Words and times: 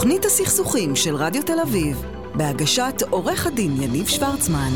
תוכנית 0.00 0.24
הסכסוכים 0.24 0.96
של 0.96 1.14
רדיו 1.14 1.42
תל 1.42 1.60
אביב, 1.62 2.04
בהגשת 2.34 3.02
עורך 3.10 3.46
הדין 3.46 3.82
יניב 3.82 4.06
שוורצמן. 4.06 4.70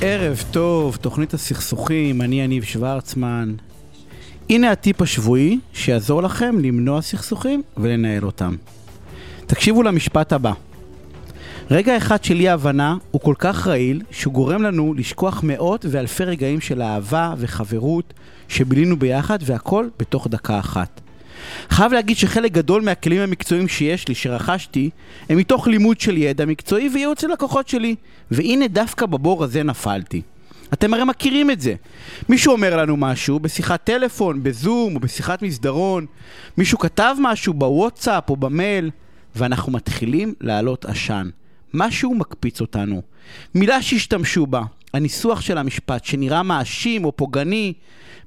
ערב 0.00 0.44
טוב, 0.50 0.96
תוכנית 0.96 1.34
הסכסוכים, 1.34 2.22
אני 2.22 2.40
יניב 2.40 2.64
שוורצמן. 2.64 3.54
הנה 4.50 4.70
הטיפ 4.70 5.02
השבועי 5.02 5.58
שיעזור 5.72 6.22
לכם 6.22 6.58
למנוע 6.58 7.02
סכסוכים 7.02 7.62
ולנהל 7.76 8.24
אותם. 8.24 8.56
תקשיבו 9.46 9.82
למשפט 9.82 10.32
הבא. 10.32 10.52
רגע 11.70 11.96
אחד 11.96 12.24
של 12.24 12.40
אי 12.40 12.48
הבנה 12.48 12.96
הוא 13.10 13.20
כל 13.20 13.34
כך 13.38 13.66
רעיל 13.66 14.02
שהוא 14.10 14.34
גורם 14.34 14.62
לנו 14.62 14.94
לשכוח 14.94 15.40
מאות 15.42 15.84
ואלפי 15.90 16.24
רגעים 16.24 16.60
של 16.60 16.82
אהבה 16.82 17.34
וחברות 17.38 18.14
שבילינו 18.48 18.96
ביחד 18.96 19.38
והכל 19.42 19.88
בתוך 19.98 20.26
דקה 20.30 20.58
אחת. 20.58 21.01
חייב 21.70 21.92
להגיד 21.92 22.16
שחלק 22.16 22.52
גדול 22.52 22.82
מהכלים 22.82 23.20
המקצועיים 23.20 23.68
שיש 23.68 24.08
לי, 24.08 24.14
שרכשתי, 24.14 24.90
הם 25.28 25.38
מתוך 25.38 25.66
לימוד 25.66 26.00
של 26.00 26.16
ידע 26.16 26.44
מקצועי 26.44 26.88
וייעוץ 26.94 27.24
ללקוחות 27.24 27.68
שלי. 27.68 27.94
והנה 28.30 28.68
דווקא 28.68 29.06
בבור 29.06 29.44
הזה 29.44 29.62
נפלתי. 29.62 30.22
אתם 30.72 30.94
הרי 30.94 31.04
מכירים 31.04 31.50
את 31.50 31.60
זה. 31.60 31.74
מישהו 32.28 32.52
אומר 32.52 32.76
לנו 32.76 32.96
משהו 32.96 33.40
בשיחת 33.40 33.84
טלפון, 33.84 34.42
בזום 34.42 34.94
או 34.94 35.00
בשיחת 35.00 35.42
מסדרון, 35.42 36.06
מישהו 36.58 36.78
כתב 36.78 37.16
משהו 37.20 37.54
בוואטסאפ 37.54 38.30
או 38.30 38.36
במייל, 38.36 38.90
ואנחנו 39.36 39.72
מתחילים 39.72 40.34
להעלות 40.40 40.84
עשן. 40.84 41.28
משהו 41.74 42.14
מקפיץ 42.14 42.60
אותנו. 42.60 43.02
מילה 43.54 43.82
שהשתמשו 43.82 44.46
בה, 44.46 44.62
הניסוח 44.94 45.40
של 45.40 45.58
המשפט, 45.58 46.04
שנראה 46.04 46.42
מאשים 46.42 47.04
או 47.04 47.16
פוגעני, 47.16 47.72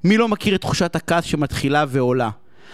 מי 0.04 0.16
לא 0.16 0.28
מכיר 0.28 0.54
את 0.54 0.60
תחושת 0.60 0.96
הכעס 0.96 1.24
שמתחילה 1.24 1.84
ועולה? 1.88 2.30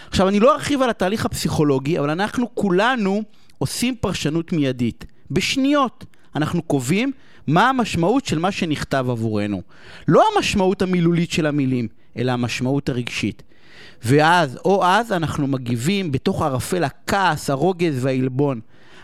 עכשיו, 0.09 0.29
אני 0.29 0.41
לא 0.41 0.55
ארחיב 0.55 0.83
על 0.83 0.91
התהליך 0.91 1.27
הפסיכולוגי, 1.27 1.99
אבל 1.99 2.11
אנחנו 2.11 2.55
כולנו 2.55 3.23
עושים 3.59 3.97
פרשנות 4.01 4.53
מיידית. 4.53 5.05
בשניות 5.31 6.05
אנחנו 6.37 6.63
קובעים 6.63 7.13
מה 7.47 7.69
המשמעות 7.69 8.27
של 8.27 8.39
מה 8.39 8.53
שנכתב 8.53 9.07
עבורנו. 9.11 9.63
לא 10.09 10.25
המשמעות 10.37 10.83
המילולית 10.83 11.31
של 11.31 11.47
המילים, 11.47 11.89
אלא 12.17 12.33
המשמעות 12.33 12.89
הרגשית. 12.89 13.43
ואז, 14.05 14.59
או 14.65 14.85
אז, 14.85 15.13
אנחנו 15.13 15.47
מגיבים 15.47 16.13
בתוך 16.13 16.43
ערפל 16.43 16.85
הכעס, 16.85 17.51
הרוגז 17.51 18.05
והעלבון. 18.05 18.61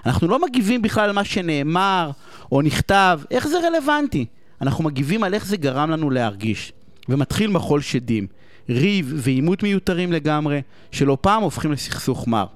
אנחנו 0.07 0.29
לא 0.29 0.39
מגיבים 0.47 0.83
בכלל 0.83 1.05
על 1.05 1.13
מה 1.13 1.25
שנאמר 1.25 2.11
או 2.53 2.63
נכתב, 2.63 3.21
איך 3.31 3.49
זה 3.49 3.57
רלוונטי? 3.59 4.27
אנחנו 4.61 4.85
מגיבים 4.85 5.25
על 5.25 5.35
איך 5.35 5.47
זה 5.47 5.57
גרם 5.57 5.91
לנו 5.91 6.11
להרגיש. 6.11 6.73
ומתחיל 7.09 7.51
מחול 7.51 7.81
שדים. 7.81 8.27
ריב 8.71 9.13
ועימות 9.17 9.63
מיותרים 9.63 10.13
לגמרי, 10.13 10.63
שלא 10.91 11.19
פעם 11.21 11.43
הופכים 11.43 11.73
לסכסוך 11.73 12.29
מר. 12.29 12.47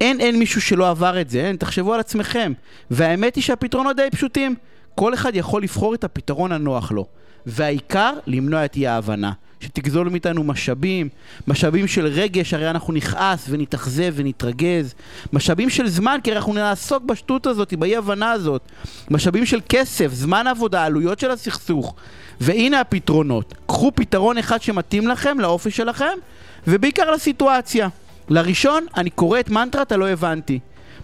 אין 0.00 0.20
אין 0.20 0.38
מישהו 0.38 0.60
שלא 0.60 0.90
עבר 0.90 1.20
את 1.20 1.30
זה, 1.30 1.46
אין, 1.46 1.56
תחשבו 1.56 1.94
על 1.94 2.00
עצמכם. 2.00 2.52
והאמת 2.90 3.34
היא 3.34 3.44
שהפתרונות 3.44 3.96
די 3.96 4.08
פשוטים. 4.12 4.54
כל 4.94 5.14
אחד 5.14 5.36
יכול 5.36 5.62
לבחור 5.62 5.94
את 5.94 6.04
הפתרון 6.04 6.52
הנוח 6.52 6.92
לו. 6.92 7.06
והעיקר, 7.46 8.12
למנוע 8.26 8.64
את 8.64 8.76
אי 8.76 8.86
ההבנה. 8.86 9.32
שתגזול 9.60 10.08
מאיתנו 10.08 10.44
משאבים, 10.44 11.08
משאבים 11.48 11.86
של 11.86 12.06
רגש, 12.06 12.54
הרי 12.54 12.70
אנחנו 12.70 12.92
נכעס 12.92 13.46
ונתאכזב 13.48 14.12
ונתרגז, 14.16 14.94
משאבים 15.32 15.70
של 15.70 15.88
זמן, 15.88 16.18
כי 16.24 16.32
אנחנו 16.32 16.52
נעסוק 16.52 17.02
בשטות 17.02 17.46
הזאת, 17.46 17.74
באי 17.74 17.96
הבנה 17.96 18.30
הזאת, 18.30 18.62
משאבים 19.10 19.46
של 19.46 19.60
כסף, 19.68 20.12
זמן 20.12 20.46
עבודה, 20.46 20.84
עלויות 20.84 21.18
של 21.18 21.30
הסכסוך, 21.30 21.94
והנה 22.40 22.80
הפתרונות. 22.80 23.54
קחו 23.66 23.92
פתרון 23.94 24.38
אחד 24.38 24.62
שמתאים 24.62 25.08
לכם, 25.08 25.40
לאופי 25.40 25.70
שלכם, 25.70 26.14
ובעיקר 26.66 27.10
לסיטואציה. 27.10 27.88
לראשון, 28.28 28.86
אני 28.96 29.10
קורא 29.10 29.40
את 29.40 29.50
מנטרת 29.50 29.92
הלא 29.92 30.08
הבנתי. 30.08 30.58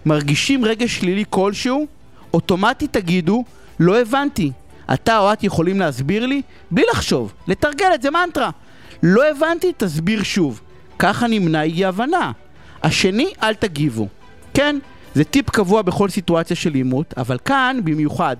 מרגישים 0.05 0.65
רגש 0.65 0.95
שלילי 0.95 1.23
כלשהו, 1.29 1.87
אוטומטית 2.33 2.93
תגידו, 2.93 3.43
לא 3.79 3.99
הבנתי. 4.01 4.51
אתה 4.93 5.19
או 5.19 5.33
את 5.33 5.43
יכולים 5.43 5.79
להסביר 5.79 6.25
לי? 6.25 6.41
בלי 6.71 6.83
לחשוב, 6.91 7.33
לתרגל 7.47 7.91
את 7.95 8.01
זה 8.01 8.11
מנטרה. 8.11 8.49
לא 9.03 9.29
הבנתי, 9.29 9.71
תסביר 9.77 10.23
שוב. 10.23 10.61
ככה 10.99 11.27
נמנע 11.27 11.63
אי 11.63 11.85
הבנה. 11.85 12.31
השני, 12.83 13.33
אל 13.43 13.53
תגיבו. 13.53 14.07
כן, 14.53 14.75
זה 15.15 15.23
טיפ 15.23 15.49
קבוע 15.49 15.81
בכל 15.81 16.09
סיטואציה 16.09 16.55
של 16.55 16.73
עימות, 16.73 17.13
אבל 17.17 17.37
כאן 17.45 17.79
במיוחד. 17.83 18.35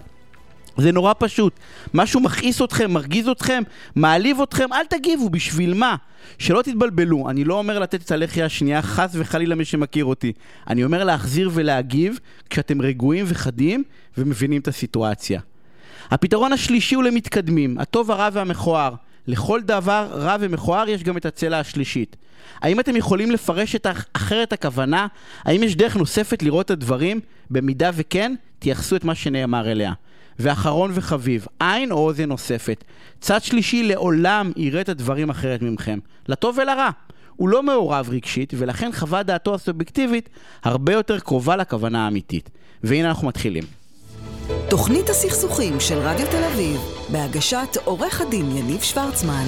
זה 0.77 0.91
נורא 0.91 1.13
פשוט. 1.17 1.53
משהו 1.93 2.19
מכעיס 2.19 2.61
אתכם, 2.61 2.91
מרגיז 2.91 3.27
אתכם, 3.27 3.63
מעליב 3.95 4.41
אתכם, 4.41 4.73
אל 4.73 4.85
תגיבו, 4.85 5.29
בשביל 5.29 5.73
מה? 5.73 5.95
שלא 6.37 6.61
תתבלבלו, 6.61 7.29
אני 7.29 7.43
לא 7.43 7.53
אומר 7.53 7.79
לתת 7.79 8.01
את 8.01 8.11
הלחי 8.11 8.43
השנייה, 8.43 8.81
חס 8.81 9.11
וחלילה 9.13 9.55
מי 9.55 9.65
שמכיר 9.65 10.05
אותי. 10.05 10.33
אני 10.67 10.83
אומר 10.83 11.03
להחזיר 11.03 11.49
ולהגיב 11.53 12.19
כשאתם 12.49 12.81
רגועים 12.81 13.25
וחדים 13.27 13.83
ומבינים 14.17 14.61
את 14.61 14.67
הסיטואציה. 14.67 15.41
הפתרון 16.11 16.53
השלישי 16.53 16.95
הוא 16.95 17.03
למתקדמים, 17.03 17.77
הטוב, 17.77 18.11
הרע 18.11 18.29
והמכוער. 18.33 18.93
לכל 19.27 19.61
דבר 19.61 20.07
רע 20.11 20.35
ומכוער 20.39 20.89
יש 20.89 21.03
גם 21.03 21.17
את 21.17 21.25
הצלע 21.25 21.59
השלישית. 21.59 22.15
האם 22.61 22.79
אתם 22.79 22.95
יכולים 22.95 23.31
לפרש 23.31 23.75
את 23.75 23.87
אחרת 24.13 24.53
הכוונה? 24.53 25.07
האם 25.43 25.63
יש 25.63 25.75
דרך 25.75 25.95
נוספת 25.95 26.43
לראות 26.43 26.65
את 26.65 26.71
הדברים? 26.71 27.19
במידה 27.51 27.91
וכן, 27.93 28.35
תייחסו 28.59 28.95
את 28.95 29.03
מה 29.03 29.15
שנאמר 29.15 29.71
אליה. 29.71 29.93
ואחרון 30.39 30.91
וחביב, 30.93 31.45
עין 31.59 31.91
או 31.91 31.97
אוזן 31.97 32.29
נוספת. 32.29 32.83
צד 33.19 33.43
שלישי 33.43 33.83
לעולם 33.83 34.51
יראה 34.55 34.81
את 34.81 34.89
הדברים 34.89 35.29
אחרת 35.29 35.61
ממכם, 35.61 35.99
לטוב 36.27 36.57
ולרע. 36.57 36.89
הוא 37.35 37.49
לא 37.49 37.63
מעורב 37.63 38.09
רגשית, 38.09 38.53
ולכן 38.57 38.91
חוות 38.91 39.25
דעתו 39.25 39.55
הסובייקטיבית 39.55 40.29
הרבה 40.63 40.93
יותר 40.93 41.19
קרובה 41.19 41.55
לכוונה 41.55 42.05
האמיתית. 42.05 42.49
והנה 42.83 43.09
אנחנו 43.09 43.27
מתחילים. 43.27 43.80
תוכנית 44.71 45.09
הסכסוכים 45.09 45.73
של 45.79 45.95
רדיו 45.95 46.25
תל 46.25 46.43
אביב, 46.53 46.77
בהגשת 47.11 47.77
עורך 47.85 48.21
הדין 48.21 48.45
יניב 48.57 48.81
שוורצמן. 48.81 49.45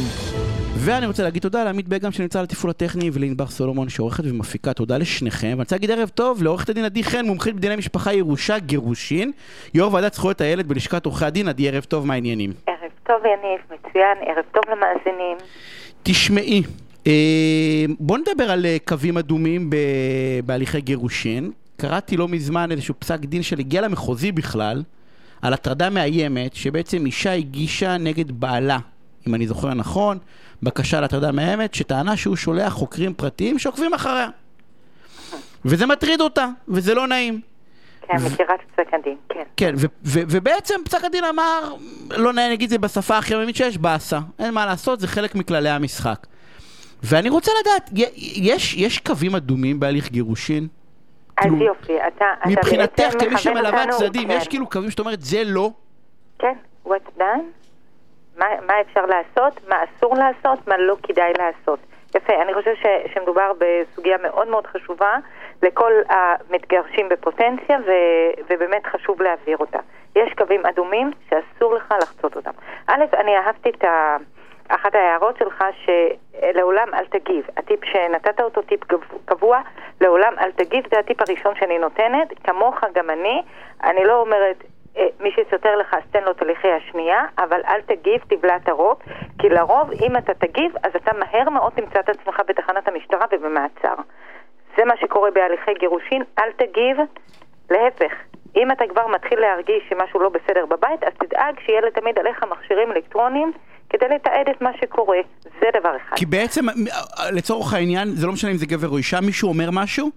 ואני 0.85 1.05
רוצה 1.05 1.23
להגיד 1.23 1.41
תודה 1.41 1.63
לעמית 1.63 1.87
בגם 1.87 2.11
שנמצא 2.11 2.39
על 2.39 2.45
התפעול 2.45 2.69
הטכני 2.69 3.09
ולענבר 3.13 3.47
סולומון 3.47 3.89
שעורכת 3.89 4.23
ומפיקה. 4.23 4.73
תודה 4.73 4.97
לשניכם. 4.97 5.47
ואני 5.47 5.59
רוצה 5.59 5.75
להגיד 5.75 5.91
ערב 5.91 6.09
טוב 6.09 6.43
לעורכת 6.43 6.69
הדין 6.69 6.85
עדי 6.85 7.03
חן, 7.03 7.25
מומחית 7.25 7.55
בדיני 7.55 7.75
משפחה 7.75 8.13
ירושה 8.13 8.59
גירושין, 8.59 9.31
יו"ר 9.73 9.93
ועדת 9.93 10.13
זכויות 10.13 10.41
הילד 10.41 10.67
בלשכת 10.67 11.05
עורכי 11.05 11.25
הדין. 11.25 11.47
עדי, 11.47 11.69
ערב 11.69 11.83
טוב, 11.83 12.07
מה 12.07 12.13
העניינים? 12.13 12.53
ערב 12.67 12.91
טוב 13.03 13.17
יניב, 13.25 13.59
מצוין, 13.65 14.17
ערב 14.27 14.45
טוב 14.51 14.63
למאזינים. 14.71 15.37
תשמעי, 16.03 16.63
אה, 17.07 17.85
בוא 17.99 18.17
נדבר 18.17 18.51
על 18.51 18.65
אה, 18.65 18.77
קווים 18.85 19.17
אדומים 19.17 19.69
בהליכי 20.45 20.81
גירושין. 20.81 21.51
קראתי 21.77 22.17
לא 22.17 22.27
מזמן 22.27 22.71
איזשהו 22.71 22.93
פסק 22.99 23.19
דין 23.19 23.43
שהגיע 23.43 23.81
למחוזי 23.81 24.31
בכלל, 24.31 24.83
על 25.43 25.53
הטרדה 25.53 25.89
מאיימת, 25.89 26.55
שבעצם 26.55 27.05
אישה 27.05 27.33
הגישה 27.33 27.97
נגד 27.97 28.31
בעלה, 28.31 28.77
אם 29.27 29.35
אני 29.35 29.47
זוכר 29.47 29.73
נכון, 29.73 30.17
בקשה 30.63 31.01
להטרדה 31.01 31.31
מאיימת, 31.31 31.73
שטענה 31.73 32.17
שהוא 32.17 32.35
שולח 32.35 32.73
חוקרים 32.73 33.13
פרטיים 33.13 33.59
שעוקבים 33.59 33.93
אחריה. 33.93 34.27
וזה 35.65 35.85
מטריד 35.85 36.21
אותה, 36.21 36.47
וזה 36.67 36.95
לא 36.95 37.07
נעים. 37.07 37.41
כן, 38.07 38.15
מכירה 38.15 38.55
את 38.55 38.59
פסק 38.73 38.93
הדין, 38.93 39.15
כן. 39.29 39.43
כן, 39.57 39.75
ובעצם 40.03 40.75
פסק 40.85 41.03
הדין 41.03 41.23
אמר, 41.23 41.75
לא 42.09 42.33
נעים 42.33 42.49
להגיד 42.49 42.63
את 42.63 42.69
זה 42.69 42.77
בשפה 42.77 43.17
הכי 43.17 43.35
עממית 43.35 43.55
שיש, 43.55 43.77
באסה. 43.77 44.19
אין 44.39 44.53
מה 44.53 44.65
לעשות, 44.65 44.99
זה 44.99 45.07
חלק 45.07 45.35
מכללי 45.35 45.69
המשחק. 45.69 46.27
ואני 47.03 47.29
רוצה 47.29 47.51
לדעת, 47.61 47.89
יש, 48.35 48.73
יש 48.73 48.99
קווים 48.99 49.35
אדומים 49.35 49.79
בהליך 49.79 50.11
גירושין? 50.11 50.67
אז 51.37 51.43
כאילו, 51.43 51.65
יופי, 51.65 52.07
אתה, 52.07 52.25
מבחינתך, 52.45 53.13
כמי 53.19 53.37
שמלווה 53.37 53.83
צדדים, 53.89 54.27
כן. 54.27 54.33
יש 54.37 54.47
כאילו 54.47 54.69
קווים 54.69 54.91
שאת 54.91 54.99
אומרת, 54.99 55.21
זה 55.21 55.41
לא? 55.45 55.69
כן, 56.39 56.53
what's 56.85 57.19
done? 57.19 57.43
מה, 58.37 58.45
מה 58.67 58.73
אפשר 58.81 59.05
לעשות, 59.05 59.59
מה 59.69 59.75
אסור 59.83 60.15
לעשות, 60.15 60.67
מה 60.67 60.77
לא 60.77 60.95
כדאי 61.03 61.33
לעשות. 61.37 61.79
יפה, 62.15 62.41
אני 62.41 62.53
חושבת 62.53 62.77
שמדובר 63.13 63.51
בסוגיה 63.57 64.17
מאוד 64.17 64.47
מאוד 64.47 64.67
חשובה 64.67 65.15
לכל 65.63 65.91
המתגרשים 66.09 67.09
בפוטנציה, 67.09 67.77
ו, 67.87 67.91
ובאמת 68.49 68.85
חשוב 68.85 69.21
להעביר 69.21 69.57
אותה. 69.57 69.79
יש 70.15 70.33
קווים 70.37 70.65
אדומים 70.65 71.11
שאסור 71.29 71.73
לך 71.73 71.93
לחצות 72.01 72.35
אותם. 72.35 72.51
א', 72.87 73.03
אני 73.13 73.37
אהבתי 73.37 73.69
את 73.69 73.83
ה... 73.83 74.17
אחת 74.67 74.95
ההערות 74.95 75.37
שלך 75.37 75.63
שלעולם 75.85 76.87
אל 76.93 77.05
תגיב. 77.05 77.47
הטיפ 77.57 77.85
שנתת 77.85 78.41
אותו, 78.41 78.61
טיפ 78.61 78.79
קבוע, 79.25 79.61
לעולם 80.01 80.33
אל 80.39 80.51
תגיב, 80.51 80.83
זה 80.93 80.99
הטיפ 80.99 81.21
הראשון 81.21 81.55
שאני 81.55 81.79
נותנת. 81.79 82.27
כמוך 82.43 82.79
גם 82.93 83.09
אני, 83.09 83.41
אני 83.83 84.05
לא 84.05 84.21
אומרת 84.21 84.63
אה, 84.97 85.07
מי 85.19 85.31
שסותר 85.31 85.75
לך, 85.75 85.93
אז 85.93 86.03
תן 86.11 86.23
לו 86.23 86.31
את 86.31 86.41
הליכי 86.41 86.71
השנייה, 86.71 87.25
אבל 87.37 87.61
אל 87.67 87.81
תגיב, 87.81 88.21
תבלע 88.27 88.55
את 88.55 88.69
הרוב, 88.69 88.97
כי 89.39 89.49
לרוב, 89.49 89.91
אם 89.91 90.17
אתה 90.17 90.33
תגיב, 90.33 90.75
אז 90.83 90.91
אתה 90.95 91.11
מהר 91.13 91.49
מאוד 91.49 91.71
תמצא 91.75 91.99
את 91.99 92.09
עצמך 92.09 92.41
בתחנת 92.47 92.87
המשטרה 92.87 93.25
ובמעצר. 93.31 93.95
זה 94.77 94.85
מה 94.85 94.97
שקורה 94.97 95.31
בהליכי 95.31 95.73
גירושין, 95.73 96.23
אל 96.39 96.51
תגיב, 96.51 96.97
להפך, 97.71 98.13
אם 98.55 98.71
אתה 98.71 98.83
כבר 98.89 99.07
מתחיל 99.07 99.39
להרגיש 99.39 99.83
שמשהו 99.89 100.19
לא 100.19 100.29
בסדר 100.29 100.65
בבית, 100.65 101.03
אז 101.03 101.13
תדאג 101.19 101.59
שיהיה 101.65 101.81
לתמיד 101.81 102.19
עליך 102.19 102.43
מכשירים 102.43 102.91
אלקטרוניים 102.91 103.51
כדי 103.89 104.07
לתעד 104.07 104.49
את 104.49 104.61
מה 104.61 104.71
שקורה. 104.81 105.17
זה 105.61 105.67
דבר 105.79 105.95
אחד. 105.95 106.15
כי 106.15 106.25
בעצם, 106.25 106.61
לצורך 107.31 107.73
העניין, 107.73 108.07
זה 108.07 108.27
לא 108.27 108.33
משנה 108.33 108.51
אם 108.51 108.57
זה 108.57 108.65
גבר 108.65 108.89
או 108.89 108.97
אישה, 108.97 109.21
מישהו 109.21 109.49
אומר 109.49 109.69
משהו, 109.71 110.09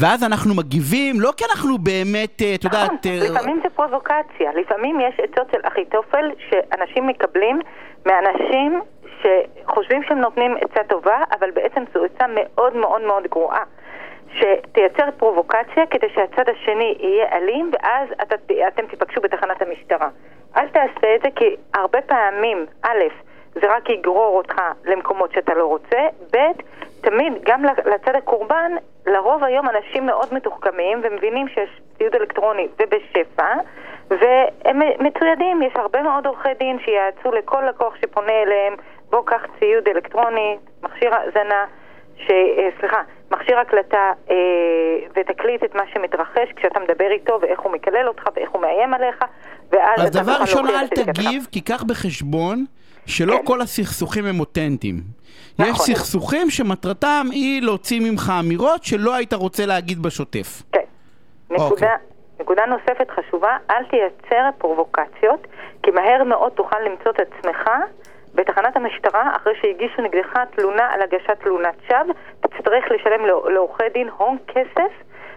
ואז 0.00 0.24
אנחנו 0.24 0.54
מגיבים, 0.54 1.20
לא 1.20 1.32
כי 1.36 1.44
אנחנו 1.50 1.78
באמת, 1.78 2.42
אה, 2.42 2.54
את 2.54 2.64
יודעת... 2.64 3.06
נכון, 3.06 3.36
לפעמים 3.36 3.60
זה 3.62 3.70
פרובוקציה. 3.70 4.52
לפעמים 4.60 5.00
יש 5.00 5.20
עצות 5.20 5.46
של 5.52 5.60
אחיתופל 5.62 6.30
שאנשים 6.50 7.06
מקבלים 7.06 7.60
מאנשים 8.06 8.80
שחושבים 9.22 10.02
שהם 10.08 10.18
נותנים 10.18 10.56
עצה 10.60 10.84
טובה, 10.88 11.18
אבל 11.38 11.50
בעצם 11.50 11.82
זו 11.94 12.04
עצה 12.04 12.24
מאוד 12.34 12.76
מאוד 12.76 13.02
מאוד 13.02 13.22
גרועה. 13.30 13.62
שתייצר 14.34 15.10
פרובוקציה 15.16 15.86
כדי 15.90 16.08
שהצד 16.14 16.48
השני 16.48 16.96
יהיה 17.00 17.26
אלים, 17.32 17.70
ואז 17.72 18.08
את, 18.22 18.32
אתם 18.68 18.86
תיפגשו 18.86 19.20
בתחנת 19.20 19.62
המשטרה. 19.62 20.08
אל 20.56 20.68
תעשה 20.68 21.14
את 21.14 21.22
זה, 21.22 21.28
כי 21.36 21.56
הרבה 21.74 22.02
פעמים, 22.02 22.66
א', 22.82 23.04
זה 23.54 23.76
רק 23.76 23.90
יגרור 23.90 24.36
אותך 24.36 24.60
למקומות 24.84 25.32
שאתה 25.32 25.54
לא 25.54 25.66
רוצה, 25.66 25.98
ב', 26.32 26.38
תמיד, 27.00 27.32
גם 27.44 27.64
לצד 27.64 28.14
הקורבן, 28.14 28.72
לרוב 29.06 29.44
היום 29.44 29.68
אנשים 29.68 30.06
מאוד 30.06 30.34
מתוחכמים 30.34 31.00
ומבינים 31.02 31.48
שיש 31.48 31.80
ציוד 31.98 32.14
אלקטרוני 32.14 32.68
ובשפע, 32.80 33.54
והם 34.10 34.80
מצוידים, 34.98 35.62
יש 35.62 35.72
הרבה 35.76 36.02
מאוד 36.02 36.26
עורכי 36.26 36.54
דין 36.58 36.78
שיעצו 36.78 37.32
לכל 37.32 37.62
לקוח 37.68 37.96
שפונה 37.96 38.42
אליהם, 38.42 38.74
בוא 39.10 39.22
קח 39.26 39.46
ציוד 39.58 39.88
אלקטרוני, 39.88 40.56
מכשיר 40.82 41.14
האזנה, 41.14 41.64
ש... 42.16 42.30
אה, 42.30 42.68
סליחה, 42.80 43.02
מכשיר 43.32 43.58
הקלטה 43.58 44.12
אה, 44.30 44.36
ותקליט 45.16 45.64
את 45.64 45.74
מה 45.74 45.82
שמתרחש 45.92 46.52
כשאתה 46.56 46.80
מדבר 46.80 47.10
איתו 47.10 47.38
ואיך 47.42 47.60
הוא 47.60 47.72
מקלל 47.72 48.08
אותך 48.08 48.22
ואיך 48.36 48.50
הוא 48.50 48.62
מאיים 48.62 48.94
עליך 48.94 49.24
ואז 49.72 50.00
אז 50.04 50.10
דבר 50.10 50.36
ראשון 50.40 50.66
אל 50.68 50.88
תגיב, 50.88 51.46
כי 51.52 51.60
קח 51.60 51.82
בחשבון 51.82 52.64
שלא 53.06 53.36
כן. 53.36 53.44
כל 53.44 53.60
הסכסוכים 53.60 54.24
הם 54.26 54.40
אותנטיים. 54.40 54.94
נכון. 55.58 55.72
יש 55.72 55.78
סכסוכים 55.78 56.50
שמטרתם 56.50 57.26
היא 57.30 57.62
להוציא 57.62 58.00
ממך 58.00 58.32
אמירות 58.40 58.84
שלא 58.84 59.14
היית 59.14 59.32
רוצה 59.32 59.66
להגיד 59.66 60.02
בשוטף. 60.02 60.62
כן. 60.72 60.80
נקודה, 61.50 61.70
אוקיי. 61.70 61.88
נקודה 62.40 62.62
נוספת 62.66 63.10
חשובה, 63.10 63.56
אל 63.70 63.84
תייצר 63.84 64.48
פרובוקציות, 64.58 65.46
כי 65.82 65.90
מהר 65.90 66.24
מאוד 66.24 66.52
תוכל 66.52 66.80
למצוא 66.80 67.10
את 67.10 67.20
עצמך 67.20 67.70
בתחנת 68.34 68.76
המשטרה, 68.76 69.36
אחרי 69.36 69.52
שהגישו 69.60 70.02
נגדך 70.02 70.38
תלונה 70.56 70.92
על 70.92 71.02
הגשת 71.02 71.38
תלונת 71.40 71.74
שווא, 71.88 72.14
תצטרך 72.40 72.84
לשלם 72.90 73.26
לעורכי 73.26 73.88
דין 73.94 74.08
הון 74.08 74.36
כסף 74.48 74.92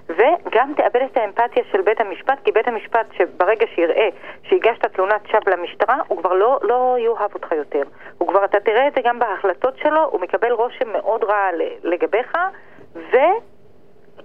וגם 0.10 0.74
תאבד 0.78 1.02
את 1.12 1.18
האמפתיה 1.18 1.64
של 1.72 1.82
בית 1.82 2.02
המשפט, 2.02 2.38
כי 2.44 2.52
בית 2.52 2.68
המשפט, 2.68 3.06
שברגע 3.18 3.66
שיראה 3.76 4.10
שהגשת 4.50 4.86
תלונת 4.86 5.28
שווא 5.28 5.56
למשטרה, 5.56 5.98
הוא 6.08 6.18
כבר 6.22 6.34
לא, 6.34 6.60
לא 6.62 6.96
יאהב 7.00 7.34
אותך 7.34 7.52
יותר. 7.52 7.84
הוא 8.18 8.28
כבר, 8.28 8.46
אתה 8.46 8.60
תראה 8.60 8.88
את 8.88 8.94
זה 8.96 9.02
גם 9.04 9.20
בהחלטות 9.20 9.78
שלו, 9.78 10.04
הוא 10.12 10.22
מקבל 10.22 10.52
רושם 10.52 10.92
מאוד 10.94 11.24
רע 11.24 11.50
לגביך, 11.84 12.38
ו... 12.96 13.16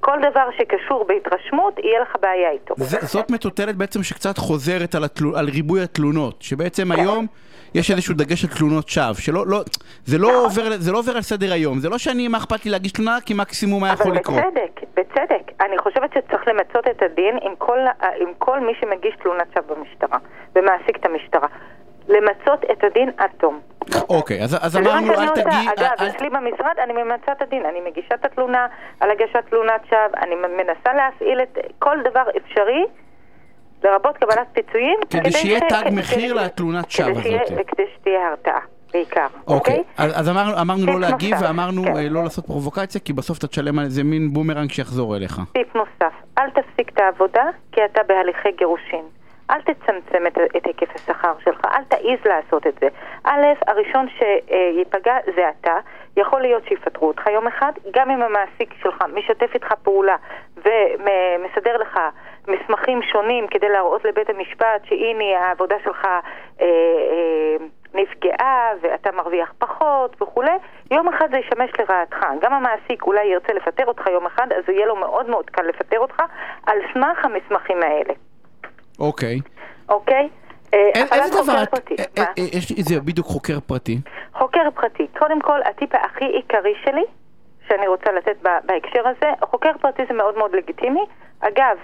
כל 0.01 0.19
דבר 0.31 0.49
שקשור 0.59 1.05
בהתרשמות, 1.05 1.79
יהיה 1.79 2.01
לך 2.01 2.17
בעיה 2.21 2.51
איתו. 2.51 2.75
זה, 2.77 2.99
זאת 3.01 3.31
מטוטלת 3.31 3.77
בעצם 3.77 4.03
שקצת 4.03 4.39
חוזרת 4.39 4.95
על, 4.95 5.05
התלו, 5.05 5.37
על 5.37 5.49
ריבוי 5.49 5.83
התלונות, 5.83 6.43
שבעצם 6.43 6.85
כן. 6.85 7.01
היום 7.01 7.27
יש 7.75 7.91
איזשהו 7.91 8.15
דגש 8.15 8.45
על 8.45 8.51
תלונות 8.51 8.89
שווא, 8.89 9.15
שלא, 9.15 9.47
לא, 9.47 9.61
זה, 10.05 10.19
לא 10.19 10.29
נכון. 10.29 10.45
עובר, 10.45 10.77
זה 10.79 10.93
לא 10.93 10.99
עובר 10.99 11.17
על 11.17 11.23
סדר 11.23 11.53
היום, 11.53 11.79
זה 11.79 11.89
לא 11.89 11.99
שאני, 11.99 12.29
מה 12.29 12.39
אכפת 12.39 12.65
לי 12.65 12.71
להגיש 12.71 12.93
תלונה, 12.93 13.19
כי 13.27 13.35
מקסימום 13.35 13.81
מה 13.81 13.93
יכול 13.93 14.15
לקרות. 14.15 14.39
אבל 14.39 14.49
בצדק, 14.49 14.81
בצדק. 14.97 15.53
אני 15.61 15.79
חושבת 15.79 16.11
שצריך 16.15 16.49
למצות 16.49 16.89
את 16.91 17.03
הדין 17.03 17.39
עם 17.43 17.53
כל, 17.59 17.79
עם 18.21 18.29
כל 18.39 18.61
מי 18.61 18.73
שמגיש 18.81 19.15
תלונת 19.23 19.47
שווא 19.55 19.77
במשטרה, 19.77 20.19
ומעסיק 20.57 20.97
את 20.97 21.07
המשטרה. 21.07 21.49
למצות 22.09 22.65
את 22.73 22.85
הדין 22.85 23.11
עד 23.17 23.31
תום. 23.37 23.61
אוקיי, 24.09 24.43
אז, 24.43 24.57
אז 24.61 24.77
אמרנו, 24.77 25.13
אל 25.13 25.29
תגיעי... 25.29 25.69
אגב, 25.69 25.91
אל... 26.01 26.09
אצלי 26.09 26.31
במשרד 26.31 26.75
אני 26.85 26.93
ממצה 26.93 27.33
את 27.33 27.43
הדין, 27.43 27.67
אני 27.67 27.81
מגישה 27.81 28.15
את 28.15 28.25
התלונה 28.25 28.67
על 29.01 29.11
הגשת 29.11 29.45
תלונת 29.51 29.81
שווא, 29.89 30.19
אני 30.23 30.35
מנסה 30.35 30.95
להפעיל 30.95 31.41
את 31.43 31.59
כל 31.79 31.97
דבר 32.05 32.23
אפשרי, 32.37 32.85
לרבות 33.85 34.17
קבלת 34.17 34.47
פיצויים, 34.53 34.99
כדי 35.11 35.33
שיהיה 35.33 35.61
תג 35.61 35.91
מחיר 35.93 36.35
לתלונת 36.35 36.91
שווא 36.91 37.11
הזאת. 37.11 37.51
וכדי 37.57 37.85
שתהיה 37.97 38.29
הרתעה. 38.29 38.61
בעיקר, 38.93 39.27
אוקיי? 39.47 39.77
Okay. 39.77 39.79
אוקיי? 39.79 40.19
אז 40.19 40.29
אמרנו, 40.29 40.61
אמרנו 40.61 40.87
לא 40.87 41.01
להגיב 41.01 41.37
ואמרנו 41.43 41.83
כן. 41.83 41.97
אה, 41.97 42.09
לא 42.11 42.23
לעשות 42.23 42.47
פרובוקציה, 42.47 43.01
כי 43.01 43.13
בסוף 43.13 43.39
אתה 43.39 43.47
תשלם 43.47 43.79
על 43.79 43.85
איזה 43.85 44.05
מין 44.05 44.33
בומרנג 44.33 44.71
שיחזור 44.71 45.17
אליך. 45.17 45.41
טיפ 45.53 45.75
נוסף, 45.77 46.13
אל 46.39 46.51
תפסיק 46.51 46.89
את 46.89 46.99
העבודה, 46.99 47.45
כי 47.73 47.81
אתה 47.85 48.01
בהליכי 48.09 48.49
גירושין. 48.59 49.05
אל 49.51 49.61
תצמצם 49.61 50.27
את, 50.27 50.39
את 50.57 50.67
היקף 50.67 50.95
השכר 50.95 51.33
שלך, 51.45 51.61
אל 51.65 51.85
תעז 51.89 52.19
לעשות 52.25 52.67
את 52.67 52.75
זה. 52.81 52.89
א', 53.25 53.45
הראשון 53.67 54.07
שייפגע 54.19 55.15
זה 55.37 55.43
אתה, 55.61 55.75
יכול 56.17 56.41
להיות 56.41 56.63
שיפטרו 56.69 57.09
אותך 57.09 57.27
יום 57.27 57.47
אחד, 57.47 57.73
גם 57.91 58.11
אם 58.11 58.23
המעסיק 58.23 58.75
שלך 58.83 59.05
משתף 59.13 59.51
איתך 59.55 59.73
פעולה 59.83 60.17
ומסדר 60.57 61.77
לך 61.77 61.99
מסמכים 62.49 63.03
שונים 63.03 63.47
כדי 63.47 63.69
להראות 63.69 64.05
לבית 64.05 64.31
המשפט 64.31 64.85
שהנה 64.85 65.39
העבודה 65.39 65.77
שלך 65.85 66.05
אה, 66.05 66.21
אה, 66.61 67.57
נפגעה 67.95 68.71
ואתה 68.81 69.13
מרוויח 69.13 69.53
פחות 69.59 70.23
וכולי, 70.23 70.57
יום 70.91 71.09
אחד 71.09 71.29
זה 71.31 71.39
ישמש 71.39 71.71
לרעתך. 71.79 72.27
גם 72.41 72.53
המעסיק 72.53 73.03
אולי 73.03 73.25
ירצה 73.27 73.53
לפטר 73.53 73.87
אותך 73.87 74.07
יום 74.07 74.27
אחד, 74.27 74.53
אז 74.53 74.69
יהיה 74.69 74.87
לו 74.87 74.97
מאוד 74.97 75.31
מאוד 75.31 75.51
קל 75.51 75.63
לפטר 75.63 75.99
אותך 75.99 76.23
על 76.67 76.79
סמך 76.95 77.25
המסמכים 77.25 77.83
האלה. 77.83 78.15
אוקיי. 78.99 79.39
אוקיי? 79.89 80.23
אה, 80.23 80.50
איזה 80.73 81.43
דבר, 81.43 81.53
אה, 81.53 82.05
אה, 82.19 82.25
יש 82.37 82.71
לי 82.71 82.83
זה 82.83 83.01
בדיוק 83.01 83.27
חוקר 83.27 83.61
פרטי. 83.61 83.99
חוקר 84.35 84.71
פרטי. 84.75 85.07
קודם 85.19 85.41
כל, 85.41 85.61
הטיפ 85.65 85.95
הכי 85.95 86.25
עיקרי 86.25 86.75
שלי, 86.85 87.05
שאני 87.69 87.87
רוצה 87.89 88.13
לתת 88.13 88.37
בהקשר 88.65 89.09
הזה, 89.09 89.33
חוקר 89.43 89.71
פרטי 89.81 90.03
זה 90.09 90.15
מאוד 90.15 90.39
מאוד 90.39 90.57
לגיטימי. 90.57 91.05
אגב, 91.41 91.77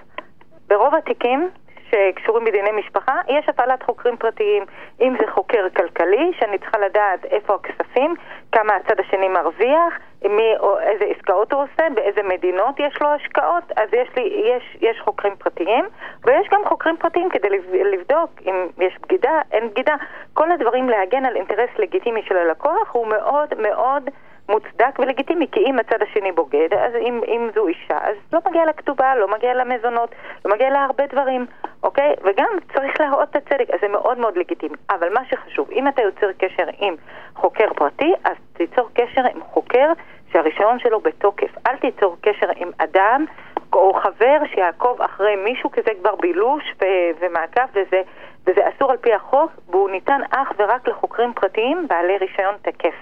ברוב 0.69 0.94
התיקים 0.94 1.50
שקשורים 1.91 2.44
בדיני 2.44 2.71
משפחה, 2.73 3.21
יש 3.29 3.49
הפעלת 3.49 3.83
חוקרים 3.83 4.17
פרטיים. 4.17 4.65
אם 5.00 5.15
זה 5.21 5.32
חוקר 5.32 5.67
כלכלי, 5.77 6.32
שאני 6.41 6.59
צריכה 6.59 6.79
לדעת 6.79 7.25
איפה 7.25 7.55
הכספים, 7.55 8.15
כמה 8.53 8.73
הצד 8.77 9.00
השני 9.00 9.29
מרוויח, 9.29 9.93
מי, 10.28 10.56
או 10.61 10.78
איזה 10.78 11.05
עסקאות 11.05 11.52
הוא 11.52 11.62
עושה, 11.62 11.82
באיזה 11.94 12.23
מדינות 12.23 12.75
יש 12.81 13.00
לו 13.00 13.08
השקעות, 13.08 13.64
אז 13.76 13.88
יש, 13.93 14.08
לי, 14.17 14.23
יש, 14.23 14.76
יש 14.81 15.00
חוקרים 15.00 15.37
פרטיים, 15.37 15.84
ויש 16.25 16.49
גם 16.52 16.61
חוקרים 16.69 16.96
פרטיים 16.96 17.31
כדי 17.31 17.49
לבדוק 17.93 18.31
אם 18.46 18.67
יש 18.78 18.96
בגידה, 19.02 19.40
אין 19.52 19.69
בגידה. 19.69 19.94
כל 20.34 20.52
הדברים 20.52 20.88
להגן 20.88 21.25
על 21.25 21.37
אינטרס 21.37 21.70
לגיטימי 21.78 22.23
של 22.23 22.37
הלקוח 22.37 22.93
הוא 22.93 23.06
מאוד 23.06 23.55
מאוד... 23.58 24.11
מוצדק 24.48 24.98
ולגיטימי, 24.98 25.46
כי 25.53 25.60
אם 25.60 25.79
הצד 25.79 26.03
השני 26.03 26.32
בוגד, 26.32 26.69
אז 26.74 26.94
אם, 26.94 27.20
אם 27.26 27.48
זו 27.55 27.67
אישה, 27.67 27.98
אז 28.00 28.17
לא 28.32 28.41
מגיע 28.46 28.65
לה 28.65 28.72
כתובה, 28.72 29.15
לא 29.17 29.29
מגיע 29.29 29.55
לה 29.55 29.65
מזונות, 29.65 30.15
לא 30.44 30.55
מגיע 30.55 30.70
לה 30.70 30.84
הרבה 30.84 31.06
דברים, 31.06 31.46
אוקיי? 31.82 32.15
וגם 32.24 32.48
צריך 32.74 33.00
להראות 33.00 33.29
את 33.31 33.36
הצדק, 33.36 33.70
אז 33.70 33.81
זה 33.81 33.88
מאוד 33.88 34.19
מאוד 34.19 34.36
לגיטימי. 34.36 34.76
אבל 34.91 35.12
מה 35.12 35.20
שחשוב, 35.31 35.70
אם 35.70 35.88
אתה 35.88 36.03
יוצר 36.03 36.32
קשר 36.38 36.65
עם 36.79 36.94
חוקר 37.34 37.72
פרטי, 37.76 38.12
אז 38.24 38.36
תיצור 38.53 38.88
קשר 38.94 39.22
עם 39.34 39.41
חוקר 39.41 39.93
שהרישיון 40.32 40.79
שלו 40.79 41.00
בתוקף. 41.00 41.50
אל 41.67 41.76
תיצור 41.76 42.17
קשר 42.20 42.46
עם 42.56 42.70
אדם 42.79 43.24
או 43.72 43.94
חבר 43.94 44.38
שיעקוב 44.55 45.03
אחרי 45.03 45.36
מישהו, 45.36 45.70
כי 45.70 45.81
זה 45.82 45.91
כבר 46.00 46.15
בילוש 46.15 46.65
ו- 46.82 47.10
ומעקב 47.20 47.67
וזה, 47.72 48.03
וזה 48.46 48.60
אסור 48.69 48.91
על 48.91 48.96
פי 48.96 49.12
החוק, 49.15 49.50
והוא 49.69 49.91
ניתן 49.91 50.20
אך 50.31 50.53
ורק 50.58 50.88
לחוקרים 50.88 51.32
פרטיים 51.32 51.88
בעלי 51.88 52.19
רישיון 52.19 52.55
תקף. 52.62 52.94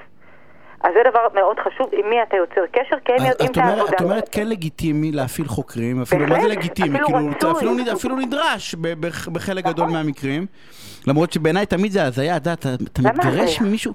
אז 0.85 0.91
זה 0.95 1.11
דבר 1.11 1.27
מאוד 1.35 1.57
חשוב, 1.59 1.89
עם 1.93 2.11
מי 2.11 2.17
אתה 2.23 2.37
יוצר 2.37 2.61
קשר, 2.73 2.97
כי 3.05 3.13
הם 3.13 3.27
יודעים 3.31 3.51
את 3.51 3.57
העבודה. 3.57 3.97
את 3.97 4.01
אומרת 4.01 4.29
כן 4.33 4.49
לגיטימי 4.49 5.13
להפעיל 5.13 5.49
חוקרים, 5.49 6.03
אפילו 6.03 6.27
מה 6.27 6.41
זה 6.41 6.49
לגיטימי? 6.49 6.89
אפילו 6.89 7.07
כאילו, 7.07 7.31
רצוי. 7.31 7.93
אפילו 7.93 8.17
נדרש 8.17 8.75
בחלק 9.33 9.65
גדול 9.65 9.85
נכון. 9.85 9.97
מהמקרים. 9.97 10.47
למרות 11.07 11.33
שבעיניי 11.33 11.67
תמיד 11.67 11.93
זה 11.93 12.05
הזיה, 12.05 12.37
אתה 12.37 12.53
מתגרש 12.99 13.61
ממישהו... 13.61 13.93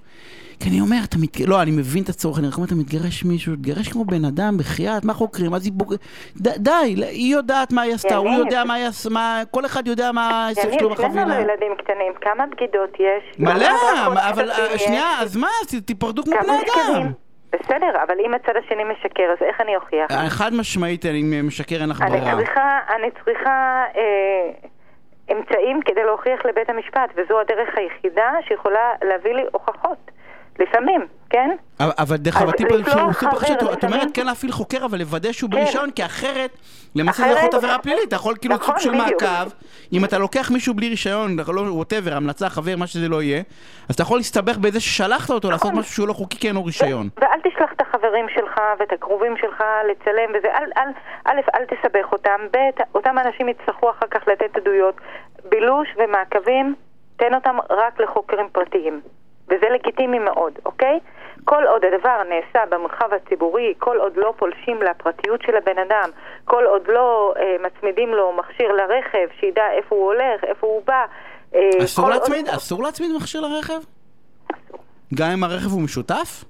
כי 0.60 0.70
אני 0.70 0.82
אומר, 0.82 0.98
אתה 1.10 1.18
מת... 1.22 1.40
לא, 1.48 1.62
אני 1.62 1.72
מבין 1.72 2.04
את 2.04 2.10
הצורך, 2.10 2.40
אני 2.40 2.48
אומר, 2.56 2.68
אתה 2.68 2.76
מתגרש 2.76 3.26
מישהו, 3.26 3.56
תגרש 3.56 3.88
כמו 3.88 4.06
בן 4.06 4.26
אדם, 4.26 4.58
בחייאת, 4.58 5.06
מה 5.06 5.14
חוקרים? 5.14 5.52
בוג... 5.74 5.94
ד... 6.42 6.48
די, 6.48 6.96
היא 6.98 7.34
יודעת 7.36 7.72
מה 7.72 7.82
היא 7.82 7.94
עשתה, 7.94 8.16
הוא 8.16 8.30
יודע 8.30 8.64
מה 8.64 8.74
היא 8.74 8.86
עשתה, 8.86 9.10
מה... 9.10 9.42
כל 9.52 9.66
אחד 9.66 9.88
יודע 9.88 10.12
מה 10.12 10.46
העסק 10.46 10.70
שלו 10.80 10.90
בחבילה. 10.90 11.22
יניב, 11.22 11.34
שנינו 11.34 11.52
ילדים 11.52 11.76
קטנים, 11.78 12.14
כמה 12.22 12.46
בגידות 12.46 13.00
יש? 13.00 13.40
מלא, 13.40 13.70
אבל 14.30 14.50
שנייה, 14.78 15.20
אז 15.22 15.38
מה, 15.38 15.48
תיפרדו 15.86 16.24
כמו 16.24 16.34
בני 16.44 16.58
אדם. 16.58 17.12
בסדר, 17.54 18.04
אבל 18.04 18.16
אם 18.26 18.34
הצד 18.34 18.54
השני 18.66 18.84
משקר, 18.84 19.24
אז 19.32 19.38
איך 19.42 19.62
אני 19.62 19.76
אוכיח? 19.76 20.12
אה, 20.12 20.30
חד 20.30 20.54
משמעית, 20.54 21.06
אני 21.06 21.42
משקר, 21.44 21.76
אין 21.82 21.90
לך 21.90 22.02
ברירה. 22.02 22.32
אני 22.32 22.44
צריכה, 22.46 22.80
אני 22.96 23.08
צריכה 23.24 23.84
אה, 23.96 24.70
אמצעים 25.32 25.82
כדי 25.86 26.04
להוכיח 26.04 26.46
לבית 26.46 26.70
המשפט, 26.70 27.10
וזו 27.16 27.40
הדרך 27.40 27.70
היחידה 27.78 28.32
שיכולה 28.48 28.94
להביא 29.02 29.34
לי 29.34 29.44
הוכחות. 29.52 30.12
לפעמים, 30.60 31.02
כן? 31.30 31.50
אבל- 31.80 31.92
אבל 31.98 32.18
דרך 32.18 32.38
אגב, 32.42 32.50
הטיפ 32.50 32.68
שהוא 32.70 32.84
סופר 32.84 33.12
חבר, 33.14 33.36
חשוב, 33.40 33.70
את 33.74 33.84
אומרת 33.84 34.08
כן 34.14 34.26
להפעיל 34.26 34.52
חוקר, 34.52 34.86
אבל 34.86 35.00
לוודא 35.00 35.32
שהוא 35.32 35.50
כן. 35.52 35.58
ברישיון, 35.58 35.92
כי 35.92 36.06
אחרת, 36.06 36.58
למעשה 36.96 37.24
זה 37.24 37.30
יכול 37.30 37.42
להיות 37.42 37.54
עבירה 37.54 37.80
פלילית, 37.80 38.08
אתה 38.08 38.16
יכול 38.16 38.36
כאילו 38.42 38.56
נכון, 38.56 38.80
סוג 38.80 38.94
של. 38.94 38.98
מעקב, 38.98 39.50
אם 39.94 40.06
אתה 40.06 40.18
לוקח 40.18 40.52
מישהו 40.52 40.74
בלי 40.74 40.90
רישיון, 40.90 41.38
לא 41.48 41.62
ווטאבר, 41.62 42.14
המלצה, 42.16 42.50
חבר, 42.50 42.76
מה 42.78 42.88
שזה 42.88 43.08
לא 43.08 43.22
יהיה, 43.22 43.42
אז 43.90 43.96
אתה 43.96 44.04
יכול 44.04 44.18
להסתבך 44.18 44.58
בזה 44.58 44.80
ששלחת 44.80 45.30
אותו 45.30 45.52
לעשות 45.52 45.68
נכון. 45.68 45.80
משהו 45.80 45.94
שהוא 45.94 46.08
לא 46.08 46.14
חוקי 46.14 46.38
כי 46.40 46.48
אין 46.48 46.56
לו 46.56 46.66
רישיון. 46.66 47.10
ואל 47.18 47.40
תשלח 47.44 47.70
את 47.76 47.82
החברים 47.82 48.26
שלך 48.36 48.60
ואת 48.80 48.92
הקרובים 48.94 49.34
שלך 49.42 49.64
לצלם 49.92 50.30
וזה, 50.38 50.48
אל, 50.48 50.72
אל, 50.78 50.90
א', 51.26 51.40
אל 51.56 51.66
תסבך 51.66 52.12
אותם, 52.12 52.40
ב', 52.52 52.58
אותם 52.96 53.16
אנשים 53.26 53.50
יצטרכו 53.50 53.90
אחר 53.90 54.06
כך 54.12 54.28
לתת 54.28 54.58
עדויות. 54.58 54.96
בילוש 55.50 55.88
ומעקבים, 55.98 56.76
תן 57.18 57.34
אותם 57.36 57.58
רק 57.70 58.00
לחוקרים 58.00 58.48
פרטיים. 58.52 59.02
וזה 59.50 59.66
לגיטימי 59.74 60.20
מאוד, 60.20 60.54
אוקיי? 60.66 61.00
כל 61.46 61.64
עוד 61.68 61.82
הדבר 61.86 62.18
נעשה 62.30 62.66
במרחב 62.70 63.10
הציבורי, 63.14 63.74
כל 63.78 63.98
עוד 63.98 64.14
לא 64.16 64.34
פולשים 64.38 64.82
לפרטיות 64.82 65.42
של 65.42 65.56
הבן 65.58 65.78
אדם, 65.88 66.10
כל 66.46 66.66
עוד 66.66 66.82
לא 66.88 67.34
אה, 67.38 67.56
מצמידים 67.68 68.10
לו 68.10 68.34
מכשיר 68.34 68.72
לרכב, 68.72 69.28
שידע 69.40 69.62
איפה 69.78 69.96
הוא 69.96 70.06
הולך, 70.06 70.44
איפה 70.44 70.68
הוא 70.68 70.82
בא. 70.88 71.06
אה, 71.56 71.70
אסור 71.84 72.06
כל 72.06 72.12
עוד- 72.12 72.22
להצמיד? 72.22 72.50
אסור 72.50 72.84
להצמיד 72.84 73.12
מכשיר 73.18 73.42
לרכב? 73.42 73.80
גם 75.16 75.30
אם 75.32 75.44
הרכב 75.44 75.72
הוא 75.72 75.82
משותף? 75.82 76.44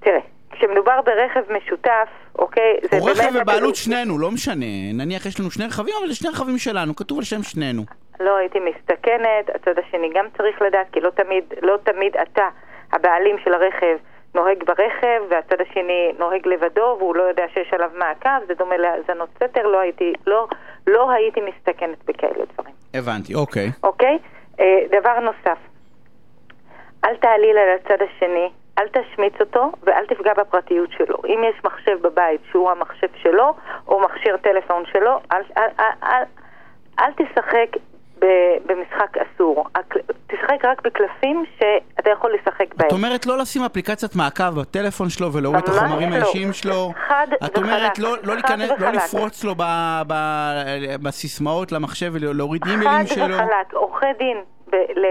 תראה, 0.00 0.18
כשמדובר 0.50 1.00
ברכב 1.04 1.52
משותף, 1.52 2.08
אוקיי, 2.38 2.76
זה 2.90 2.98
או 2.98 3.04
באמת... 3.06 3.16
רכב 3.18 3.38
בבעלות 3.40 3.76
שנינו, 3.76 4.18
לא 4.18 4.30
משנה. 4.30 4.66
נניח 4.94 5.26
יש 5.26 5.40
לנו 5.40 5.50
שני 5.50 5.66
רכבים, 5.66 5.94
אבל 6.00 6.08
זה 6.08 6.14
שני 6.14 6.28
רכבים 6.30 6.58
שלנו, 6.58 6.96
כתוב 6.96 7.18
על 7.18 7.24
שם 7.24 7.42
שנינו. 7.42 7.82
לא 8.20 8.36
הייתי 8.36 8.58
מסתכנת, 8.60 9.50
הצד 9.54 9.78
השני 9.78 10.10
גם 10.14 10.26
צריך 10.36 10.62
לדעת, 10.62 10.86
כי 10.92 11.00
לא 11.00 11.10
תמיד, 11.10 11.44
לא 11.62 11.76
תמיד 11.84 12.16
אתה, 12.16 12.48
הבעלים 12.92 13.36
של 13.44 13.54
הרכב, 13.54 13.96
נוהג 14.34 14.64
ברכב, 14.64 15.22
והצד 15.28 15.60
השני 15.60 16.12
נוהג 16.18 16.46
לבדו, 16.46 16.96
והוא 16.98 17.16
לא 17.16 17.22
יודע 17.22 17.44
שיש 17.54 17.72
עליו 17.72 17.90
מעקב, 17.94 18.46
זה 18.46 18.54
דומה 18.54 18.76
להאזנות 18.76 19.28
סתר, 19.36 19.66
לא 19.66 19.80
הייתי, 19.80 20.12
לא, 20.26 20.46
לא 20.86 21.10
הייתי 21.10 21.40
מסתכנת 21.40 22.04
בכאלה 22.04 22.44
דברים, 22.54 22.74
הבנתי, 22.94 23.34
אוקיי. 23.34 23.70
אוקיי? 23.82 24.18
אה, 24.60 24.80
דבר 25.00 25.20
נוסף, 25.20 25.58
אל 27.04 27.16
תעליל 27.16 27.58
על 27.58 27.68
הצד 27.78 28.02
השני, 28.02 28.50
אל 28.78 28.88
תשמיץ 28.88 29.34
אותו 29.40 29.72
ואל 29.82 30.06
תפגע 30.06 30.34
בפרטיות 30.34 30.90
שלו. 30.92 31.16
אם 31.26 31.44
יש 31.44 31.64
מחשב 31.64 31.98
בבית 32.02 32.40
שהוא 32.50 32.70
המחשב 32.70 33.08
שלו, 33.22 33.54
או 33.88 34.00
מכשיר 34.00 34.36
טלפון 34.36 34.84
שלו, 34.92 35.20
אל, 35.32 35.42
אל, 35.56 35.68
אל, 35.80 35.84
אל, 36.02 36.22
אל 36.98 37.12
תשחק 37.12 37.76
ב- 37.76 37.97
במשחק 38.66 39.16
אסור. 39.18 39.64
תשחק 40.26 40.64
רק 40.64 40.82
בקלפים 40.82 41.44
שאתה 41.58 42.10
יכול 42.10 42.30
לשחק 42.34 42.74
בהם. 42.74 42.88
את 42.88 42.92
אומרת 42.92 43.26
לא 43.26 43.38
לשים 43.38 43.62
אפליקציית 43.62 44.16
מעקב 44.16 44.60
בטלפון 44.60 45.08
שלו 45.08 45.32
ולהוריד 45.32 45.62
את 45.62 45.68
החומרים 45.68 46.10
לא. 46.10 46.16
האישיים 46.16 46.52
שלו. 46.52 46.92
חד 47.08 47.26
את 47.44 47.56
אומרת 47.56 47.82
וחלק. 47.82 47.98
לא, 47.98 48.10
לא, 48.10 48.16
חד 48.22 48.28
להיכנס, 48.28 48.68
לא 48.70 48.74
וחלק. 48.74 48.94
לפרוץ 48.94 49.44
לו 49.44 49.54
ב, 49.54 49.62
ב, 50.06 50.14
בסיסמאות 51.02 51.72
למחשב 51.72 52.10
ולהוריד 52.14 52.64
חד 52.64 52.70
אימיילים 52.70 53.06
שלו. 53.06 53.34
וחלק. 53.34 53.72
עורכי 53.74 54.06
דין 54.18 54.36
ב- 54.70 54.74
ל- 54.98 55.06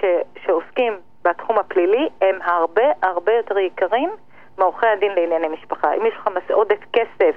ש- 0.00 0.44
שעוסקים 0.46 0.92
בתחום 1.24 1.58
הפלילי 1.58 2.08
הם 2.22 2.34
הרבה 2.44 2.82
הרבה 3.02 3.32
יותר 3.32 3.58
יקרים 3.58 4.10
מעורכי 4.58 4.86
הדין 4.96 5.12
לענייני 5.16 5.48
משפחה. 5.48 5.94
אם 5.94 6.06
יש 6.06 6.14
לך 6.20 6.28
מס- 6.36 6.50
עודף 6.50 6.78
כסף 6.92 7.34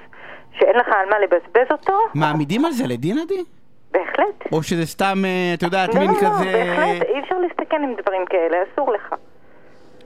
שאין 0.58 0.76
לך 0.76 0.86
על 0.88 1.08
מה 1.10 1.18
לבזבז 1.18 1.66
אותו, 1.70 1.98
מעמידים 2.14 2.64
על 2.64 2.72
זה 2.72 2.84
לדין 2.86 3.18
עדי? 3.18 3.44
בהחלט. 3.92 4.52
או 4.52 4.62
שזה 4.62 4.86
סתם, 4.86 5.22
אה, 5.24 5.54
את 5.54 5.62
יודעת, 5.62 5.94
לא, 5.94 6.00
מין 6.00 6.10
לא, 6.10 6.14
לא, 6.14 6.20
כזה... 6.20 6.44
בהחלט, 6.44 7.02
אי 7.08 7.20
אפשר 7.20 7.38
להסתכן 7.38 7.82
עם 7.82 7.94
דברים 8.02 8.22
כאלה, 8.30 8.56
אסור 8.72 8.92
לך. 8.92 9.14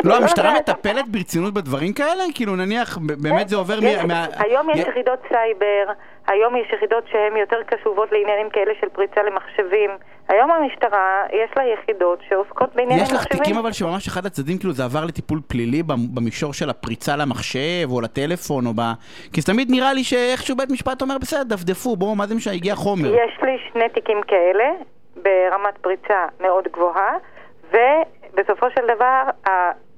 לא, 0.04 0.16
המשטרה 0.16 0.48
יודעת. 0.48 0.68
מטפלת 0.68 1.08
ברצינות 1.08 1.54
בדברים 1.54 1.92
כאלה? 1.92 2.22
כאילו 2.34 2.56
נניח, 2.56 2.98
ב- 2.98 3.12
באמת 3.22 3.48
זה 3.48 3.56
עובר 3.56 3.78
יש- 3.82 4.04
מה... 4.04 4.26
היום 4.38 4.70
יש 4.70 4.78
יחידות 4.78 5.18
סייבר, 5.28 5.92
היום 6.26 6.56
יש 6.56 6.66
יחידות 6.72 7.04
שהן 7.12 7.36
יותר 7.36 7.56
קשובות 7.62 8.08
לעניינים 8.12 8.50
כאלה 8.50 8.72
של 8.80 8.88
פריצה 8.88 9.22
למחשבים. 9.22 9.90
היום 10.28 10.50
המשטרה, 10.50 11.22
יש 11.32 11.50
לה 11.56 11.62
יחידות 11.74 12.18
שעוסקות 12.28 12.74
בענייני 12.74 13.02
יש 13.02 13.12
לך 13.12 13.14
מחשבים. 13.20 13.38
תיקים 13.38 13.56
אבל 13.58 13.72
שממש 13.72 14.08
אחד 14.08 14.26
הצדדים 14.26 14.58
כאילו 14.58 14.72
זה 14.72 14.84
עבר 14.84 15.04
לטיפול 15.04 15.40
פלילי 15.48 15.82
במ- 15.82 16.14
במישור 16.14 16.52
של 16.52 16.70
הפריצה 16.70 17.16
למחשב 17.16 17.86
או 17.90 18.00
לטלפון 18.00 18.66
או 18.66 18.72
ב... 18.76 18.80
כי 19.32 19.40
זה 19.40 19.46
תמיד 19.52 19.70
נראה 19.70 19.92
לי 19.92 20.04
שאיכשהו 20.04 20.56
בית 20.56 20.70
משפט 20.70 21.02
אומר 21.02 21.18
בסדר 21.18 21.42
דפדפו 21.42 21.96
בואו 21.96 22.14
מה 22.14 22.26
זה 22.26 22.34
משנה 22.34 22.52
הגיע 22.54 22.74
חומר. 22.74 23.08
יש 23.14 23.38
לי 23.42 23.56
שני 23.72 23.88
תיקים 23.88 24.20
כאלה, 24.28 24.64
ברמת 25.16 25.78
פריצה 25.80 26.26
מאוד 26.40 26.64
גבוהה, 26.72 27.16
ובסופו 27.68 28.66
של 28.74 28.82
דבר 28.96 29.22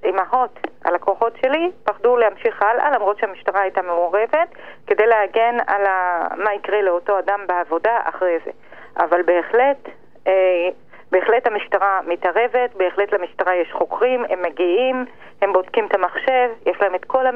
האימהות, 0.07 0.59
הלקוחות 0.85 1.33
שלי, 1.43 1.71
פחדו 1.85 2.17
להמשיך 2.17 2.63
הלאה, 2.63 2.91
למרות 2.91 3.19
שהמשטרה 3.19 3.61
הייתה 3.61 3.83
מעורבת, 3.83 4.49
כדי 4.87 5.07
להגן 5.07 5.57
על 5.67 5.87
ה... 5.87 6.29
מה 6.37 6.55
יקרה 6.55 6.83
לאותו 6.83 7.19
אדם 7.19 7.41
בעבודה 7.47 7.99
אחרי 8.05 8.39
זה. 8.45 8.51
אבל 8.97 9.23
בהחלט, 9.23 9.89
אה, 10.27 10.69
בהחלט 11.13 11.47
המשטרה 11.47 12.01
מתערבת, 12.07 12.75
בהחלט 12.77 13.13
למשטרה 13.13 13.55
יש 13.55 13.73
חוקרים, 13.73 14.25
הם 14.29 14.43
מגיעים, 14.43 15.05
הם 15.43 15.53
בודקים 15.53 15.87
את 15.87 15.95
המחשב, 15.95 16.51
יש 16.67 16.77
להם 16.81 16.95
את 16.95 17.05
כל 17.05 17.27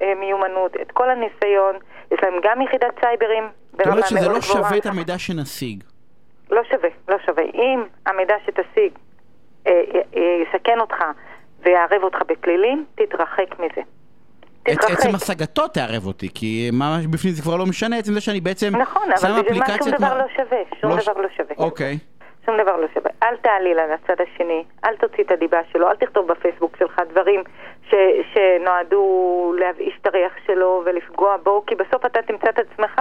המיומנות, 0.00 0.76
את 0.82 0.92
כל 0.92 1.10
הניסיון, 1.10 1.76
יש 2.10 2.20
להם 2.22 2.34
גם 2.42 2.60
יחידת 2.60 2.94
סייברים 3.04 3.44
זאת 3.44 3.80
ברמה 3.80 3.92
אומרת 3.92 4.06
שזה 4.06 4.28
לא. 4.28 4.40
שווה 4.40 4.76
את 4.76 4.86
המידע 4.86 5.18
שנשיג. 5.18 5.84
לא 6.50 6.62
שווה, 6.64 6.88
לא 7.08 7.16
שווה. 7.26 7.44
אם 7.54 7.84
המידע 8.06 8.34
שתשיג 8.46 8.92
אה, 9.66 9.82
יסכן 10.42 10.80
אותך 10.80 11.04
ויערב 11.62 12.02
אותך 12.02 12.18
בפלילים, 12.28 12.84
תתרחק 12.94 13.58
מזה. 13.58 13.82
תתרחק. 14.62 14.90
עצם 14.90 15.14
השגתו 15.14 15.68
תערב 15.68 16.06
אותי, 16.06 16.28
כי 16.34 16.70
ממש 16.72 17.06
בפנים 17.06 17.32
זה 17.32 17.42
כבר 17.42 17.56
לא 17.56 17.66
משנה, 17.66 17.98
עצם 17.98 18.12
זה 18.12 18.20
שאני 18.20 18.40
בעצם 18.40 18.76
נכון, 18.76 19.02
שם 19.16 19.26
אבל 19.28 19.42
בשביל 19.42 19.58
מה 19.58 19.66
שום 19.78 19.90
דבר 19.90 20.08
מה- 20.08 20.18
לא 20.18 20.24
שווה. 20.36 20.58
שום 20.80 20.90
לא 20.90 20.96
דבר 20.96 21.02
ש- 21.14 21.16
לא 21.16 21.28
שווה. 21.36 21.54
אוקיי. 21.66 21.98
שום 22.46 22.56
דבר 22.62 22.76
לא 22.76 22.86
שווה. 22.94 23.10
אל 23.22 23.36
תעליל 23.36 23.78
על 23.78 23.90
הצד 23.92 24.14
השני, 24.22 24.64
אל 24.84 24.96
תוציא 24.96 25.24
את 25.24 25.30
הדיבה 25.30 25.58
שלו, 25.72 25.88
אל 25.90 25.96
תכתוב 25.96 26.26
בפייסבוק 26.26 26.76
שלך 26.76 27.00
דברים 27.10 27.42
ש, 27.90 27.94
שנועדו 28.34 29.04
להבאיש 29.58 29.94
את 30.00 30.06
הריח 30.06 30.32
שלו 30.46 30.82
ולפגוע 30.86 31.36
בו, 31.42 31.64
כי 31.66 31.74
בסוף 31.74 32.06
אתה 32.06 32.22
תמצא 32.22 32.50
את 32.50 32.58
עצמך 32.58 33.00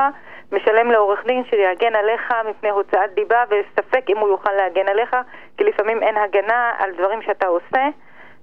משלם 0.51 0.91
לעורך 0.91 1.19
דין 1.27 1.43
שיגן 1.49 1.95
עליך 1.95 2.33
מפני 2.49 2.69
הוצאת 2.69 3.13
דיבה, 3.15 3.43
וספק 3.49 4.05
אם 4.09 4.17
הוא 4.17 4.29
יוכל 4.29 4.51
להגן 4.51 4.87
עליך, 4.89 5.15
כי 5.57 5.63
לפעמים 5.63 6.03
אין 6.03 6.15
הגנה 6.17 6.71
על 6.79 6.91
דברים 6.97 7.21
שאתה 7.21 7.47
עושה 7.47 7.87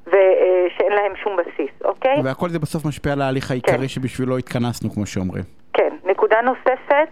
ושאין 0.08 0.92
להם 0.92 1.16
שום 1.16 1.36
בסיס, 1.36 1.70
אוקיי? 1.84 2.20
והכל 2.24 2.48
זה 2.48 2.58
בסוף 2.58 2.84
משפיע 2.86 3.12
על 3.12 3.22
ההליך 3.22 3.50
העיקרי 3.50 3.78
כן. 3.78 3.88
שבשבילו 3.88 4.38
התכנסנו, 4.38 4.90
כמו 4.90 5.06
שאומרים. 5.06 5.44
כן. 5.72 5.96
נקודה 6.04 6.40
נוספת, 6.40 7.08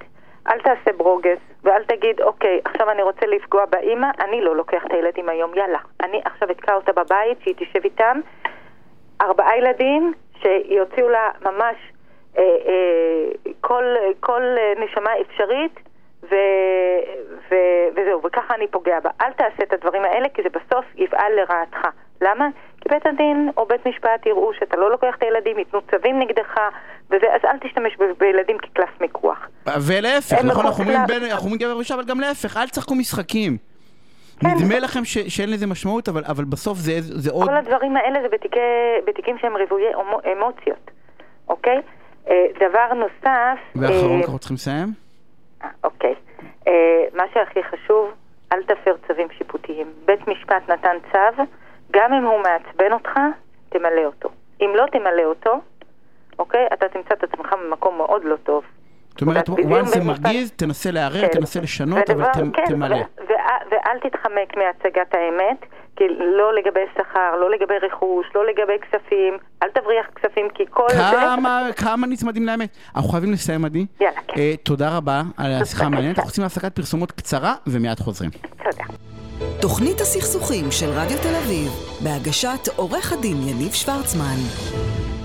אל 0.49 0.59
תעשה 0.61 0.97
ברוגז, 0.97 1.39
ואל 1.65 1.83
תגיד, 1.85 2.21
אוקיי, 2.21 2.61
עכשיו 2.65 2.91
אני 2.91 3.03
רוצה 3.03 3.27
לפגוע 3.27 3.65
באימא, 3.67 4.07
אני 4.21 4.41
לא 4.41 4.57
לוקח 4.57 4.83
את 4.87 4.93
הילדים 4.93 5.29
היום, 5.29 5.55
יאללה. 5.55 5.79
אני 6.03 6.21
עכשיו 6.25 6.51
אתקע 6.51 6.75
אותה 6.75 6.93
בבית, 6.93 7.39
שהיא 7.43 7.55
תשב 7.59 7.81
איתם. 7.85 8.21
ארבעה 9.21 9.59
ילדים 9.59 10.13
שיוציאו 10.43 11.09
לה 11.09 11.31
ממש 11.43 11.77
אה, 12.39 12.43
אה, 12.43 13.53
כל, 13.61 13.85
כל 14.21 14.43
אה, 14.43 14.85
נשמה 14.85 15.11
אפשרית, 15.21 15.81
ו, 16.31 16.35
ו, 17.51 17.55
וזהו, 17.93 18.23
וככה 18.25 18.55
אני 18.55 18.67
פוגע 18.67 19.01
בה. 19.01 19.11
אל 19.21 19.33
תעשה 19.33 19.63
את 19.63 19.73
הדברים 19.73 20.05
האלה, 20.05 20.29
כי 20.29 20.43
זה 20.43 20.49
בסוף 20.49 20.85
יפעל 20.95 21.33
לרעתך. 21.33 21.89
למה? 22.21 22.49
בית 22.91 23.07
הדין 23.07 23.51
או 23.57 23.67
בית 23.67 23.87
משפט 23.87 24.27
יראו 24.27 24.51
שאתה 24.59 24.77
לא 24.77 24.91
לוקח 24.91 25.15
את 25.19 25.23
הילדים, 25.23 25.59
ייתנו 25.59 25.81
צווים 25.91 26.19
נגדך, 26.19 26.55
וזה, 27.11 27.27
אז 27.35 27.41
אל 27.45 27.59
תשתמש 27.69 27.97
ב- 27.97 28.19
בילדים 28.19 28.59
כקלף 28.59 29.01
מיקוח. 29.01 29.49
ולהפך, 29.87 30.33
הם 30.41 30.47
נכון, 30.47 30.67
אנחנו 30.67 30.85
אומרים 30.85 31.01
בין- 31.07 31.23
אנחנו 31.31 31.45
אומרים 31.45 31.61
גבר 31.61 31.77
ואישה, 31.77 31.95
אבל 31.95 32.05
גם 32.05 32.21
להפך, 32.21 32.57
אל 32.57 32.69
תשחקו 32.69 32.95
משחקים. 32.95 33.57
כן. 34.41 34.49
נדמה 34.49 34.79
לכם 34.79 35.05
ש- 35.05 35.19
שאין 35.37 35.51
לזה 35.51 35.67
משמעות, 35.67 36.09
אבל 36.09 36.23
אבל 36.29 36.45
בסוף 36.45 36.79
זה 36.79 36.93
זה 37.01 37.31
עוד... 37.31 37.49
כל 37.49 37.57
הדברים 37.57 37.97
האלה 37.97 38.23
זה 38.23 38.29
בתיקי, 38.29 38.59
בתיקים 39.07 39.39
שהם 39.39 39.53
רוויי 39.57 39.93
אמוציות, 40.33 40.91
אוקיי? 41.49 41.81
אה, 42.31 42.47
דבר 42.61 42.95
נוסף... 42.95 43.59
ואחרון, 43.77 44.11
אה, 44.11 44.21
אנחנו 44.21 44.39
צריכים 44.39 44.55
לסיים? 44.55 44.89
אה, 45.65 45.69
אוקיי. 45.85 46.15
אה, 46.69 46.73
מה 47.15 47.23
שהכי 47.35 47.61
חשוב, 47.63 48.11
אל 48.53 48.63
תפר 48.63 48.95
צווים 49.09 49.29
שיפוטיים. 49.39 49.87
בית 50.05 50.29
משפט 50.29 50.71
נתן 50.71 50.97
צו, 51.13 51.43
גם 51.93 52.13
אם 52.13 52.25
הוא 52.25 52.39
מעצבן 52.43 52.93
אותך, 52.93 53.11
תמלא 53.69 54.05
אותו. 54.07 54.29
אם 54.61 54.71
לא 54.77 54.85
תמלא 54.93 55.25
אותו, 55.25 55.61
אוקיי, 56.39 56.67
אתה 56.73 56.89
תמצא 56.89 57.15
את 57.15 57.23
עצמך 57.25 57.47
במקום 57.65 57.97
מאוד 57.97 58.25
לא 58.25 58.37
טוב. 58.37 58.65
זאת 59.11 59.23
אומרת, 59.23 59.49
once 59.49 59.85
זה 59.85 60.05
מרגיז, 60.05 60.51
תנסה 60.57 60.91
לערער, 60.91 61.21
כן. 61.21 61.29
תנסה 61.29 61.61
לשנות, 61.61 62.11
אבל 62.11 62.25
ת- 62.25 62.57
כן, 62.57 62.65
תמלא. 62.67 62.97
ואל 63.71 63.99
תתחמק 64.03 64.57
מהצגת 64.57 65.15
האמת, 65.15 65.67
כי 65.97 66.05
לא 66.37 66.55
לגבי 66.55 66.81
שכר, 66.95 67.37
לא 67.41 67.51
לגבי 67.51 67.75
רכוש, 67.83 68.27
לא 68.35 68.47
לגבי 68.47 68.73
כספים, 68.83 69.35
אל 69.63 69.69
תבריח 69.71 70.07
כספים, 70.15 70.49
כי 70.55 70.65
כל 70.71 70.87
זה... 70.91 71.73
כמה, 71.77 72.07
נצמדים 72.07 72.47
לאמת. 72.47 72.77
אנחנו 72.97 73.09
חייבים 73.11 73.33
לסיים, 73.33 73.65
עדי. 73.65 73.87
יאללה, 74.01 74.21
כן. 74.29 74.41
אה, 74.41 74.55
תודה 74.63 74.97
רבה 74.97 75.23
על 75.37 75.53
השיחה. 75.63 75.85
המעניינת. 75.85 76.19
אנחנו 76.19 76.31
עושים 76.31 76.45
הפסקת 76.45 76.77
פרסומות 76.77 77.13
קצרה 77.13 77.55
ומיד 77.67 77.99
חוזרים. 77.99 78.31
תודה. 78.65 78.85
תוכנית 79.61 80.01
הסכסוכים 80.01 80.71
של 80.71 80.87
רדיו 80.87 81.19
תל 81.19 81.35
אביב, 81.45 81.69
בהגשת 82.05 82.69
עורך 82.77 83.13
הדין 83.13 83.37
יניב 83.49 83.73
שוורצמן. 83.73 84.37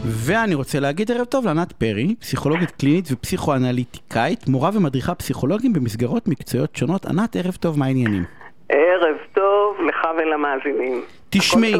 ואני 0.06 0.56
רוצה 0.56 0.80
להגיד 0.80 1.12
ערב 1.12 1.26
טוב 1.26 1.46
לענת 1.46 1.72
פרי, 1.72 2.16
פסיכולוגית 2.20 2.72
קלינית 2.72 3.06
ופסיכואנליטיקאית, 3.12 4.48
מורה 4.48 4.70
ומדריכה 4.74 5.16
פסיכולוגים 5.16 5.74
במסגרות 5.74 6.28
מקצועיות 6.28 6.76
שונות. 6.76 7.06
ענת, 7.06 7.36
ערב 7.36 7.56
טוב, 7.60 7.80
מה 7.80 7.86
העניינים? 7.86 8.24
ערב 8.70 9.16
טוב 9.34 9.76
לך 9.88 10.08
ולמאזינים. 10.18 11.02
תשמעי? 11.30 11.74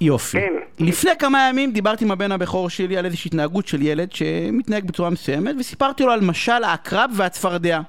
יופי. 0.00 0.38
כן. 0.40 0.52
לפני 0.80 1.10
כמה 1.18 1.48
ימים 1.48 1.72
דיברתי 1.72 2.04
עם 2.04 2.10
הבן 2.10 2.32
הבכור 2.32 2.70
שלי 2.70 2.96
על 2.96 3.04
איזושהי 3.04 3.28
התנהגות 3.28 3.66
של 3.66 3.82
ילד 3.82 4.12
שמתנהג 4.12 4.84
בצורה 4.84 5.10
מסוימת, 5.10 5.54
וסיפרתי 5.58 6.02
לו 6.02 6.10
על 6.10 6.20
משל 6.20 6.64
העקרב 6.64 7.10
והצפרדע. 7.16 7.80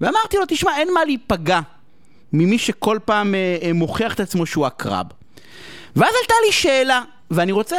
ואמרתי 0.00 0.36
לו, 0.36 0.42
תשמע, 0.48 0.70
אין 0.78 0.88
מה 0.94 1.04
להיפגע 1.04 1.60
ממי 2.34 2.58
שכל 2.58 2.98
פעם 3.04 3.34
אה, 3.34 3.56
אה, 3.62 3.72
מוכיח 3.72 4.14
את 4.14 4.20
עצמו 4.20 4.46
שהוא 4.46 4.66
עקרב. 4.66 5.06
ואז 5.96 6.12
עלתה 6.22 6.34
לי 6.46 6.52
שאלה, 6.52 7.02
ואני 7.30 7.52
רוצה... 7.52 7.76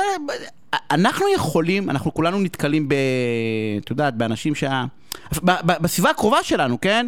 אנחנו 0.91 1.25
יכולים, 1.35 1.89
אנחנו 1.89 2.13
כולנו 2.13 2.39
נתקלים 2.39 2.89
ב... 2.89 2.93
את 3.83 3.89
יודעת, 3.89 4.17
באנשים 4.17 4.55
שה... 4.55 4.85
ב- 5.43 5.51
ב- 5.51 5.81
בסביבה 5.81 6.09
הקרובה 6.09 6.43
שלנו, 6.43 6.81
כן? 6.81 7.07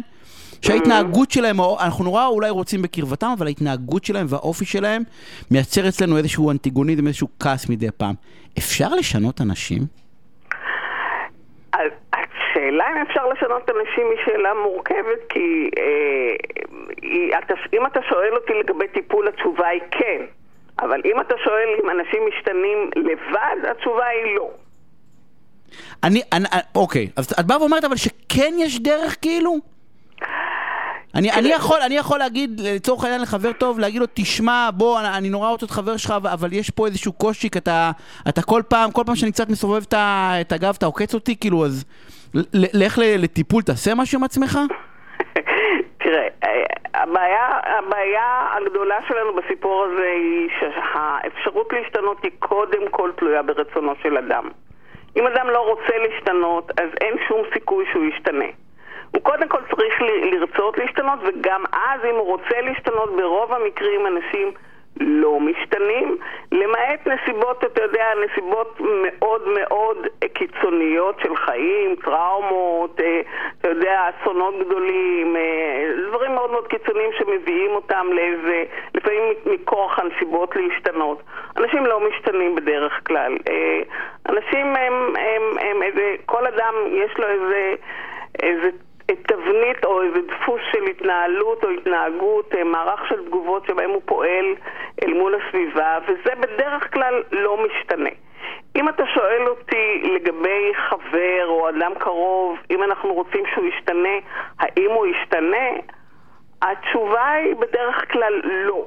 שההתנהגות 0.62 1.30
שלהם, 1.30 1.60
אנחנו 1.60 2.04
נורא 2.04 2.26
אולי 2.26 2.50
רוצים 2.50 2.82
בקרבתם, 2.82 3.34
אבל 3.38 3.46
ההתנהגות 3.46 4.04
שלהם 4.04 4.26
והאופי 4.28 4.64
שלהם 4.64 5.02
מייצר 5.50 5.88
אצלנו 5.88 6.18
איזשהו 6.18 6.50
אנטיגוניזם, 6.50 7.06
איזשהו 7.06 7.28
כעס 7.40 7.68
מדי 7.68 7.88
פעם. 7.96 8.14
אפשר 8.58 8.94
לשנות 8.94 9.40
אנשים? 9.40 9.86
השאלה 12.68 12.84
אם 12.92 13.02
אפשר 13.08 13.26
לשנות 13.26 13.70
אנשים 13.70 14.06
היא 14.10 14.18
שאלה 14.24 14.54
מורכבת, 14.54 15.20
כי 15.28 15.70
אה, 15.78 16.36
היא, 17.02 17.32
אתה, 17.38 17.54
אם 17.72 17.86
אתה 17.86 18.00
שואל 18.08 18.34
אותי 18.34 18.52
לגבי 18.52 18.88
טיפול, 18.88 19.28
התשובה 19.28 19.66
היא 19.68 19.80
כן. 19.90 20.22
אבל 20.80 21.00
אם 21.04 21.20
אתה 21.20 21.34
שואל 21.44 21.68
אם 21.84 21.90
אנשים 21.90 22.22
משתנים 22.28 22.90
לבד, 22.96 23.70
התשובה 23.70 24.06
היא 24.06 24.36
לא. 24.36 24.50
אני, 26.04 26.22
אני, 26.32 26.44
אוקיי, 26.74 27.08
אז 27.16 27.32
את 27.40 27.46
באה 27.46 27.60
ואומרת 27.60 27.84
אבל 27.84 27.96
שכן 27.96 28.54
יש 28.58 28.80
דרך 28.80 29.16
כאילו? 29.22 29.56
אני, 31.14 31.32
אני, 31.32 31.48
יכול, 31.48 31.80
אני 31.80 31.96
יכול 31.96 32.18
להגיד 32.18 32.60
לצורך 32.60 33.04
העניין 33.04 33.20
לחבר 33.22 33.52
טוב, 33.52 33.78
להגיד 33.78 34.00
לו 34.00 34.06
תשמע 34.14 34.70
בוא 34.74 35.00
אני, 35.00 35.08
אני 35.08 35.28
נורא 35.28 35.50
רוצה 35.50 35.64
להיות 35.64 35.70
חבר 35.70 35.96
שלך 35.96 36.10
אבל- 36.10 36.52
יש 36.52 36.70
פה 36.70 36.86
איזשהו 36.86 37.12
קושי 37.12 37.50
כי 37.50 37.58
אתה, 37.58 37.90
אתה 38.28 38.42
כל 38.42 38.62
פעם, 38.68 38.90
כל 38.90 39.02
פעם 39.06 39.16
שאני 39.16 39.32
קצת 39.32 39.48
מסובב 39.48 39.82
את, 39.82 39.94
את 40.40 40.52
הגב 40.52 40.74
אתה 40.78 40.86
עוקץ 40.86 41.14
אותי 41.14 41.36
כאילו 41.36 41.64
אז 41.66 41.84
לך 42.74 42.98
לטיפול 43.18 43.62
תעשה 43.62 43.94
משהו 43.94 44.18
עם 44.18 44.24
עצמך? 44.24 44.58
תראה, 46.02 46.28
אה, 46.44 46.64
הבעיה, 46.94 47.58
הבעיה 47.64 48.46
הגדולה 48.56 48.96
שלנו 49.08 49.34
בסיפור 49.34 49.84
הזה 49.84 50.06
היא 50.06 50.48
שהאפשרות 50.60 51.72
להשתנות 51.72 52.22
היא 52.22 52.30
קודם 52.38 52.88
כל 52.90 53.10
תלויה 53.16 53.42
ברצונו 53.42 53.92
של 54.02 54.16
אדם. 54.16 54.48
אם 55.16 55.26
אדם 55.26 55.50
לא 55.50 55.60
רוצה 55.68 55.98
להשתנות, 55.98 56.70
אז 56.80 56.88
אין 57.00 57.14
שום 57.28 57.42
סיכוי 57.52 57.84
שהוא 57.92 58.04
ישתנה. 58.04 58.44
הוא 59.10 59.22
קודם 59.22 59.48
כל 59.48 59.60
צריך 59.70 59.94
לרצות 60.32 60.78
להשתנות, 60.78 61.18
וגם 61.26 61.64
אז 61.72 62.00
אם 62.04 62.14
הוא 62.14 62.26
רוצה 62.26 62.60
להשתנות, 62.60 63.16
ברוב 63.16 63.52
המקרים 63.52 64.06
אנשים 64.06 64.52
לא 65.00 65.40
משתנים, 65.40 66.16
למעט 66.52 67.06
נסיבות, 67.06 67.64
אתה 67.64 67.82
יודע, 67.82 68.04
נסיבות 68.24 68.80
מאוד 68.80 69.42
מאוד 69.48 70.06
קיצוניות 70.32 71.20
של 71.22 71.36
חיים, 71.36 71.96
טראומות, 71.96 73.00
אה, 73.00 73.20
אתה 73.60 73.68
יודע, 73.68 74.10
אסונות 74.10 74.54
גדולים, 74.66 75.36
אה, 75.36 75.90
דברים 76.08 76.34
מאוד 76.34 76.50
מאוד 76.50 76.66
קיצוניים 76.66 77.10
שמביאים 77.18 77.70
אותם 77.70 78.06
לאיזה, 78.12 78.64
לפעמים 78.94 79.22
מכורח 79.46 79.98
הנסיבות 79.98 80.56
להשתנות. 80.56 81.22
אנשים 81.56 81.86
לא 81.86 82.00
משתנים 82.08 82.54
בדרך 82.54 83.00
כלל. 83.06 83.36
אה, 83.48 83.80
אנשים 84.28 84.66
הם, 84.76 85.16
הם, 85.16 85.42
הם 85.60 85.82
איזה, 85.82 86.14
כל 86.26 86.46
אדם 86.46 86.74
יש 86.92 87.18
לו 87.18 87.26
איזה, 87.26 87.74
איזה 88.42 88.70
תבנית 89.16 89.84
או 89.84 90.02
איזה 90.02 90.20
דפוס 90.20 90.60
של 90.72 90.84
התנהלות 90.84 91.64
או 91.64 91.70
התנהגות, 91.70 92.54
אה, 92.54 92.64
מערך 92.64 93.08
של 93.08 93.24
תגובות 93.26 93.66
שבהם 93.66 93.90
הוא 93.90 94.02
פועל 94.04 94.54
אל 95.04 95.14
מול 95.14 95.34
הסביבה, 95.34 95.98
וזה 96.08 96.34
בדרך 96.40 96.92
כלל 96.92 97.22
לא 97.32 97.66
משתנה. 97.66 98.10
אם 98.76 98.88
אתה 98.88 99.02
שואל 99.14 99.48
אותי 99.48 100.02
לגבי 100.14 100.72
חבר 100.74 101.46
או 101.46 101.68
אדם 101.68 101.92
קרוב, 101.98 102.58
אם 102.70 102.82
אנחנו 102.82 103.12
רוצים 103.14 103.44
שהוא 103.54 103.66
ישתנה, 103.66 104.18
האם 104.58 104.90
הוא 104.90 105.06
ישתנה? 105.06 105.66
התשובה 106.62 107.30
היא 107.30 107.54
בדרך 107.54 108.12
כלל 108.12 108.40
לא. 108.44 108.86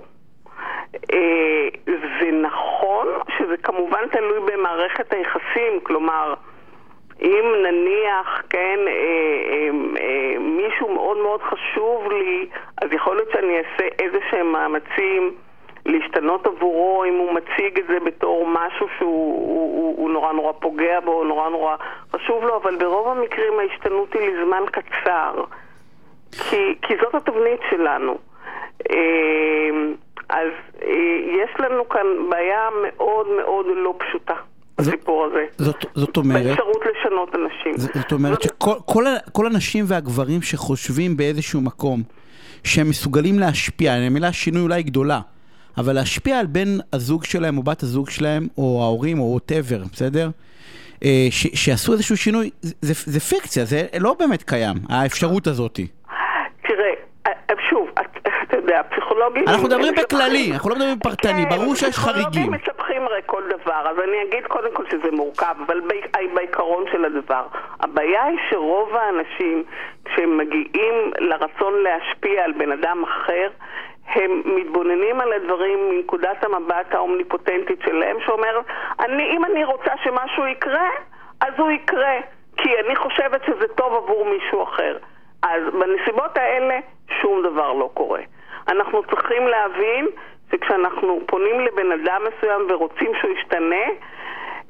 אה, 1.14 1.68
זה 2.20 2.32
נכון 2.32 3.08
שזה 3.38 3.58
כמובן 3.58 4.08
תלוי 4.12 4.40
במערכת 4.40 5.14
היחסים, 5.14 5.80
כלומר, 5.84 6.34
אם 7.22 7.46
נניח, 7.64 8.42
כן, 8.50 8.80
אה, 8.88 8.94
אה, 8.94 9.70
אה, 10.02 10.40
מישהו 10.40 10.94
מאוד 10.94 11.18
מאוד 11.18 11.42
חשוב 11.42 12.12
לי, 12.12 12.48
אז 12.82 12.90
יכול 12.92 13.16
להיות 13.16 13.30
שאני 13.32 13.58
אעשה 13.58 13.88
איזה 14.00 14.18
שהם 14.32 14.52
מאמצים 14.52 15.36
להשתנות 15.86 16.48
עבורו 16.48 17.04
אם 17.06 17.18
הוא 17.18 17.34
מציג 17.34 17.80
את 17.80 17.88
זה 17.88 18.00
בתור 18.06 18.48
משהו 18.48 18.88
שהוא 18.98 19.46
הוא, 19.48 19.82
הוא, 19.82 19.98
הוא 19.98 20.10
נורא 20.10 20.34
נורא 20.34 20.52
פוגע 20.52 21.00
בו, 21.00 21.24
נורא 21.24 21.50
נורא 21.50 21.76
חשוב 22.16 22.44
לו, 22.44 22.58
אבל 22.58 22.76
ברוב 22.76 23.08
המקרים 23.08 23.54
ההשתנות 23.60 24.14
היא 24.14 24.30
לזמן 24.30 24.64
קצר, 24.72 25.44
כי, 26.50 26.76
כי 26.82 26.94
זאת 27.02 27.16
התבנית 27.16 27.60
שלנו. 27.70 28.18
אה, 28.92 29.70
אז 30.30 30.50
אה, 30.82 31.44
יש 31.44 31.60
לנו 31.60 31.90
כאן 31.90 32.30
בעיה 32.30 32.70
מאוד 32.84 33.28
מאוד 33.28 33.66
לא 33.76 33.94
פשוטה 33.98 34.36
בסיפור 34.78 35.26
הזה. 35.26 35.46
זאת, 35.58 35.86
זאת 35.94 36.18
אומרת... 36.18 36.44
באפשרות 36.44 36.81
לשנות 37.06 37.30
אנשים. 37.36 37.78
ז- 37.78 37.98
זאת 38.00 38.12
אומרת 38.12 38.42
שכל 38.42 38.74
כל, 38.86 39.04
כל 39.32 39.46
הנשים 39.46 39.86
והגברים 39.88 40.42
שחושבים 40.42 41.18
באיזשהו 41.18 41.62
מקום 41.62 42.04
שהם 42.64 42.90
מסוגלים 42.90 43.40
להשפיע, 43.40 43.94
המילה 43.94 44.34
שינוי 44.34 44.62
אולי 44.62 44.84
גדולה, 44.84 45.20
אבל 45.78 45.94
להשפיע 45.96 46.40
על 46.40 46.46
בן 46.46 46.68
הזוג 46.94 47.24
שלהם 47.24 47.58
או 47.58 47.64
בת 47.64 47.84
הזוג 47.84 48.10
שלהם 48.10 48.48
או 48.58 48.80
ההורים 48.84 49.20
או 49.20 49.24
ווטאבר, 49.24 49.84
בסדר? 49.94 50.30
אה, 51.04 51.28
ש- 51.32 51.48
שיעשו 51.66 51.94
איזשהו 51.94 52.18
שינוי, 52.18 52.50
זה, 52.62 52.94
זה, 53.06 53.20
פיקציה, 53.20 53.66
זה 53.66 53.86
לא 54.00 54.16
באמת 54.20 54.44
קיים, 54.44 54.76
האפשרות 54.90 55.48
הזאתי. 55.48 55.88
תראה, 56.68 56.86
אה, 56.88 56.94
שוב, 57.70 57.90
את- 58.02 58.18
אתה 58.44 58.58
יודע, 58.58 58.82
פסיכולוגים... 58.84 59.44
אנחנו 59.48 59.64
מדברים 59.68 59.94
בכללי, 59.96 60.52
אנחנו 60.54 60.70
לא 60.70 60.76
מדברים 60.76 61.00
פרטני, 61.00 61.44
כן, 61.50 61.56
ברור 61.58 61.76
שיש 61.76 61.98
חריגים. 61.98 62.24
פסיכולוגים 62.30 62.52
מספחים 62.52 63.02
הרי 63.06 63.22
כל 63.26 63.44
דבר, 63.50 63.90
אז 63.90 63.98
אני 64.00 64.18
אגיד 64.24 64.46
קודם 64.48 64.74
כל 64.74 64.84
שזה 64.92 65.12
מורכב, 65.12 65.56
אבל 65.68 65.80
ב- 65.80 66.36
בעיקרון 66.36 66.84
של 66.92 67.06
הדבר. 67.06 67.44
הבעיה 67.80 68.24
היא 68.24 68.40
שרוב 68.50 68.96
האנשים, 68.96 69.64
כשהם 70.06 70.38
מגיעים 70.38 70.94
לרצון 71.20 71.74
להשפיע 71.84 72.44
על 72.44 72.52
בן 72.52 72.72
אדם 72.72 73.04
אחר, 73.04 73.50
הם 74.08 74.42
מתבוננים 74.46 75.22
על 75.22 75.34
הדברים 75.34 75.90
מנקודת 75.90 76.44
המבט 76.44 76.94
האומניפוטנטית 76.94 77.80
שלהם, 77.86 78.18
שאומר, 78.26 78.60
אני, 79.00 79.24
אם 79.38 79.46
אני 79.46 79.64
רוצה 79.64 79.92
שמשהו 80.04 80.48
יקרה, 80.48 80.90
אז 81.42 81.54
הוא 81.58 81.72
יקרה, 81.72 82.16
כי 82.58 82.70
אני 82.86 82.96
חושבת 82.96 83.42
שזה 83.46 83.68
טוב 83.68 83.94
עבור 83.94 84.26
מישהו 84.26 84.64
אחר. 84.64 84.98
אז 85.44 85.62
בנסיבות 85.74 86.38
האלה 86.38 86.80
שום 87.22 87.42
דבר 87.44 87.74
לא 87.74 87.90
קורה. 87.94 88.22
אנחנו 88.68 89.04
צריכים 89.04 89.48
להבין 89.48 90.08
שכשאנחנו 90.52 91.22
פונים 91.26 91.60
לבן 91.60 91.92
אדם 91.92 92.22
מסוים 92.28 92.68
ורוצים 92.70 93.12
שהוא 93.20 93.32
ישתנה, 93.32 93.86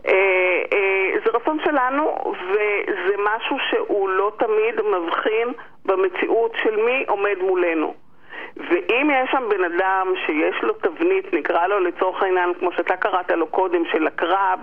אה, 0.07 0.61
אה, 0.73 1.11
זה 1.25 1.31
רצון 1.33 1.57
שלנו 1.65 2.33
וזה 2.49 3.15
משהו 3.17 3.57
שהוא 3.69 4.09
לא 4.09 4.31
תמיד 4.37 4.81
מבחין 4.81 5.47
במציאות 5.85 6.53
של 6.63 6.75
מי 6.75 7.05
עומד 7.07 7.37
מולנו. 7.41 7.93
ואם 8.57 9.09
יש 9.13 9.31
שם 9.31 9.43
בן 9.49 9.63
אדם 9.63 10.13
שיש 10.25 10.61
לו 10.61 10.73
תבנית, 10.73 11.33
נקרא 11.33 11.67
לו 11.67 11.79
לצורך 11.79 12.23
העניין, 12.23 12.53
כמו 12.53 12.71
שאתה 12.71 12.97
קראת 12.97 13.31
לו 13.31 13.47
קודם, 13.47 13.85
של 13.91 14.07
הקרב, 14.07 14.59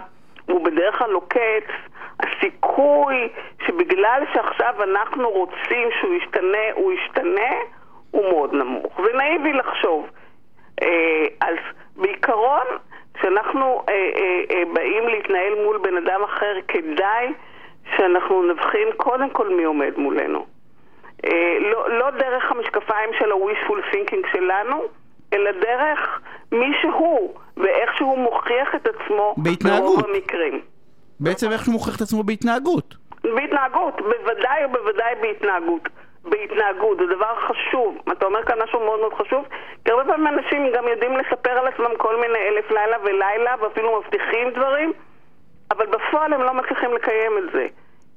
הוא 0.46 0.64
בדרך 0.64 0.98
כלל 0.98 1.12
עוקץ, 1.12 1.68
הסיכוי 2.20 3.28
שבגלל 3.66 4.22
שעכשיו 4.32 4.74
אנחנו 4.82 5.30
רוצים 5.30 5.88
שהוא 6.00 6.14
ישתנה, 6.14 6.66
הוא 6.74 6.92
ישתנה, 6.92 7.50
הוא 8.10 8.30
מאוד 8.30 8.54
נמוך. 8.54 9.00
זה 9.04 9.16
נאיבי 9.16 9.52
לחשוב. 9.52 10.06
אה, 10.82 11.26
אז 11.40 11.56
בעיקרון, 11.96 12.66
כשאנחנו 13.14 13.82
אה, 13.88 13.94
אה, 13.94 14.42
אה, 14.50 14.62
באים 14.72 15.08
להתנהל 15.08 15.54
מול 15.64 15.78
בן 15.78 15.96
אדם 15.96 16.22
אחר, 16.24 16.54
כדאי 16.68 17.32
שאנחנו 17.96 18.42
נבחין 18.42 18.88
קודם 18.96 19.30
כל 19.30 19.48
מי 19.48 19.64
עומד 19.64 19.92
מולנו. 19.96 20.46
אה, 21.24 21.56
לא, 21.60 21.98
לא 21.98 22.10
דרך 22.10 22.52
המשקפיים 22.52 23.10
של 23.18 23.32
ה-wishful 23.32 23.94
thinking 23.94 24.32
שלנו, 24.32 24.82
אלא 25.32 25.50
דרך 25.50 26.20
מי 26.52 26.72
שהוא, 26.82 27.34
ואיך 27.56 27.96
שהוא 27.96 28.18
מוכיח 28.18 28.74
את 28.74 28.86
עצמו 28.86 29.34
בהתנהגות. 29.36 29.80
ברוב 29.80 30.04
המקרים. 30.14 30.60
בעצם 31.20 31.50
איך 31.52 31.64
שהוא 31.64 31.72
מוכיח 31.72 31.96
את 31.96 32.00
עצמו 32.00 32.22
בהתנהגות. 32.22 32.94
בהתנהגות, 33.24 33.94
בוודאי 34.00 34.64
ובוודאי 34.64 35.14
בהתנהגות. 35.22 35.88
בהתנהגות, 36.24 36.98
זה 36.98 37.06
דבר 37.16 37.34
חשוב. 37.48 37.98
אתה 38.12 38.26
אומר 38.26 38.42
כאן 38.44 38.58
משהו 38.62 38.80
מאוד 38.80 39.00
מאוד 39.00 39.14
חשוב, 39.14 39.44
כי 39.84 39.90
הרבה 39.90 40.04
פעמים 40.04 40.26
אנשים 40.26 40.72
גם 40.76 40.88
יודעים 40.88 41.16
לספר 41.16 41.50
על 41.50 41.66
עצמם 41.66 41.90
כל 41.98 42.20
מיני 42.20 42.38
אלף 42.48 42.70
לילה 42.70 42.96
ולילה, 43.04 43.54
ואפילו 43.60 44.00
מבטיחים 44.00 44.50
דברים, 44.50 44.92
אבל 45.70 45.86
בפועל 45.86 46.32
הם 46.32 46.42
לא 46.42 46.54
מצליחים 46.54 46.94
לקיים 46.94 47.38
את 47.38 47.52
זה. 47.52 47.66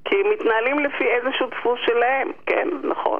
כי 0.05 0.15
הם 0.15 0.31
מתנהלים 0.33 0.79
לפי 0.79 1.03
איזשהו 1.03 1.47
דפוס 1.47 1.79
שלהם, 1.85 2.31
כן, 2.45 2.67
נכון. 2.91 3.19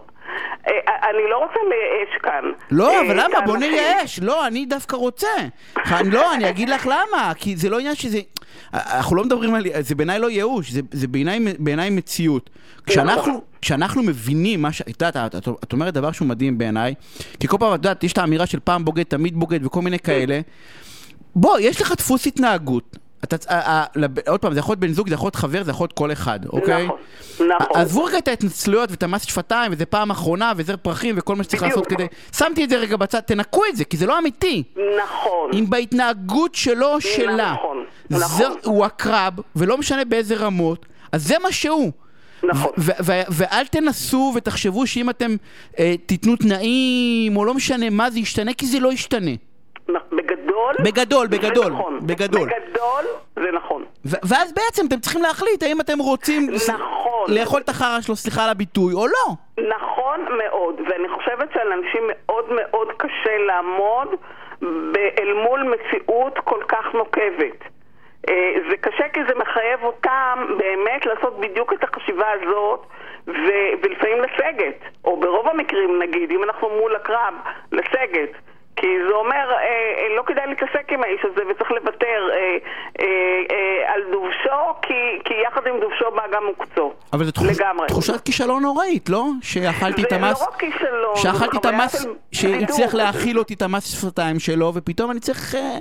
אה, 0.68 1.10
אני 1.10 1.30
לא 1.30 1.38
רוצה 1.38 1.60
לייאש 1.70 2.22
כאן. 2.24 2.52
לא, 2.72 2.90
אה, 2.90 3.02
אבל 3.02 3.20
למה? 3.20 3.42
בוא. 3.46 3.58
נייאש. 3.58 4.20
לא, 4.20 4.48
אני 4.48 4.66
דווקא 4.66 4.96
רוצה. 4.96 5.28
לא, 6.06 6.34
אני 6.34 6.50
אגיד 6.50 6.70
לך 6.70 6.88
למה. 6.88 7.32
כי 7.36 7.56
זה 7.56 7.70
לא 7.70 7.80
עניין 7.80 7.96
שזה... 7.96 8.20
אנחנו 8.74 9.16
לא 9.16 9.24
מדברים 9.24 9.54
על... 9.54 9.64
זה 9.80 9.96
בעיניי 9.96 10.20
לא 10.20 10.30
ייאוש, 10.30 10.72
זה, 10.72 10.82
זה 10.92 11.08
בעיניי, 11.08 11.40
בעיניי 11.60 11.90
מציאות. 11.90 12.50
כשאנחנו, 12.86 13.42
כשאנחנו 13.62 14.04
מבינים 14.04 14.62
מה 14.62 14.72
ש... 14.72 14.82
את 14.82 15.02
יודעת, 15.02 15.36
את, 15.36 15.48
את 15.64 15.74
אומרת 15.74 15.94
דבר 15.94 16.12
שהוא 16.12 16.28
מדהים 16.28 16.58
בעיניי, 16.58 16.94
כי 17.40 17.48
כל 17.48 17.58
פעם, 17.60 17.70
את 17.70 17.80
יודעת, 17.80 18.04
יש 18.04 18.14
את 18.14 18.18
האמירה 18.18 18.46
של 18.46 18.60
פעם 18.60 18.86
בוגד, 18.86 19.04
תמיד 19.04 19.36
בוגד 19.36 19.66
וכל 19.66 19.82
מיני 19.82 20.00
כאלה. 20.00 20.40
בוא, 21.36 21.60
יש 21.60 21.82
לך 21.82 21.92
דפוס 21.98 22.28
התנהגות. 22.28 22.98
אתה, 23.24 23.36
ה, 23.50 23.72
ה, 23.72 23.86
לב- 23.96 24.30
עוד 24.30 24.40
פעם, 24.40 24.54
זה 24.54 24.60
יכול 24.60 24.74
להיות 24.74 24.80
בן 24.80 24.94
זוג, 24.94 25.08
זה 25.10 25.14
יכול 25.16 25.26
להיות 25.26 25.36
חבר, 25.36 25.64
זה 25.64 25.72
יכול 25.72 25.84
להיות 25.84 25.94
כל 25.94 26.12
אחד, 26.12 26.40
אוקיי? 26.46 26.86
נכון, 26.86 26.98
נכון. 27.40 27.82
עזבו 27.82 28.04
רגע 28.04 28.18
את 28.18 28.28
ההתנצלויות 28.28 28.92
ואת 28.92 29.04
המס 29.04 29.24
שפתיים, 29.24 29.72
וזה 29.72 29.86
פעם 29.86 30.12
אחרונה, 30.12 30.54
וזר 30.58 30.76
פרחים, 30.78 31.16
וכל 31.18 31.36
מה 31.36 31.44
שצריך. 31.44 31.64
לעשות 31.64 31.88
כדי... 31.88 32.08
שמתי 32.38 32.64
את 32.64 32.70
זה 32.70 32.78
רגע 32.78 32.98
בצד, 32.98 33.20
תנקו 33.20 33.62
את 33.70 33.76
זה, 33.76 33.86
כי 33.86 33.98
זה 33.98 34.06
לא 34.06 34.20
אמיתי. 34.20 34.64
נכון. 35.04 35.52
אם 35.54 35.70
בהתנהגות 35.70 36.56
שלו, 36.56 37.02
שלה, 37.02 37.54
נכון, 37.54 37.86
זה, 38.10 38.26
נכון. 38.26 38.58
הוא 38.64 38.86
הקרב, 38.86 39.34
ולא 39.56 39.78
משנה 39.78 40.06
באיזה 40.06 40.36
רמות, 40.36 40.86
אז 41.12 41.28
זה 41.28 41.36
מה 41.44 41.52
שהוא. 41.52 41.92
נכון. 42.44 42.72
ואל 43.30 43.66
תנסו 43.66 44.34
ותחשבו 44.36 44.88
שאם 44.88 45.10
אתם 45.10 45.36
אה, 45.80 45.96
תיתנו 46.06 46.36
תנאים, 46.36 47.38
או 47.38 47.46
לא 47.46 47.54
משנה 47.54 47.90
מה, 47.90 48.10
זה 48.10 48.20
ישתנה, 48.20 48.54
כי 48.54 48.66
זה 48.66 48.80
לא 48.80 48.92
ישתנה. 48.94 49.32
בגדול, 50.52 51.28
בגדול, 51.28 51.28
בגדול, 51.28 51.72
נכון. 51.72 52.00
בגדול. 52.08 52.50
בגדול, 52.50 53.06
זה 53.36 53.52
נכון. 53.52 53.86
ואז 54.06 54.54
בעצם 54.54 54.86
אתם 54.88 55.00
צריכים 55.00 55.22
להחליט 55.22 55.64
האם 55.64 55.82
אתם 55.82 56.00
רוצים 56.00 56.50
נכון. 56.78 57.26
לאכול 57.28 57.62
את 57.62 57.70
החרא 57.70 58.02
שלו, 58.02 58.16
סליחה 58.16 58.44
על 58.44 58.50
הביטוי, 58.50 58.94
או 58.94 59.08
לא. 59.08 59.34
נכון 59.70 60.20
מאוד, 60.38 60.82
ואני 60.90 61.10
חושבת 61.10 61.50
שעל 61.54 61.72
אנשים 61.72 62.02
מאוד 62.08 62.46
מאוד 62.50 62.88
קשה 62.98 63.38
לעמוד 63.48 64.08
אל 65.20 65.34
מול 65.34 65.64
מציאות 65.64 66.40
כל 66.44 66.64
כך 66.68 66.86
נוקבת. 66.94 67.64
אה, 68.30 68.54
זה 68.70 68.78
קשה 68.78 69.10
כי 69.14 69.20
זה 69.28 69.36
מחייב 69.36 69.84
אותם 69.84 70.46
באמת 70.58 71.06
לעשות 71.06 71.40
בדיוק 71.40 71.74
את 71.74 71.84
החשיבה 71.84 72.26
הזאת 72.32 72.86
ו- 73.28 73.72
ולפעמים 73.84 74.18
לסגת, 74.22 74.80
או 75.06 75.20
ברוב 75.20 75.48
המקרים 75.48 76.02
נגיד, 76.02 76.32
אם 76.32 76.44
אנחנו 76.44 76.70
מול 76.70 76.96
הקרב, 76.96 77.34
לסגת. 77.72 78.32
כי 78.82 78.88
זה 79.08 79.14
אומר, 79.14 79.46
אה, 79.52 79.58
אה, 79.58 80.16
לא 80.18 80.24
כדאי 80.26 80.48
להתעסק 80.48 80.92
עם 80.92 81.04
האיש 81.04 81.22
הזה 81.24 81.42
וצריך 81.50 81.72
לוותר 81.72 82.20
אה, 82.32 82.58
אה, 83.00 83.06
אה, 83.52 83.94
על 83.94 84.02
דובשו, 84.12 84.80
כי, 84.82 84.94
כי 85.26 85.34
יחד 85.48 85.62
עם 85.68 85.80
דובשו 85.82 86.06
בא 86.16 86.22
גם 86.34 86.44
מוקצו. 86.46 86.94
אבל 87.14 87.26
זו 87.26 87.32
תחוש... 87.32 87.48
תחושת 87.88 88.26
כישלון 88.26 88.64
נוראית, 88.64 89.10
לא? 89.10 89.26
שאכלתי 89.42 90.04
את 90.04 90.08
זה 90.10 90.16
המס... 90.16 90.42
לא 90.42 90.48
רק 90.48 90.60
כישלון, 90.60 91.16
זה 91.16 91.22
שאכלתי 91.22 91.58
את 91.58 91.66
המס... 91.66 92.06
שהצליח. 92.32 92.94
להאכיל 92.94 93.40
אותי 93.40 93.54
את 93.54 93.62
המס 93.62 94.02
שפתיים 94.02 94.40
שלו, 94.40 94.72
ופתאום 94.76 95.12
אני 95.12 95.20
צריך... 95.20 95.56
אה, 95.56 95.78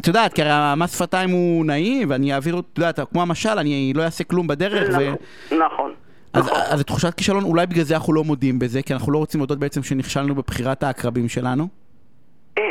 את 0.00 0.06
יודעת, 0.06 0.32
כי 0.32 0.42
הרי 0.42 0.50
המס 0.52 0.96
שפתיים 0.98 1.30
הוא 1.30 1.66
נעים, 1.66 2.10
ואני 2.10 2.34
אעביר, 2.34 2.58
את 2.58 2.78
יודעת, 2.78 3.00
כמו 3.12 3.22
המשל, 3.22 3.58
אני 3.58 3.92
לא 3.96 4.02
אעשה 4.02 4.24
כלום 4.24 4.46
בדרך, 4.46 4.88
ו... 4.88 4.92
נכון, 4.92 5.16
נכון. 5.50 5.92
אז, 6.32 6.46
נכון. 6.46 6.60
אז 6.70 6.84
תחושת 6.84 7.14
כישלון, 7.14 7.44
אולי 7.44 7.66
בגלל 7.66 7.84
זה 7.84 7.94
אנחנו 7.94 8.12
לא 8.12 8.24
מודים 8.24 8.58
בזה, 8.58 8.82
כי 8.82 8.92
אנחנו 8.92 9.12
לא 9.12 9.18
רוצים 9.18 9.40
להודות 9.40 9.58
בעצם 9.58 9.82
שנכשלנו 9.82 10.34
בבחירת 10.34 10.82
העקרבים 10.82 11.28
שלנו. 11.28 11.81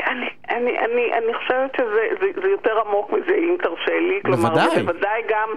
אני, 0.08 0.30
אני, 0.50 0.80
אני, 0.80 1.14
אני 1.14 1.34
חושבת 1.34 1.76
שזה 1.78 2.08
זה, 2.22 2.42
זה 2.42 2.48
יותר 2.48 2.80
עמוק 2.80 3.12
מזה, 3.12 3.36
אם 3.36 3.56
תרשה 3.64 4.00
לי. 4.00 4.20
כלומר, 4.22 4.50
בוודאי. 4.50 4.70
זה 4.76 4.84
בוודאי 4.84 5.22
גם... 5.28 5.50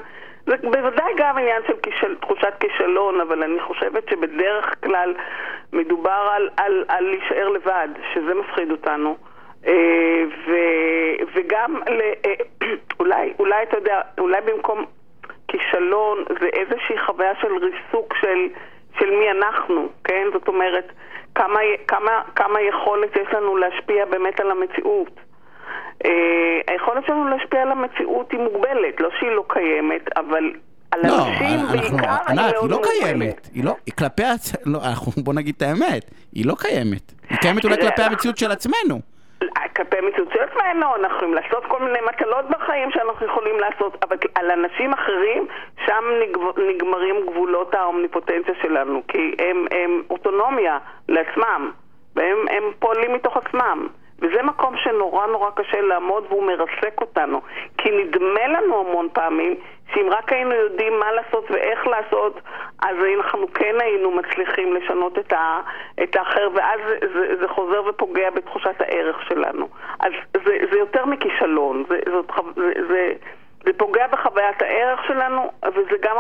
זה 0.47 0.57
בוודאי 0.57 1.13
גם 1.17 1.39
עניין 1.39 1.63
של 1.67 1.77
כישל, 1.83 2.15
תחושת 2.15 2.53
כישלון, 2.61 3.21
אבל 3.21 3.43
אני 3.43 3.61
חושבת 3.61 4.09
שבדרך 4.11 4.75
כלל 4.85 5.15
מדובר 5.73 6.31
על, 6.33 6.49
על, 6.57 6.85
על 6.89 7.05
להישאר 7.05 7.49
לבד, 7.49 7.89
שזה 8.15 8.35
מפחיד 8.35 8.71
אותנו. 8.71 9.17
אה, 9.67 10.25
ו, 10.47 10.53
וגם, 11.35 11.77
ל, 11.77 12.01
אה, 12.27 12.35
אולי, 13.01 13.33
אולי 13.39 13.63
אתה 13.63 13.77
יודע, 13.77 14.01
אולי 14.19 14.41
במקום 14.41 14.85
כישלון 15.49 16.25
זה 16.41 16.47
איזושהי 16.47 16.99
חוויה 17.07 17.33
של 17.41 17.53
ריסוק 17.57 18.15
של, 18.21 18.49
של 18.99 19.11
מי 19.11 19.31
אנחנו, 19.31 19.89
כן? 20.05 20.27
זאת 20.33 20.49
אומרת, 20.49 20.93
כמה, 21.35 21.61
כמה, 21.89 22.11
כמה 22.37 22.61
יכולת 22.61 23.17
יש 23.17 23.35
לנו 23.35 23.57
להשפיע 23.57 24.05
באמת 24.05 24.41
על 24.41 24.51
המציאות. 24.51 25.21
אה, 26.05 26.61
היכולת 26.67 27.05
שלנו 27.07 27.29
להשפיע 27.29 27.63
על 27.63 27.71
המציאות 27.71 28.33
היא 28.33 28.41
מוגבלת, 28.41 29.01
לא 29.01 29.09
שהיא 29.19 29.31
לא 29.31 29.45
קיימת, 29.49 30.19
אבל 30.19 30.53
על 30.91 31.01
לא, 31.07 31.29
אנשים 31.29 31.61
אנחנו, 31.61 31.79
בעיקר 31.79 32.17
ענת, 32.29 32.39
היא 32.39 32.55
מאוד 32.55 32.71
לא. 32.71 32.81
קיימת. 32.83 33.49
היא 33.55 33.65
לא, 33.65 33.77
היא 33.87 33.95
כלפי. 33.99 34.23
לא, 34.67 34.79
אנחנו, 34.85 35.13
בוא 35.25 35.35
נגיד 35.35 35.55
את 35.57 35.63
האמת, 35.63 36.11
היא 36.33 36.47
לא 36.47 36.55
קיימת. 36.59 37.13
היא 37.31 37.39
קיימת 37.39 37.65
אולי 37.65 37.77
כלפי 37.77 38.03
המציאות 38.03 38.39
של 38.39 38.51
עצמנו. 38.51 39.14
כלפי 39.77 39.97
של 40.17 40.41
עצמנו, 40.43 40.97
אנחנו 40.97 41.17
יכולים 41.17 41.35
לעשות 41.35 41.65
כל 41.67 41.79
מיני 41.79 41.99
מטלות 42.09 42.45
בחיים 42.51 42.91
שאנחנו 42.91 43.27
יכולים 43.27 43.61
לעשות, 43.61 44.05
אבל 44.05 44.17
על 44.35 44.51
אנשים 44.51 44.93
אחרים, 44.93 45.47
שם 45.87 46.05
נגמרים 46.69 47.17
גבולות 47.27 47.75
האומניפוטנציה 47.75 48.55
שלנו, 48.63 49.03
כי 49.09 49.35
הם, 49.39 49.67
הם 49.71 50.03
אוטונומיה 50.11 50.79
לעצמם, 51.09 51.71
והם 52.17 52.39
הם 52.51 52.63
פועלים 52.79 53.15
מתוך 53.15 53.37
עצמם. 53.37 53.89
וזה 54.25 54.43
מקום 54.43 54.77
שנורא 54.77 55.27
נורא 55.27 55.51
קשה 55.51 55.81
לעמוד 55.81 56.25
והוא 56.29 56.47
מרסק 56.47 57.01
אותנו. 57.01 57.41
כי 57.79 57.91
נדמה 57.91 58.49
לנו 58.49 58.81
המון 58.81 59.09
פעמים 59.13 59.55
שאם 59.95 60.07
רק 60.11 60.33
היינו 60.33 60.53
יודעים 60.53 60.99
מה 60.99 61.13
לעשות 61.13 61.51
ואיך 61.51 61.87
לעשות, 61.87 62.41
אז 62.83 62.97
אנחנו 63.17 63.47
כן 63.55 63.75
היינו 63.81 64.11
מצליחים 64.11 64.75
לשנות 64.75 65.19
את, 65.19 65.33
ה, 65.33 65.61
את 66.03 66.17
האחר, 66.17 66.49
ואז 66.55 66.81
זה, 66.89 67.07
זה, 67.15 67.37
זה 67.41 67.49
חוזר 67.49 67.83
ופוגע 67.87 68.31
בתחושת 68.31 68.81
הערך 68.81 69.17
שלנו. 69.29 69.69
אז 70.01 70.13
זה, 70.45 70.59
זה 70.73 70.79
יותר 70.79 71.07
מכישלון, 71.07 71.85
זה, 71.89 71.99
זאת, 72.13 72.33
זה, 72.57 72.73
זה, 72.89 73.13
זה 73.65 73.71
פוגע 73.77 74.07
בחוויית 74.07 74.63
הערך 74.63 75.05
שלנו, 75.07 75.51
וזה 75.67 75.97
גם 76.03 76.17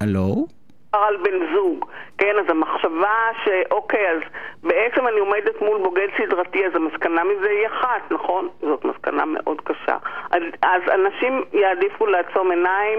הלו? 0.00 0.57
על 0.92 1.16
בן 1.16 1.54
זוג, 1.54 1.84
כן? 2.18 2.34
אז 2.40 2.44
המחשבה 2.48 3.12
שאוקיי, 3.44 4.10
אז 4.10 4.20
בעצם 4.62 5.08
אני 5.08 5.18
עומדת 5.20 5.62
מול 5.62 5.78
בוגד 5.82 6.06
סדרתי, 6.18 6.66
אז 6.66 6.72
המסקנה 6.74 7.22
מזה 7.24 7.48
היא 7.50 7.66
אחת, 7.66 8.02
נכון? 8.12 8.48
זאת 8.60 8.84
מסקנה 8.84 9.24
מאוד 9.24 9.60
קשה. 9.60 9.96
אז, 10.30 10.42
אז 10.62 10.82
אנשים 10.94 11.44
יעדיפו 11.52 12.06
לעצום 12.06 12.50
עיניים 12.50 12.98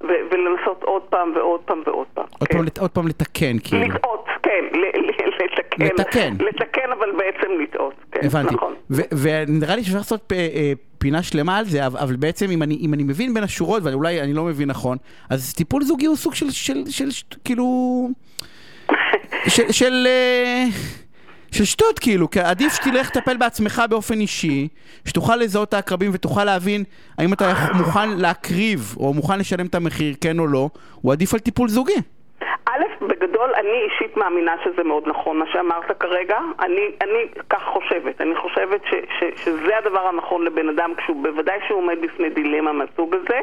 ו- 0.00 0.20
ולנסות 0.30 0.82
עוד 0.82 1.02
פעם 1.02 1.32
ועוד 1.36 1.60
פעם 1.60 1.82
ועוד 1.86 2.06
פעם. 2.14 2.24
עוד 2.40 2.48
כן? 2.48 2.58
פעם 2.58 2.66
עוד 2.80 2.90
פעם 2.90 3.08
לתקן, 3.08 3.56
כאילו. 3.64 3.94
לטעות, 3.94 4.24
כן, 4.42 4.64
לתקן. 4.72 5.84
לתקן. 5.84 6.32
לתקן, 6.40 6.92
אבל 6.92 7.12
בעצם 7.12 7.52
לטעות, 7.60 7.94
כן, 8.12 8.20
הבנתי. 8.26 8.54
נכון. 8.54 8.74
ו- 8.90 9.08
ונראה 9.22 9.76
לי 9.76 9.82
שאפשר 9.82 9.98
לעשות 9.98 10.22
פ- 10.26 10.32
אה, 10.32 10.72
פינה 10.98 11.22
שלמה 11.22 11.56
על 11.56 11.64
זה, 11.64 11.86
אבל 11.86 12.16
בעצם 12.16 12.50
אם 12.50 12.62
אני, 12.62 12.78
אם 12.80 12.94
אני 12.94 13.02
מבין 13.02 13.34
בין 13.34 13.44
השורות, 13.44 13.82
ואולי 13.84 14.22
אני 14.22 14.32
לא 14.32 14.44
מבין 14.44 14.68
נכון, 14.68 14.98
אז 15.30 15.52
טיפול 15.54 15.84
זוגי 15.84 16.06
הוא 16.06 16.16
סוג 16.16 16.34
של, 16.34 16.50
של, 16.50 16.84
של, 16.90 17.10
של 17.10 17.24
כאילו... 17.44 18.08
של... 19.54 19.72
של 19.72 20.06
אה, 20.06 20.66
של 21.52 21.64
שטות 21.64 21.98
כאילו, 21.98 22.30
כי 22.30 22.40
עדיף 22.40 22.74
שתלך 22.74 23.10
לטפל 23.16 23.36
בעצמך 23.36 23.82
באופן 23.90 24.20
אישי, 24.20 24.68
שתוכל 25.04 25.36
לזהות 25.36 25.68
את 25.68 25.74
העקרבים 25.74 26.10
ותוכל 26.14 26.44
להבין 26.44 26.84
האם 27.18 27.32
אתה 27.32 27.68
מוכן 27.74 28.10
להקריב 28.10 28.94
או 28.96 29.14
מוכן 29.14 29.38
לשלם 29.38 29.66
את 29.66 29.74
המחיר, 29.74 30.14
כן 30.20 30.38
או 30.38 30.46
לא, 30.46 30.70
הוא 30.94 31.12
עדיף 31.12 31.34
על 31.34 31.40
טיפול 31.40 31.68
זוגי. 31.68 31.92
בגדול, 33.08 33.50
אני 33.54 33.82
אישית 33.90 34.16
מאמינה 34.16 34.54
שזה 34.64 34.84
מאוד 34.84 35.08
נכון 35.08 35.38
מה 35.38 35.44
שאמרת 35.52 36.02
כרגע. 36.02 36.38
אני, 36.60 36.90
אני 37.02 37.28
כך 37.50 37.62
חושבת. 37.62 38.20
אני 38.20 38.36
חושבת 38.36 38.80
ש, 38.84 38.94
ש, 39.18 39.44
שזה 39.44 39.78
הדבר 39.78 40.06
הנכון 40.06 40.44
לבן 40.44 40.68
אדם, 40.68 40.94
כשהוא, 40.96 41.22
בוודאי 41.22 41.58
שהוא 41.66 41.78
עומד 41.78 42.00
בפני 42.00 42.30
דילמה 42.30 42.72
מהסוג 42.72 43.14
הזה. 43.14 43.40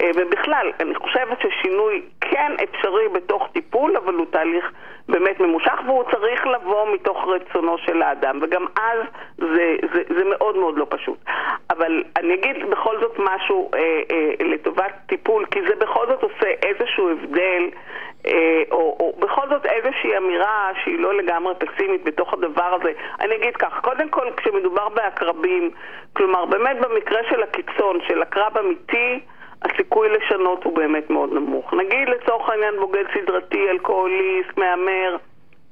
אה, 0.00 0.10
ובכלל, 0.14 0.72
אני 0.80 0.94
חושבת 0.94 1.38
ששינוי 1.40 2.02
כן 2.20 2.52
אפשרי 2.64 3.08
בתוך 3.08 3.48
טיפול, 3.52 3.96
אבל 3.96 4.14
הוא 4.14 4.26
תהליך 4.30 4.72
באמת 5.08 5.40
ממושך, 5.40 5.78
והוא 5.86 6.04
צריך 6.10 6.46
לבוא 6.46 6.94
מתוך 6.94 7.24
רצונו 7.28 7.78
של 7.78 8.02
האדם, 8.02 8.38
וגם 8.42 8.66
אז 8.76 8.98
זה, 9.38 9.76
זה, 9.94 10.02
זה 10.16 10.24
מאוד 10.24 10.56
מאוד 10.56 10.78
לא 10.78 10.86
פשוט. 10.88 11.18
אבל 11.70 12.04
אני 12.16 12.34
אגיד 12.34 12.70
בכל 12.70 13.00
זאת 13.00 13.18
משהו 13.18 13.70
אה, 13.74 13.80
אה, 14.10 14.46
לטובת 14.46 14.92
טיפול, 15.06 15.46
כי 15.50 15.60
זה 15.68 15.74
בכל 15.78 16.06
זאת 16.06 16.22
עושה 16.22 16.50
איזשהו 16.62 17.10
הבדל, 17.10 17.62
או, 18.70 18.96
או 19.00 19.14
בכל 19.18 19.48
זאת 19.48 19.66
איזושהי 19.66 20.16
אמירה 20.16 20.70
שהיא 20.84 20.98
לא 20.98 21.14
לגמרי 21.14 21.54
פסימית 21.54 22.04
בתוך 22.04 22.32
הדבר 22.32 22.78
הזה. 22.80 22.92
אני 23.20 23.36
אגיד 23.36 23.56
כך, 23.56 23.80
קודם 23.80 24.08
כל 24.08 24.26
כשמדובר 24.36 24.88
בעקרבים, 24.88 25.70
כלומר 26.12 26.44
באמת 26.44 26.76
במקרה 26.80 27.20
של 27.30 27.42
הקיצון, 27.42 27.98
של 28.08 28.22
עקרב 28.22 28.58
אמיתי, 28.58 29.20
הסיכוי 29.62 30.08
לשנות 30.08 30.64
הוא 30.64 30.76
באמת 30.76 31.10
מאוד 31.10 31.32
נמוך. 31.32 31.74
נגיד 31.74 32.08
לצורך 32.08 32.48
העניין 32.48 32.74
בוגד 32.80 33.04
סדרתי, 33.14 33.70
אלכוהוליסט, 33.70 34.56
מהמר, 34.56 35.16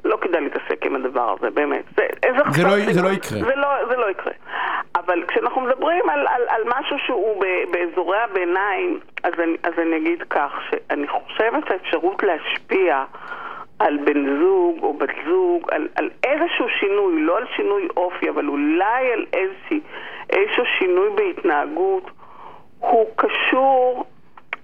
לא 0.04 0.16
כדאי 0.20 0.40
להתעסק 0.40 0.86
עם 0.86 0.96
הדבר 0.96 1.34
הזה, 1.38 1.50
באמת. 1.50 1.84
זה, 1.96 2.06
זה, 2.20 2.62
לא, 2.62 2.92
זה 2.92 3.02
לא. 3.02 3.08
יקרה. 3.08 3.38
זה 3.38 3.54
לא, 3.56 3.68
זה 3.88 3.96
לא 3.96 4.10
יקרה. 4.10 4.32
אבל 5.06 5.24
כשאנחנו 5.28 5.60
מדברים 5.60 6.10
על, 6.10 6.26
על, 6.26 6.42
על 6.48 6.62
משהו 6.66 6.96
שהוא 7.06 7.40
ב, 7.40 7.46
באזורי 7.70 8.18
הביניים, 8.18 9.00
אז 9.22 9.32
אני, 9.38 9.56
אז 9.62 9.72
אני 9.78 9.96
אגיד 9.96 10.22
כך, 10.30 10.52
שאני 10.70 11.06
חושבת 11.08 11.68
שהאפשרות 11.68 12.22
להשפיע 12.22 13.04
על 13.78 13.96
בן 13.96 14.38
זוג 14.38 14.78
או 14.82 14.94
בת 14.94 15.14
זוג, 15.26 15.68
על, 15.70 15.88
על 15.94 16.10
איזשהו 16.24 16.68
שינוי, 16.68 17.22
לא 17.22 17.36
על 17.36 17.46
שינוי 17.56 17.88
אופי, 17.96 18.30
אבל 18.30 18.48
אולי 18.48 19.12
על 19.12 19.26
איזושהי, 19.32 19.80
איזשהו 20.30 20.64
שינוי 20.78 21.10
בהתנהגות, 21.14 22.10
הוא 22.78 23.06
קשור 23.16 24.04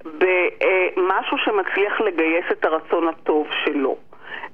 במשהו 0.04 1.38
שמצליח 1.38 2.00
לגייס 2.00 2.44
את 2.52 2.64
הרצון 2.64 3.08
הטוב 3.08 3.46
שלו. 3.64 3.96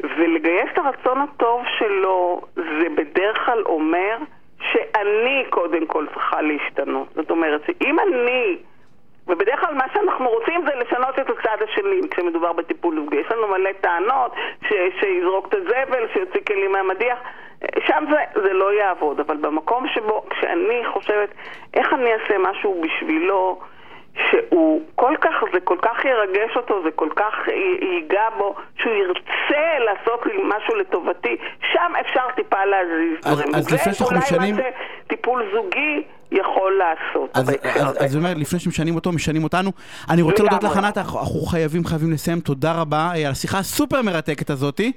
ולגייס 0.00 0.68
את 0.72 0.78
הרצון 0.78 1.20
הטוב 1.20 1.62
שלו 1.78 2.40
זה 2.54 2.88
בדרך 2.96 3.46
כלל 3.46 3.62
אומר 3.66 4.16
שאני 4.72 5.44
קודם 5.50 5.86
כל 5.86 6.06
צריכה 6.14 6.42
להשתנות. 6.42 7.08
זאת 7.14 7.30
אומרת 7.30 7.60
שאם 7.66 7.96
אני, 8.00 8.56
ובדרך 9.26 9.60
כלל 9.60 9.74
מה 9.74 9.84
שאנחנו 9.94 10.28
רוצים 10.28 10.64
זה 10.66 10.74
לשנות 10.74 11.18
את 11.18 11.30
הצד 11.30 11.62
השני 11.64 12.00
כשמדובר 12.10 12.52
בטיפול 12.52 12.94
זוגי. 12.96 13.16
יש 13.16 13.26
לנו 13.30 13.48
מלא 13.48 13.70
טענות 13.80 14.32
ש, 14.68 14.72
שיזרוק 15.00 15.48
את 15.48 15.54
הזבל, 15.54 16.06
שיוציא 16.12 16.40
כלים 16.46 16.72
מהמדיח. 16.72 17.18
שם 17.86 18.04
זה, 18.10 18.40
זה 18.42 18.52
לא 18.52 18.72
יעבוד, 18.72 19.20
אבל 19.20 19.36
במקום 19.36 19.88
שבו, 19.88 20.24
כשאני 20.30 20.82
חושבת 20.92 21.28
איך 21.74 21.92
אני 21.92 22.12
אעשה 22.12 22.38
משהו 22.38 22.82
בשבילו, 22.82 23.60
שהוא 24.30 24.80
כל 24.94 25.14
כך, 25.20 25.30
זה 25.52 25.60
כל 25.60 25.76
כך 25.82 26.04
ירגש 26.04 26.56
אותו, 26.56 26.82
זה 26.84 26.90
כל 26.94 27.08
כך 27.16 27.34
ייגע 27.82 28.28
בו, 28.38 28.54
שהוא 28.82 28.92
ירצה 28.92 29.64
לעשות 29.84 30.26
לי 30.26 30.32
משהו 30.48 30.74
לטובתי, 30.74 31.36
שם 31.72 31.92
אפשר 32.00 32.20
טיפה 32.36 32.64
להזיז 32.64 33.18
אז- 33.24 33.38
דברים. 33.38 33.54
אז 33.54 33.72
לפני 33.72 33.92
שאנחנו 33.94 34.18
משנים- 34.18 34.54
מה 34.56 34.62
שטיפול 35.06 35.42
זוגי 35.54 36.02
יכול 36.32 36.72
לעשות. 36.78 37.30
אז, 37.34 37.46
זאת 38.10 38.18
אומרת, 38.18 38.36
לפני 38.36 38.58
שמשנים 38.58 38.94
אותו, 38.94 39.12
משנים 39.12 39.44
אותנו. 39.44 39.70
אני 40.10 40.22
רוצה 40.22 40.42
להודות 40.42 40.64
לך. 40.64 40.76
ענת, 40.76 40.98
אנחנו 40.98 41.40
חייבים, 41.40 41.84
חייבים 41.84 42.12
לסיים. 42.12 42.40
תודה 42.40 42.80
רבה 42.80 43.10
אה, 43.14 43.26
על 43.26 43.32
השיחה 43.32 43.58
הסופר 43.58 44.02
מרתקת 44.02 44.50
הזאתי. 44.50 44.92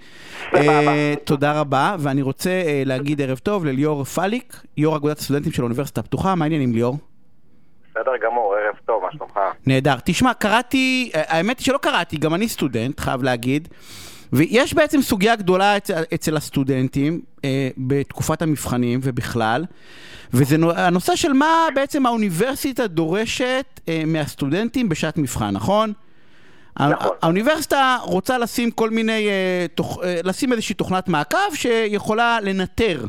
אה, 0.55 1.13
תודה 1.23 1.59
רבה, 1.59 1.95
ואני 1.99 2.21
רוצה 2.21 2.49
אה, 2.49 2.81
להגיד 2.85 3.21
ערב 3.21 3.37
טוב 3.37 3.65
לליאור 3.65 4.03
פליק, 4.03 4.53
יו"ר 4.77 4.95
אגודת 4.97 5.17
הסטודנטים 5.17 5.51
של 5.51 5.61
האוניברסיטה 5.61 6.01
הפתוחה. 6.01 6.35
מה 6.35 6.45
העניינים, 6.45 6.73
ליאור? 6.73 6.95
בסדר 7.91 8.11
גמור, 8.21 8.48
מה 9.11 9.17
שלומך? 9.17 9.39
נהדר. 9.65 9.95
תשמע, 10.05 10.33
קראתי, 10.33 11.11
אה, 11.15 11.21
האמת 11.27 11.59
היא 11.59 11.65
שלא 11.65 11.77
קראתי, 11.77 12.17
גם 12.17 12.33
אני 12.35 12.49
סטודנט, 12.49 12.99
חייב 12.99 13.23
להגיד. 13.23 13.67
ויש 14.33 14.73
בעצם 14.73 15.01
סוגיה 15.01 15.35
גדולה 15.35 15.77
אצל, 15.77 16.03
אצל 16.13 16.37
הסטודנטים 16.37 17.21
אה, 17.45 17.69
בתקופת 17.77 18.41
המבחנים 18.41 18.99
ובכלל, 19.03 19.65
וזה 20.33 20.57
נו- 20.57 20.71
הנושא 20.71 21.15
של 21.15 21.33
מה 21.33 21.67
בעצם 21.75 22.05
האוניברסיטה 22.05 22.87
דורשת 22.87 23.79
אה, 23.89 24.03
מהסטודנטים 24.07 24.89
בשעת 24.89 25.17
מבחן, 25.17 25.49
נכון? 25.49 25.93
נכון. 26.79 27.07
האוניברסיטה 27.21 27.97
רוצה 28.01 28.37
לשים 28.37 28.71
כל 28.71 28.89
מיני, 28.89 29.27
אה, 29.27 29.65
תוך, 29.75 29.99
אה, 30.03 30.19
לשים 30.23 30.51
איזושהי 30.51 30.75
תוכנת 30.75 31.07
מעקב 31.07 31.53
שיכולה 31.53 32.39
לנטר 32.41 33.05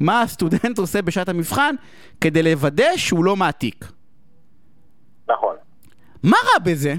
מה 0.00 0.22
הסטודנט 0.22 0.78
עושה 0.84 1.02
בשעת 1.02 1.28
המבחן 1.28 1.74
כדי 2.20 2.42
לוודא 2.42 2.96
שהוא 2.96 3.24
לא 3.24 3.36
מעתיק. 3.36 3.84
נכון. 5.32 5.56
מה 6.22 6.36
רע 6.44 6.58
בזה? 6.64 6.92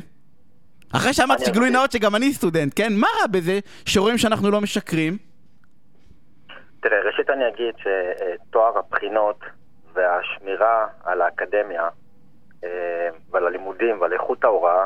אחרי 0.95 1.13
שאמרתי 1.13 1.45
שגילוי. 1.45 1.69
נאות 1.69 1.91
שגם 1.91 2.15
אני 2.15 2.33
סטודנט, 2.33 2.73
כן? 2.75 2.93
מה 2.93 3.07
רע 3.21 3.27
בזה 3.27 3.59
שרואים 3.85 4.17
שאנחנו 4.17 4.51
לא 4.51 4.61
משקרים? 4.61 5.17
תראה, 6.81 7.01
ראשית 7.05 7.29
אני 7.29 7.47
אגיד 7.47 7.75
שטוהר 7.77 8.77
הבחינות 8.77 9.39
והשמירה 9.93 10.87
על 11.03 11.21
האקדמיה 11.21 11.89
אה, 12.63 13.09
ועל 13.31 13.47
הלימודים 13.47 14.01
ועל 14.01 14.13
איכות 14.13 14.43
ההוראה 14.43 14.85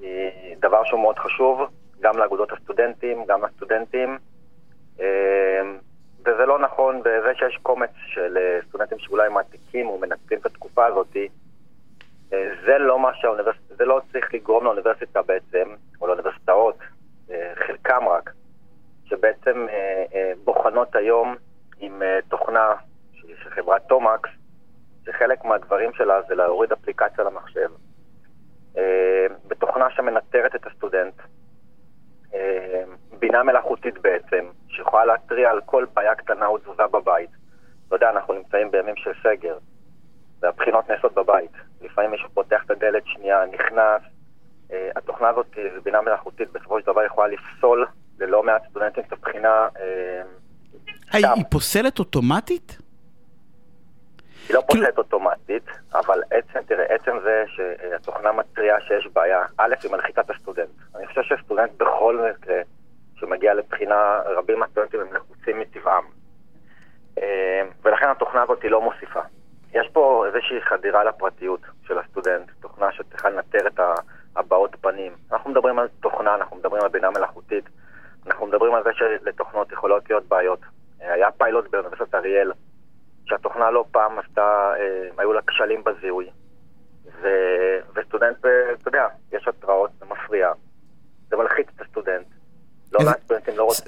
היא 0.00 0.56
דבר 0.60 0.84
שהוא 0.84 1.00
מאוד 1.00 1.18
חשוב 1.18 1.60
גם 2.00 2.18
לאגודות 2.18 2.52
הסטודנטים, 2.52 3.24
גם 3.26 3.44
לסטודנטים 3.44 4.18
אה, 5.00 5.60
וזה 6.20 6.46
לא 6.46 6.58
נכון 6.58 7.00
בזה 7.00 7.32
שיש 7.38 7.58
קומץ 7.62 7.90
של 8.06 8.38
אה, 8.38 8.58
סטודנטים 8.68 8.98
שאולי 8.98 9.28
מעתיקים 9.28 9.88
ומנצלים 9.90 10.40
את 10.40 10.46
התקופה 10.46 10.86
הזאת 10.86 11.16
אה, 11.16 11.26
זה 12.66 12.78
לא 12.78 12.98
מה 12.98 13.14
שהאוניברסיטה, 13.14 13.74
זה 13.74 13.84
לא 13.84 14.00
צריך 14.12 14.34
לגרום 14.34 14.64
לאוניברסיטה 14.64 15.22
בעצם, 15.22 15.68
או 16.00 16.06
לאוניברסיטאות, 16.06 16.78
אה, 17.30 17.52
חלקם 17.66 18.08
רק, 18.08 18.30
שבעצם 19.04 19.66
אה, 19.68 20.04
אה, 20.14 20.32
בוחנות 20.44 20.96
היום 20.96 21.36
עם 21.78 22.02
אה, 22.02 22.18
תוכנה 22.28 22.74
של 23.12 23.50
חברת 23.50 23.82
תומקס, 23.88 24.30
שחלק 25.06 25.44
מהדברים 25.44 25.92
שלה 25.92 26.22
זה 26.28 26.34
להוריד 26.34 26.72
אפליקציה 26.72 27.24
למחשב. 27.24 27.70
אה, 28.76 29.26
בתוכנה 29.48 29.90
שמנטרת 29.90 30.54
את 30.54 30.66
הסטודנט, 30.66 31.14
אה, 32.34 32.82
בינה 33.18 33.42
מלאכותית 33.42 33.98
בעצם, 33.98 34.44
שיכולה 34.68 35.04
להתריע 35.04 35.50
על 35.50 35.60
כל 35.64 35.86
בעיה 35.94 36.14
קטנה 36.14 36.46
או 36.46 36.58
תזוזה 36.58 36.86
בבית. 36.86 37.30
אתה 37.86 37.96
יודע, 37.96 38.10
אנחנו 38.10 38.34
נמצאים 38.34 38.70
בימים 38.70 38.96
של 38.96 39.10
סגר, 39.22 39.58
והבחינות 40.40 40.90
נעשות 40.90 41.14
בבית. 41.14 41.52
לפעמים 41.82 42.10
מישהו 42.10 42.28
פותח 42.34 42.62
את 42.64 42.70
הדלת 42.70 43.02
שנייה, 43.06 43.44
נכנס. 43.52 44.02
אה, 44.72 44.90
התוכנה 44.96 45.28
הזאת, 45.28 45.46
אה, 45.58 45.80
בינה 45.82 46.00
מלאכותית, 46.00 46.52
בסופו 46.52 46.80
של 46.80 46.86
דבר 46.86 47.04
יכולה 47.04 47.28
לפסול 47.28 47.86
ללא 48.18 48.42
מעט 48.42 48.62
סטודנטים 48.70 49.04
את 49.06 49.12
הבחינה. 49.12 49.68
אה, 49.80 50.22
היא, 51.12 51.44
פוסלת 51.50 51.98
אוטומטית? 51.98 52.78
היא 54.48 54.54
לא 54.54 54.62
כאילו- 54.70 54.84
פוסלת 54.84 54.98
אוטומטית, 54.98 55.66
אבל 55.94 56.22
עצם, 56.30 56.58
תראה, 56.66 56.94
עצם 56.94 57.12
זה 57.24 57.44
שהתוכנה 57.46 58.32
מתריעה 58.32 58.80
שיש 58.80 59.08
בעיה, 59.12 59.44
א', 59.56 59.74
היא 59.82 59.90
מלחיצה 59.92 60.20
את 60.20 60.30
הסטודנט. 60.30 60.68
אני 60.96 61.06
חושב 61.06 61.22
שסטודנט 61.22 61.70
בכל 61.76 62.28
מקרה, 62.30 62.60
שמגיע 63.16 63.54
לבחינה, 63.54 64.20
רבים 64.26 64.58
מהסטודנטים 64.58 65.00
הם 65.00 65.14
לחוצים 65.14 65.60
מטבעם. 65.60 66.04
ולכן 67.82 68.08
התוכנה 68.10 68.42
הזאת 68.42 68.62
היא 68.62 68.70
לא 68.70 68.82
מוסיפה. 68.82 69.20
יש 69.72 69.88
פה 69.92 70.26
איזושהי 70.26 70.62
חדירה 70.62 71.04
לפרטיות 71.04 71.60
של 71.86 71.98
הסטודנט, 71.98 72.50
תוכנה 72.60 72.92
שצריכה 72.92 73.30
לנטר 73.30 73.66
את 73.66 73.80
הבעות 74.36 74.76
פנים. 74.80 75.12
אנחנו 75.32 75.50
מדברים 75.50 75.78
על 75.78 75.88
תוכנה, 76.00 76.34
אנחנו 76.34 76.56
מדברים 76.56 76.82
על 76.82 76.88
בינה 76.88 77.10
מלאכותית, 77.10 77.64
אנחנו 78.26 78.46
מדברים 78.46 78.74
על 78.74 78.84
זה 78.84 78.90
שלתוכנות 78.92 79.72
יכולות 79.72 80.10
להיות 80.10 80.24
בעיות. 80.28 80.60
אה, 81.02 81.12
היה 81.12 81.30
פיילוט 81.30 81.70
באוניברסיטת 81.70 82.14
אריאל, 82.14 82.52
שהתוכנה 83.26 83.70
לא 83.70 83.84
פעם 83.90 84.18
עשתה, 84.18 84.72
אה, 84.78 85.08
היו 85.18 85.32
לה 85.32 85.40
כשלים 85.46 85.84
בזיהוי. 85.84 86.30
ו, 87.20 87.28
וסטודנט, 87.94 88.46
אה, 88.46 88.72
אתה 88.72 88.88
יודע, 88.88 89.06
יש 89.32 89.48
התראות, 89.48 89.90
זה 89.98 90.06
מפריע. 90.06 90.52
זה 91.28 91.36
מלחיץ 91.36 91.66
את 91.76 91.80
הסטודנט. 91.80 92.26
לא 92.92 93.00
סטודנטים 93.24 93.54
לא 93.56 93.62
רוצים... 93.64 93.84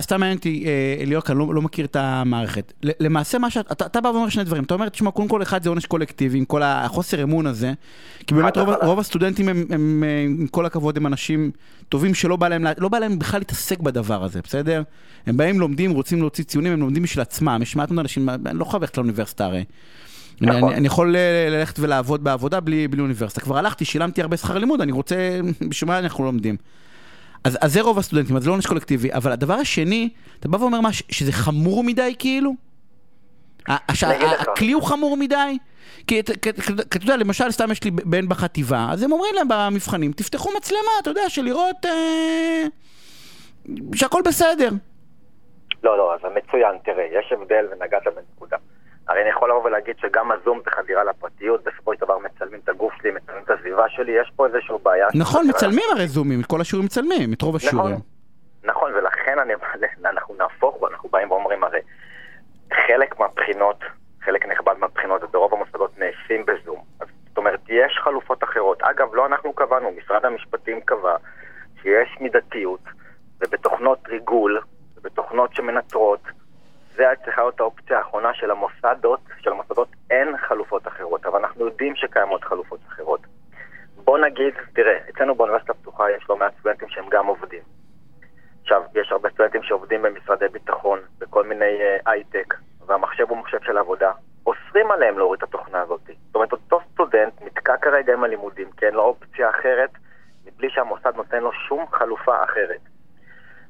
סתם 0.00 0.20
מעניין 0.20 0.36
אותי, 0.36 0.64
אה, 0.66 1.04
ליאור, 1.06 1.24
כי 1.24 1.32
אני 1.32 1.38
לא, 1.38 1.54
לא 1.54 1.62
מכיר 1.62 1.84
את 1.86 1.96
המערכת. 1.96 2.72
למעשה 2.82 3.38
מה 3.38 3.50
שאתה, 3.50 3.86
אתה, 3.86 4.00
בא 4.00 4.08
ואומר 4.08 4.28
שני 4.28 4.44
דברים. 4.44 4.64
אתה 4.64 4.74
אומר, 4.74 4.88
תשמע, 4.88 5.10
קודם 5.10 5.28
כל 5.28 5.42
אחד 5.42 5.62
זה 5.62 5.68
עונש 5.68 5.86
קולקטיבי, 5.86 6.38
עם 6.38 6.44
כל 6.44 6.62
החוסר 6.62 7.22
אמון 7.22 7.46
הזה. 7.46 7.72
כי 8.26 8.34
באמת 8.34 8.56
רוב, 8.82 8.98
הסטודנטים 8.98 9.48
הם, 9.48 10.04
אה, 10.06 10.24
עם 10.24 10.46
כל 10.46 10.66
הכבוד, 10.66 10.96
הם 10.96 11.06
אנשים 11.06 11.50
טובים 11.88 12.14
שלא 12.14 12.36
בא 12.36 12.48
להם, 12.48 12.64
לה- 12.64 12.72
לא 12.78 12.88
בא 12.88 12.98
להם 12.98 13.18
בכלל 13.18 13.40
להתעסק 13.40 13.80
בדבר 13.80 14.24
הזה, 14.24 14.40
בסדר? 14.44 14.82
הם 15.26 15.36
באים, 15.36 15.60
לומדים, 15.60 15.90
רוצים 15.90 16.20
להוציא 16.20 16.44
ציונים, 16.44 16.72
הם 16.72 16.80
לומדים 16.80 17.02
בשביל 17.02 17.22
עצמם. 17.22 17.58
יש 17.62 17.76
מעט 17.76 17.90
מאוד 17.90 17.98
אנשים, 18.00 18.28
אני 18.28 18.58
לא 18.58 18.64
חייב 18.64 18.82
ללכת 18.82 18.96
לאוניברסיטה 18.96 19.44
הרי. 19.44 19.64
אני, 20.42 20.50
נכון. 20.50 20.68
אני, 20.68 20.74
אני 20.78 20.86
יכול 20.86 21.16
אה, 21.16 21.48
ללכת 21.50 21.78
ולעבוד 21.78 22.24
בעבודה 22.24 22.60
בלי, 22.60 22.88
בלי 22.88 23.02
אוניברסיטה. 23.02 23.40
כבר 23.40 23.58
הלכתי, 23.58 23.84
שילמתי 23.84 24.22
הרבה 24.22 24.36
שכר 24.36 24.58
לימוד, 24.58 24.80
אני 24.80 24.92
רוצה, 24.92 25.16
בשביל 25.68 25.88
מה 25.88 25.98
אנחנו 25.98 26.24
לומדים? 26.24 26.56
אז, 27.46 27.58
אז 27.60 27.72
זה 27.72 27.80
רוב 27.82 27.98
הסטודנטים, 27.98 28.36
אז 28.36 28.42
זה 28.42 28.48
לא 28.48 28.54
עונש 28.54 28.66
קולקטיבי. 28.66 29.12
אבל 29.12 29.32
הדבר 29.32 29.54
השני, 29.54 30.08
אתה 30.40 30.48
בא 30.48 30.56
ואומר 30.56 30.80
מה, 30.80 30.88
שזה 30.92 31.32
חמור 31.32 31.84
מדי 31.84 32.14
כאילו? 32.18 32.52
הכלי 34.52 34.72
הוא 34.72 34.82
חמור 34.82 35.16
מדי? 35.16 35.58
כי 36.06 36.20
את- 36.20 36.30
כי- 36.42 36.52
כי 36.62 36.72
אתה 36.82 36.96
יודע, 36.96 37.16
למשל, 37.16 37.50
סתם 37.50 37.70
יש 37.72 37.84
לי 37.84 37.90
בן 37.90 38.28
בחטיבה, 38.28 38.88
אז 38.90 39.02
הם 39.02 39.12
אומרים 39.12 39.34
להם 39.34 39.48
במבחנים, 39.50 40.12
תפתחו 40.12 40.50
מצלמה, 40.56 40.80
אתה 41.02 41.10
יודע, 41.10 41.28
של 41.28 41.42
לראות 41.42 41.86
אה, 41.86 42.64
שהכל 43.94 44.22
בסדר. 44.24 44.68
לא, 45.82 45.98
לא, 45.98 46.14
זה 46.22 46.28
מצוין, 46.28 46.74
תראה, 46.84 47.04
יש 47.18 47.32
הבדל 47.32 47.64
ונגעת 47.72 48.02
בנקודה. 48.16 48.56
הרי 49.08 49.22
אני 49.22 49.30
יכול 49.30 49.50
לבוא 49.50 49.64
ולהגיד 49.64 49.96
שגם 49.98 50.32
הזום 50.32 50.60
זה 50.64 50.70
חדירה 50.70 51.04
לפרטיות, 51.04 51.64
בסופו 51.64 51.94
של 51.94 52.00
דבר 52.00 52.18
מצלמים 52.18 52.60
את 52.64 52.68
הגוף 52.68 52.92
שלי, 52.94 53.10
מצלמים 53.10 53.42
את 53.42 53.50
הסביבה 53.50 53.88
שלי, 53.88 54.12
יש 54.12 54.32
פה 54.36 54.46
איזושהי 54.46 54.74
בעיה. 54.82 55.06
נכון, 55.14 55.46
מצלמים 55.48 55.84
הרי 55.92 56.06
זומים, 56.06 56.40
את 56.40 56.46
כל 56.46 56.60
השיעורים 56.60 56.86
מצלמים, 56.86 57.32
את 57.32 57.42
רוב 57.42 57.56
השיעורים. 57.56 57.96
נכון, 58.64 58.94
ולכן 58.94 59.38
אני, 59.38 59.54
אנחנו 60.12 60.34
נהפוך 60.34 60.76
אנחנו 60.90 61.08
באים 61.08 61.30
ואומרים 61.30 61.64
הרי, 61.64 61.80
חלק 62.86 63.20
מהבחינות, 63.20 63.80
חלק 64.24 64.46
נכבד 64.46 64.74
מהבחינות, 64.78 65.24
וברוב 65.24 65.54
המוסדות 65.54 65.98
נעשים 65.98 66.46
בזום. 66.46 66.82
אז, 67.00 67.08
זאת 67.28 67.36
אומרת, 67.38 67.60
יש 67.68 67.98
חלופות 68.04 68.44
אחרות. 68.44 68.82
אגב, 68.82 69.14
לא 69.14 69.26
אנחנו 69.26 69.52
קבענו, 69.52 69.90
משרד 69.90 70.24
המשפטים 70.24 70.80
קבע 70.80 71.16
שיש 71.82 72.16
מידתיות, 72.20 72.80
ובתוכנות 73.40 73.98
ריגול, 74.08 74.60
ובתוכנות 74.96 75.54
שמנטרות, 75.54 76.20
זה 76.96 77.04
צריכה 77.24 77.42
להיות 77.42 77.60
האופציה 77.60 77.98
האחרונה 77.98 78.34
של 78.34 78.50
המוסדות, 78.50 79.20
של 79.40 79.50
המוסדות 79.50 79.88
אין 80.10 80.36
חלופות 80.36 80.88
אחרות, 80.88 81.26
אבל 81.26 81.38
אנחנו 81.38 81.64
יודעים 81.64 81.96
שקיימות 81.96 82.44
חלופות 82.44 82.80
אחרות. 82.88 83.20
בוא 84.04 84.18
נגיד, 84.18 84.54
תראה, 84.74 84.98
אצלנו 85.08 85.34
באוניברסיטה 85.34 85.72
הפתוחה 85.72 86.10
יש 86.10 86.26
לא 86.28 86.36
מעט 86.36 86.52
סטודנטים 86.60 86.88
שהם 86.88 87.04
גם 87.10 87.26
עובדים. 87.26 87.62
עכשיו, 88.62 88.82
יש 88.94 89.12
הרבה 89.12 89.30
סטודנטים 89.30 89.62
שעובדים 89.62 90.02
במשרדי 90.02 90.48
ביטחון, 90.48 90.98
בכל 91.18 91.44
מיני 91.44 91.78
הייטק, 92.06 92.54
אה, 92.54 92.56
והמחשב 92.86 93.24
הוא 93.28 93.38
מחשב 93.38 93.58
של 93.62 93.78
עבודה. 93.78 94.12
אוסרים 94.46 94.90
עליהם 94.90 95.18
להוריד 95.18 95.42
את 95.42 95.48
התוכנה 95.48 95.80
הזאת. 95.80 96.00
זאת 96.06 96.34
אומרת, 96.34 96.52
אותו 96.52 96.80
סטודנט 96.92 97.42
נתקע 97.42 97.76
כרגע 97.76 98.12
עם 98.12 98.24
הלימודים, 98.24 98.70
כי 98.76 98.86
אין 98.86 98.94
לו 98.94 99.02
אופציה 99.02 99.50
אחרת, 99.50 99.90
מבלי 100.46 100.70
שהמוסד 100.70 101.16
נותן 101.16 101.42
לו 101.42 101.52
שום 101.52 101.86
חלופה 101.92 102.44
אחרת. 102.44 102.80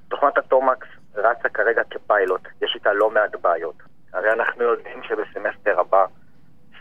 תוכנת 0.09 0.39
התומקס 0.39 0.89
רצה 1.15 1.49
כרגע 1.49 1.83
כפיילוט, 1.91 2.49
יש 2.63 2.73
איתה 2.75 2.93
לא 2.93 3.11
מעט 3.11 3.35
בעיות. 3.41 3.83
הרי 4.13 4.33
אנחנו 4.33 4.63
יודעים 4.63 5.03
שבסמסטר 5.03 5.81
הבא, 5.81 6.05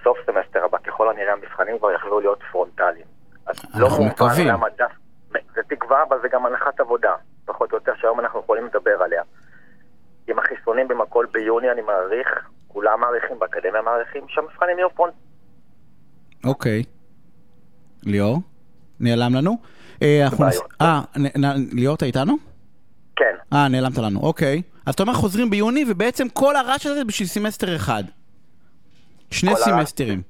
סוף 0.04 0.18
סמסטר 0.26 0.66
הבא, 0.66 0.78
ככל 0.78 1.10
הנראה 1.10 1.34
המבחנים 1.34 1.80
כבר 1.80 1.92
יכלו 1.92 2.20
להיות 2.20 2.40
פרונטליים. 2.52 3.06
אז 3.46 3.56
לא 3.76 3.88
מובן 3.90 4.48
למה 4.48 4.68
דף... 4.78 4.92
זה 5.56 5.62
תקווה, 5.68 6.04
אבל 6.04 6.22
זה 6.22 6.28
גם 6.28 6.46
הנחת 6.46 6.80
עבודה, 6.80 7.14
פחות 7.46 7.72
או 7.72 7.78
יותר, 7.78 7.92
שהיום 7.96 8.20
אנחנו 8.20 8.40
יכולים 8.40 8.66
לדבר 8.66 9.04
עליה. 9.04 9.24
עם 10.28 10.40
החיסונים 10.40 10.88
במקול 10.88 11.26
ביוני, 11.32 11.72
אני 11.72 11.82
מעריך, 11.82 12.50
כולם 12.68 13.02
מעריכים, 13.02 13.40
באקדמיה 13.40 13.82
מעריכים, 13.82 14.28
שהמבחנים 14.28 14.78
יהיו 14.78 14.90
פרונטליים. 14.90 15.14
אוקיי. 16.66 16.84
ליאור? 18.04 18.38
נעלם 19.00 19.36
לנו? 19.36 19.58
אה, 20.02 20.28
ליאור, 21.72 21.96
אתה 21.96 22.06
איתנו? 22.06 22.36
כן. 23.16 23.36
אה, 23.54 23.68
נעלמת 23.68 23.98
לנו, 23.98 24.20
אוקיי. 24.20 24.62
אז 24.86 24.94
אתה 24.94 25.04
אומר 25.04 25.14
חוזרים 25.14 25.50
ביוני, 25.50 25.86
ובעצם 25.88 26.30
כל 26.30 26.56
הרעש 26.56 26.86
הזה 26.86 27.06
בשביל 27.06 27.28
סמסטר 27.28 27.76
אחד. 27.76 28.04
שני 29.32 29.56
סמסטרים. 29.56 30.22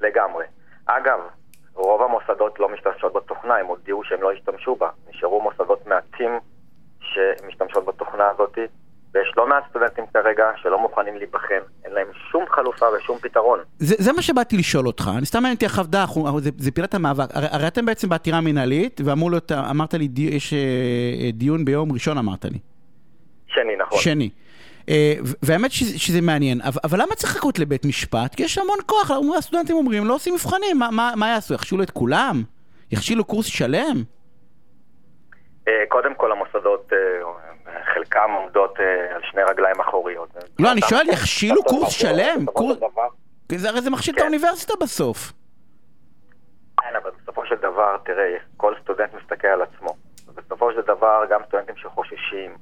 לגמרי. 0.00 0.44
אגב, 0.86 1.18
רוב 1.74 2.02
המוסדות 2.02 2.60
לא 2.60 2.68
משתמשות 2.68 3.12
בתוכנה, 3.12 3.54
הם 3.56 3.66
הודיעו 3.66 4.04
שהם 4.04 4.22
לא 4.22 4.32
ישתמשו 4.32 4.76
בה. 4.76 4.88
נשארו 5.10 5.42
מוסדות 5.42 5.86
מעטים 5.86 6.30
שמשתמשות 7.00 7.84
בתוכנה 7.84 8.24
הזאת, 8.30 8.58
ויש 9.14 9.32
לא 9.36 9.46
מעט 9.46 9.64
סטודנטים 9.70 10.04
כרגע 10.14 10.44
שלא 10.56 10.78
מוכנים 10.78 11.16
להיבחן, 11.16 11.60
אין 11.84 11.92
להם 11.92 12.06
שום 12.30 12.44
חלופה 12.48 12.86
ושום 12.96 13.18
פתרון. 13.18 13.58
זה, 13.78 13.94
זה 13.98 14.12
מה 14.12 14.22
שבאתי 14.22 14.56
לשאול 14.56 14.86
אותך, 14.86 15.10
אני 15.16 15.26
סתם 15.26 15.38
מעניין 15.38 15.54
אותי 15.54 15.64
איך 15.64 15.78
עבדה, 15.78 16.04
זה, 16.38 16.50
זה 16.58 16.70
פילת 16.70 16.94
המאבק, 16.94 17.28
הרי, 17.36 17.46
הרי 17.50 17.66
אתם 17.68 17.86
בעצם 17.86 18.08
בעתירה 18.08 18.40
להיות, 19.30 19.52
אמרת 19.70 19.94
לי, 19.94 20.08
יש 20.16 20.52
אה, 20.52 21.30
דיון 21.32 21.64
ביום 21.64 21.92
ראשון 21.92 22.18
אמרת 22.18 22.44
לי. 22.44 22.58
שני, 23.46 23.76
נכון. 23.76 23.98
שני. 23.98 24.30
Uh, 24.82 24.86
והאמת 25.42 25.72
שזה, 25.72 25.98
שזה 25.98 26.20
מעניין, 26.20 26.60
אבל, 26.60 26.80
אבל 26.84 27.02
למה 27.02 27.14
צריך 27.14 27.36
לחכות 27.36 27.58
לבית 27.58 27.84
משפט? 27.84 28.34
כי 28.34 28.42
יש 28.42 28.58
המון 28.58 28.78
כוח, 28.86 29.10
הסטודנטים 29.38 29.76
אומרים, 29.76 30.04
לא 30.04 30.14
עושים 30.14 30.34
מבחנים, 30.34 30.78
מה, 30.78 30.88
מה, 30.92 31.12
מה 31.16 31.28
יעשו? 31.28 31.54
יכשילו 31.54 31.82
את 31.82 31.90
כולם? 31.90 32.42
יכשילו 32.92 33.24
קורס 33.24 33.46
שלם? 33.46 34.02
קודם 35.88 36.14
כל 36.14 36.32
המוסדות, 36.32 36.92
חלקם 37.94 38.30
עומדות 38.36 38.78
uh, 38.78 39.14
על 39.14 39.20
שני 39.30 39.42
רגליים 39.42 39.80
אחוריות. 39.80 40.28
לא, 40.58 40.72
אני 40.72 40.80
שואל, 40.80 41.08
יכשילו 41.08 41.64
קורס 41.64 41.92
שלם? 41.92 42.44
זה 43.56 43.68
הרי 43.68 43.80
זה 43.80 43.90
מכשיל 43.90 44.14
את 44.14 44.18
כן. 44.18 44.24
האוניברסיטה 44.24 44.74
בסוף. 44.80 45.32
כן, 46.80 46.96
אבל 47.02 47.10
בסופו 47.22 47.46
של 47.46 47.54
דבר, 47.54 47.96
תראה, 48.04 48.36
כל 48.56 48.74
סטודנט 48.82 49.10
מסתכל 49.14 49.48
על 49.48 49.62
עצמו. 49.62 49.96
ובסופו 50.28 50.72
של 50.72 50.80
דבר, 50.80 51.22
גם 51.30 51.40
סטודנטים 51.46 51.76
שחוששים 51.76 52.56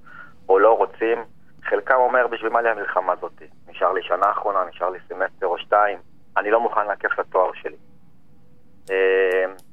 או 0.48 0.58
לא 0.58 0.76
רוצים, 0.76 1.24
חלקם 1.64 1.94
אומר, 1.94 2.26
בשביל 2.26 2.52
מה 2.52 2.62
לי 2.62 2.68
המלחמה 2.68 3.12
הזאת? 3.12 3.42
נשאר 3.68 3.92
לי 3.92 4.02
שנה 4.02 4.30
אחרונה, 4.30 4.64
נשאר 4.64 4.90
לי 4.90 4.98
סמסטר 5.08 5.46
או 5.46 5.58
שתיים, 5.58 5.98
אני 6.36 6.50
לא 6.50 6.60
מוכן 6.60 6.86
לעכב 6.86 7.08
את 7.14 7.18
התואר 7.18 7.50
שלי. 7.54 7.76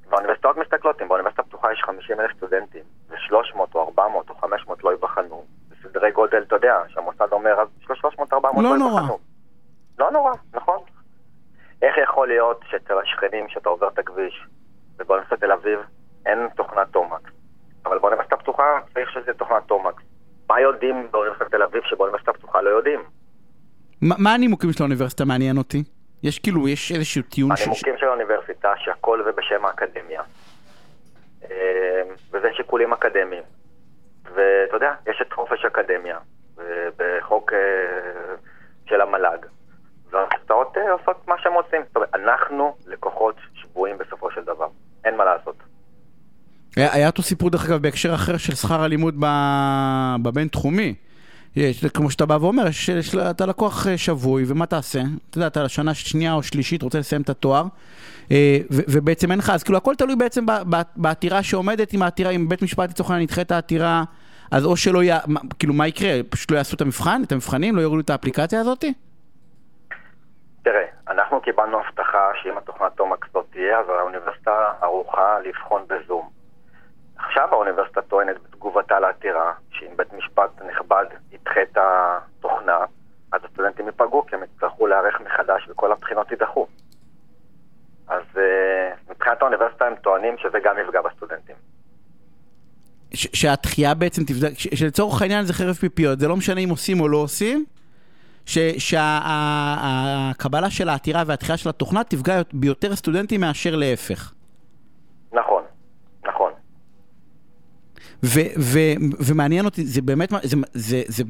והאוניברסיטאות 0.09 0.57
מסתכלות, 0.57 1.01
אם 1.01 1.07
באוניברסיטה 1.07 1.41
הפתוחה 1.41 1.73
יש 1.73 1.83
50 1.83 2.19
אלף 2.19 2.31
סטודנטים, 2.37 2.83
ו-300 3.09 3.59
או 3.75 3.85
400 3.85 4.29
או 4.29 4.35
500 4.35 4.83
לא 4.83 4.89
ייבחנו, 4.89 5.45
בסדרי 5.69 6.11
גודל, 6.11 6.43
אתה 6.47 6.55
יודע, 6.55 6.75
שהמוסד 6.87 7.27
אומר, 7.31 7.61
אז 7.61 7.67
יש 7.81 8.03
לו 8.03 8.09
300-400 8.09 8.33
לא 8.33 8.63
לא 8.63 8.77
נורא. 8.77 8.99
ייבחנו. 9.01 9.19
לא 9.99 10.11
נורא, 10.11 10.31
נכון. 10.53 10.79
איך 11.81 11.95
יכול 12.03 12.27
להיות 12.27 12.61
שאצל 12.69 12.93
השכנים, 12.99 13.49
שאתה 13.49 13.69
עובר 13.69 13.87
את 13.87 13.99
הכביש, 13.99 14.47
ובאוניברסיטת 14.99 15.39
תל 15.39 15.51
אביב 15.51 15.79
אין 16.25 16.39
תוכנת 16.55 16.87
תומקס, 16.91 17.31
אבל 17.85 17.99
באוניברסיטה 17.99 18.35
הפתוחה 18.35 18.79
צריך 18.93 19.11
שזה 19.11 19.33
תוכנת 19.33 19.63
תומקס. 19.67 20.03
מה 20.49 20.61
יודעים 20.61 21.07
באוניברסיטת 21.11 21.51
תל 21.51 21.63
אביב 21.63 21.81
שבאוניברסיטה 21.83 22.31
הפתוחה 22.31 22.61
לא 22.61 22.69
יודעים? 22.69 22.99
מה 24.01 24.15
מה 24.17 24.33
הנימוקים 24.33 24.71
של 24.73 24.83
האוניברסיטה 24.83 25.25
מעניין 25.25 25.57
אותי? 25.57 25.83
יש 26.23 26.39
כאילו, 26.39 26.67
יש 26.67 26.91
איזשהו 26.91 27.21
טיעון 27.21 27.55
ש... 27.55 27.61
הנימוקים 27.61 27.97
של 27.97 28.05
האוניברסיטה 28.05 28.73
שהכל 28.77 29.23
זה 29.23 29.31
בשם 29.31 29.65
האקדמיה. 29.65 30.21
אה, 31.51 32.01
וזה 32.31 32.47
שיקולים 32.57 32.93
אקדמיים. 32.93 33.43
ואתה 34.35 34.75
יודע, 34.75 34.93
יש 35.09 35.21
את 35.21 35.33
חופש 35.33 35.65
אקדמיה, 35.65 36.17
בחוק 36.97 37.53
אה, 37.53 37.59
של 38.85 39.01
המל"ג. 39.01 39.45
והאוניברסיטאות 40.09 40.77
אה, 40.77 40.91
עושות 40.91 41.27
מה 41.27 41.35
שהם 41.43 41.53
רוצים. 41.53 41.81
זאת 41.87 41.95
אומרת, 41.95 42.15
אנחנו 42.15 42.75
לקוחות 42.87 43.35
שבויים 43.53 43.97
בסופו 43.97 44.31
של 44.31 44.43
דבר. 44.43 44.67
אין 45.05 45.17
מה 45.17 45.25
לעשות. 45.25 45.55
היה 46.75 47.07
אותו 47.07 47.21
סיפור 47.21 47.49
דרך 47.49 47.69
אגב 47.69 47.81
בהקשר 47.81 48.13
אחר 48.13 48.37
של 48.37 48.55
שכר 48.55 48.81
הלימוד 48.81 49.15
בבינתחומי. 50.23 50.95
יש, 51.55 51.85
כמו 51.85 52.11
שאתה 52.11 52.25
בא 52.25 52.37
ואומר, 52.41 52.67
יש, 52.67 52.89
יש, 52.89 53.15
אתה 53.15 53.45
לקוח 53.45 53.87
אה, 53.87 53.97
שבוי, 53.97 54.43
ומה 54.47 54.65
תעשה? 54.65 54.99
אתה 55.29 55.37
יודע, 55.37 55.47
אתה 55.47 55.63
לשנה 55.63 55.93
שנייה 55.93 56.33
או 56.33 56.43
שלישית 56.43 56.81
רוצה 56.81 56.99
לסיים 56.99 57.21
את 57.21 57.29
התואר, 57.29 57.63
אה, 58.31 58.57
ו- 58.71 58.81
ובעצם 58.87 59.31
אין 59.31 59.39
לך, 59.39 59.49
אז 59.49 59.63
כאילו 59.63 59.77
הכל 59.77 59.95
תלוי 59.95 60.15
בעצם 60.15 60.45
בעתירה 60.95 61.43
שעומדת, 61.43 61.93
אם 61.93 62.01
העתירה, 62.01 62.31
אם 62.31 62.49
בית 62.49 62.61
משפט 62.61 62.89
לצורך 62.89 63.09
העניין 63.09 63.23
ידחה 63.23 63.41
את 63.41 63.51
העתירה, 63.51 64.03
אז 64.51 64.65
או 64.65 64.77
שלא 64.77 65.03
יהיה, 65.03 65.19
כאילו 65.59 65.73
מה 65.73 65.87
יקרה? 65.87 66.09
פשוט 66.29 66.51
לא 66.51 66.57
יעשו 66.57 66.75
את 66.75 66.81
המבחן, 66.81 67.21
את 67.23 67.31
המבחנים, 67.31 67.75
לא 67.75 67.81
יורידו 67.81 68.01
את 68.01 68.09
האפליקציה 68.09 68.59
הזאתי? 68.61 68.93
תראה, 70.63 70.85
אנחנו 71.07 71.41
קיבלנו 71.41 71.79
הבטחה 71.79 72.31
שאם 72.43 72.57
התוכנת 72.57 72.91
תומקס 72.95 73.27
לא 73.35 73.43
תהיה, 73.51 73.79
אז 73.79 73.85
האוניברסיטה 73.89 74.51
ערוכה 74.81 75.39
לבחון 75.45 75.81
בזום. 75.87 76.29
עכשיו 77.17 77.47
האוניברסיטה 77.51 78.01
טוענת 78.01 78.35
בתגובתה 78.59 78.99
לעתירה, 78.99 79.53
שאם 79.71 79.91
בית 79.95 80.13
משפט 80.13 80.49
נכבד 80.69 81.05
ידחה 81.31 81.61
את 81.61 81.77
התוכנה, 81.77 82.77
אז 83.31 83.41
הסטודנטים 83.43 83.85
ייפגעו, 83.85 84.25
כי 84.25 84.35
הם 84.35 84.43
יצטרכו 84.43 84.87
להיערך 84.87 85.21
מחדש 85.21 85.67
וכל 85.69 85.91
הבחינות 85.91 86.31
יידחו. 86.31 86.67
אז 88.07 88.23
uh, 88.35 88.39
מבחינת 89.11 89.41
האוניברסיטה 89.41 89.85
הם 89.85 89.95
טוענים 89.95 90.35
שזה 90.37 90.57
גם 90.63 90.75
יפגע 90.83 91.01
בסטודנטים. 91.01 91.55
ש- 93.13 93.27
שהתחייה 93.33 93.93
בעצם 93.93 94.23
תבדק, 94.23 94.57
שלצורך 94.57 95.21
העניין 95.21 95.45
זה 95.45 95.53
חרב 95.53 95.75
פיפיות, 95.75 96.19
זה 96.19 96.27
לא 96.27 96.35
משנה 96.35 96.61
אם 96.61 96.69
עושים 96.69 97.01
או 97.01 97.07
לא 97.07 97.17
עושים, 97.17 97.65
שהקבלה 98.45 100.69
של 100.69 100.89
העתירה 100.89 101.23
והתחייה 101.27 101.57
של 101.57 101.69
התוכנה 101.69 102.03
תפגע 102.03 102.41
ביותר 102.53 102.95
סטודנטים 102.95 103.41
מאשר 103.41 103.75
להפך. 103.75 104.33
נכון, 105.33 105.63
נכון. 106.25 106.51
ו- 108.23 108.51
ו- 108.59 108.95
ומעניין 109.19 109.65
אותי, 109.65 109.85
זה 109.85 110.01
באמת, 110.01 110.29
זה, 110.43 110.57
זה, 110.73 111.01
זה, 111.07 111.23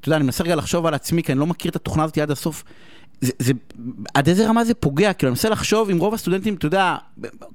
אתה 0.00 0.08
יודע, 0.08 0.16
אני 0.16 0.24
מנסה 0.24 0.44
רגע 0.44 0.54
לחשוב 0.56 0.86
על 0.86 0.94
עצמי, 0.94 1.22
כי 1.22 1.32
אני 1.32 1.40
לא 1.40 1.46
מכיר 1.46 1.70
את 1.70 1.76
התוכנה 1.76 2.04
הזאת 2.04 2.18
עד 2.18 2.30
הסוף. 2.30 2.64
זה, 3.20 3.32
זה, 3.38 3.52
עד 4.14 4.28
איזה 4.28 4.48
רמה 4.48 4.64
זה 4.64 4.74
פוגע? 4.74 5.12
כאילו, 5.12 5.28
אני 5.28 5.32
מנסה 5.32 5.48
לחשוב 5.48 5.90
אם 5.90 5.98
רוב 5.98 6.14
הסטודנטים, 6.14 6.54
אתה 6.54 6.66
יודע, 6.66 6.96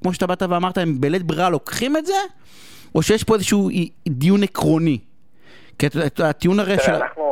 כמו 0.01 0.13
שאתה 0.13 0.27
באת 0.27 0.41
ואמרת, 0.41 0.77
הם 0.77 1.01
בלית 1.01 1.23
ברירה 1.23 1.49
לוקחים 1.49 1.97
את 1.97 2.05
זה, 2.05 2.13
או 2.95 3.01
שיש 3.01 3.23
פה 3.23 3.33
איזשהו 3.35 3.69
אי- 3.69 3.89
דיון 4.09 4.43
עקרוני? 4.43 4.99
כי 5.79 5.87
אתה 5.87 5.97
יודע, 5.97 6.29
הטיעון 6.29 6.59
הרי 6.59 6.75
של... 6.79 6.91
אנחנו, 6.91 7.23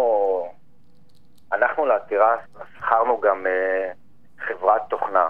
אנחנו 1.54 1.86
לעתירה 1.86 2.36
שכרנו 2.78 3.22
גם 3.22 3.46
אה, 3.48 3.92
חברת 4.48 4.82
תוכנה 4.90 5.28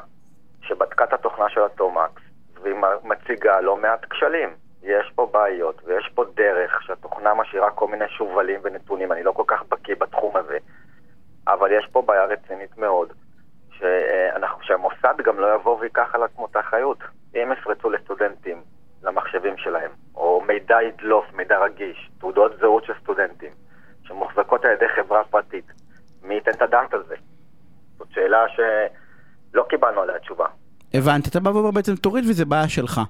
שבדקה 0.68 1.04
את 1.04 1.14
התוכנה 1.14 1.46
של 1.50 1.62
התומקס 1.74 2.22
והיא 2.64 2.76
מציגה 3.04 3.62
לא 3.62 3.78
מעט 3.78 4.06
כשלים. 4.10 4.50
יש 4.86 5.12
פה 5.16 5.30
בעיות 5.32 5.82
ויש 5.86 6.10
פה 6.16 6.26
דרך 6.34 6.84
שהתוכנה 6.84 7.34
משאירה 7.34 7.72
כל 7.72 7.88
מיני 7.88 8.06
שובלים 8.10 8.60
ונתונים, 8.64 9.12
אני 9.12 9.24
לא 9.24 9.32
כל 9.32 9.44
כך 9.48 9.64
בקיא 9.70 9.96
בתחום 9.96 10.38
הזה, 10.38 10.58
אבל 11.48 11.72
יש 11.72 11.88
פה 11.92 12.02
בעיה 12.02 12.26
רצינית 12.26 12.78
מאוד, 12.78 13.14
שאנחנו, 13.72 14.64
שהמוסד 14.64 15.14
גם 15.24 15.40
לא 15.40 15.56
יבוא 15.56 15.78
ויקח 15.80 16.16
על 16.16 16.24
עצמו 16.24 16.46
את 16.46 16.56
האחריות. 16.56 16.98
אם 17.36 17.52
יפרצו 17.52 17.90
לסטודנטים, 17.90 18.64
למחשבים 19.04 19.58
שלהם, 19.58 19.92
או 20.16 20.44
מידע 20.48 20.82
ידלוף, 20.82 21.26
מידע 21.34 21.60
רגיש, 21.60 22.10
תעודות 22.20 22.58
זהות 22.60 22.86
של 22.86 22.94
סטודנטים, 23.02 23.52
שמוחזקות 24.04 24.66
על 24.66 24.72
ידי 24.72 24.88
חברה 24.96 25.24
פרטית, 25.24 25.66
מי 26.24 26.34
ייתן 26.34 26.52
את 26.52 26.62
הדעת 26.62 26.94
על 26.94 27.04
זה? 27.04 27.16
זאת 27.98 28.08
שאלה 28.12 28.46
שלא 28.50 29.66
קיבלנו 29.70 30.02
עליה 30.02 30.20
תשובה. 30.20 30.48
הבנתי, 30.98 31.30
אתה 31.30 31.40
בא 31.40 31.50
ואומר 31.50 31.72
בעצם 31.72 31.96
תוריד 31.96 32.26
וזה 32.28 32.46
בעיה 32.46 32.70
שלך. 32.70 33.02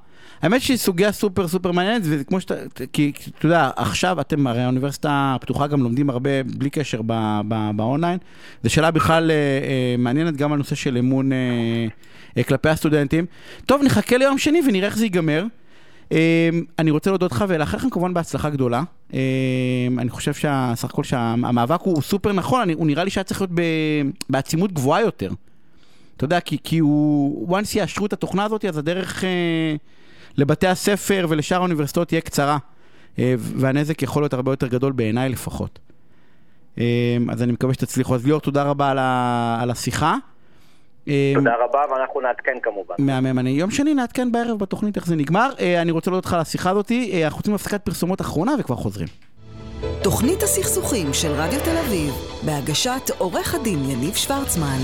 האמת 0.41 0.61
שהיא 0.61 0.77
סוגיה 0.77 1.11
סופר 1.11 1.47
סופר 1.47 1.71
מעניינת, 1.71 2.01
וזה 2.05 2.23
כמו 2.23 2.41
שאתה, 2.41 2.55
כי 2.93 3.11
אתה 3.37 3.45
יודע, 3.45 3.69
עכשיו 3.75 4.21
אתם, 4.21 4.47
הרי 4.47 4.61
האוניברסיטה 4.61 5.33
הפתוחה 5.35 5.67
גם 5.67 5.83
לומדים 5.83 6.09
הרבה 6.09 6.43
בלי 6.43 6.69
קשר 6.69 7.01
באונליין. 7.75 8.19
זו 8.63 8.69
שאלה 8.69 8.91
בכלל 8.91 9.31
אה, 9.31 9.35
אה, 9.35 9.95
מעניינת 9.97 10.37
גם 10.37 10.51
על 10.51 10.57
נושא 10.57 10.75
של 10.75 10.97
אמון 10.97 11.31
אה, 12.37 12.43
כלפי 12.43 12.69
הסטודנטים. 12.69 13.25
טוב, 13.65 13.81
נחכה 13.83 14.17
ליום 14.17 14.37
שני 14.37 14.61
ונראה 14.67 14.87
איך 14.87 14.97
זה 14.97 15.05
ייגמר. 15.05 15.45
אני 16.79 16.91
רוצה 16.91 17.09
להודות 17.09 17.31
לך 17.31 17.45
ולאחל 17.47 17.77
לכם 17.77 17.89
כמובן 17.89 18.13
בהצלחה 18.13 18.49
גדולה. 18.49 18.83
אני 19.97 20.09
חושב 20.09 20.33
שסך 20.33 20.89
הכל 20.89 21.03
שהמאבק 21.03 21.81
הוא 21.81 22.01
סופר 22.01 22.31
נכון, 22.33 22.69
הוא 22.69 22.87
נראה 22.87 23.03
לי 23.03 23.09
שהיה 23.09 23.23
צריך 23.23 23.41
להיות 23.41 23.51
בעצימות 24.29 24.71
גבוהה 24.71 25.01
יותר. 25.01 25.31
אתה 26.17 26.25
יודע, 26.25 26.39
כי, 26.39 26.57
כי 26.63 26.79
הוא, 26.79 27.57
once 27.57 27.77
יאשרו 27.77 28.05
את 28.05 28.13
התוכנה 28.13 28.43
הזאת, 28.43 28.65
אז 28.65 28.77
הדרך 28.77 29.23
אה, 29.23 29.75
לבתי 30.37 30.67
הספר 30.67 31.25
ולשאר 31.29 31.57
האוניברסיטאות 31.57 32.07
תהיה 32.07 32.21
קצרה. 32.21 32.57
אה, 33.19 33.35
והנזק 33.37 34.01
יכול 34.01 34.23
להיות 34.23 34.33
הרבה 34.33 34.51
יותר 34.51 34.67
גדול 34.67 34.91
בעיניי 34.91 35.29
לפחות. 35.29 35.79
אה, 36.79 37.17
אז 37.29 37.43
אני 37.43 37.51
מקווה 37.51 37.73
שתצליחו. 37.73 38.15
אז 38.15 38.25
ליאור, 38.25 38.41
תודה 38.41 38.63
רבה 38.63 38.89
על, 38.89 38.97
ה, 38.99 39.57
על 39.61 39.71
השיחה. 39.71 40.15
אה, 41.07 41.31
תודה 41.35 41.53
רבה, 41.63 41.79
ואנחנו 41.91 42.21
נעדכן 42.21 42.57
כמובן. 42.63 42.95
מהמם. 42.99 43.39
אני 43.39 43.49
יום 43.49 43.71
שני 43.71 43.93
נעדכן 43.93 44.31
בערב 44.31 44.59
בתוכנית 44.59 44.95
איך 44.95 45.05
זה 45.05 45.15
נגמר. 45.15 45.49
אה, 45.59 45.81
אני 45.81 45.91
רוצה 45.91 46.11
להודות 46.11 46.25
לך 46.25 46.33
על 46.33 46.39
השיחה 46.39 46.69
הזאת. 46.69 46.91
אה, 46.91 47.25
אנחנו 47.25 47.37
רוצים 47.37 47.53
הפסקת 47.53 47.81
פרסומות 47.85 48.21
אחרונה 48.21 48.51
וכבר 48.59 48.75
חוזרים. 48.75 49.07
תוכנית 50.03 50.43
הסכסוכים 50.43 51.13
של 51.13 51.31
רדיו 51.31 51.59
תל 51.63 51.77
אביב, 51.77 52.13
בהגשת 52.45 53.09
עורך 53.17 53.55
הדין 53.55 53.79
יניב 53.89 54.13
שוורצמן. 54.13 54.79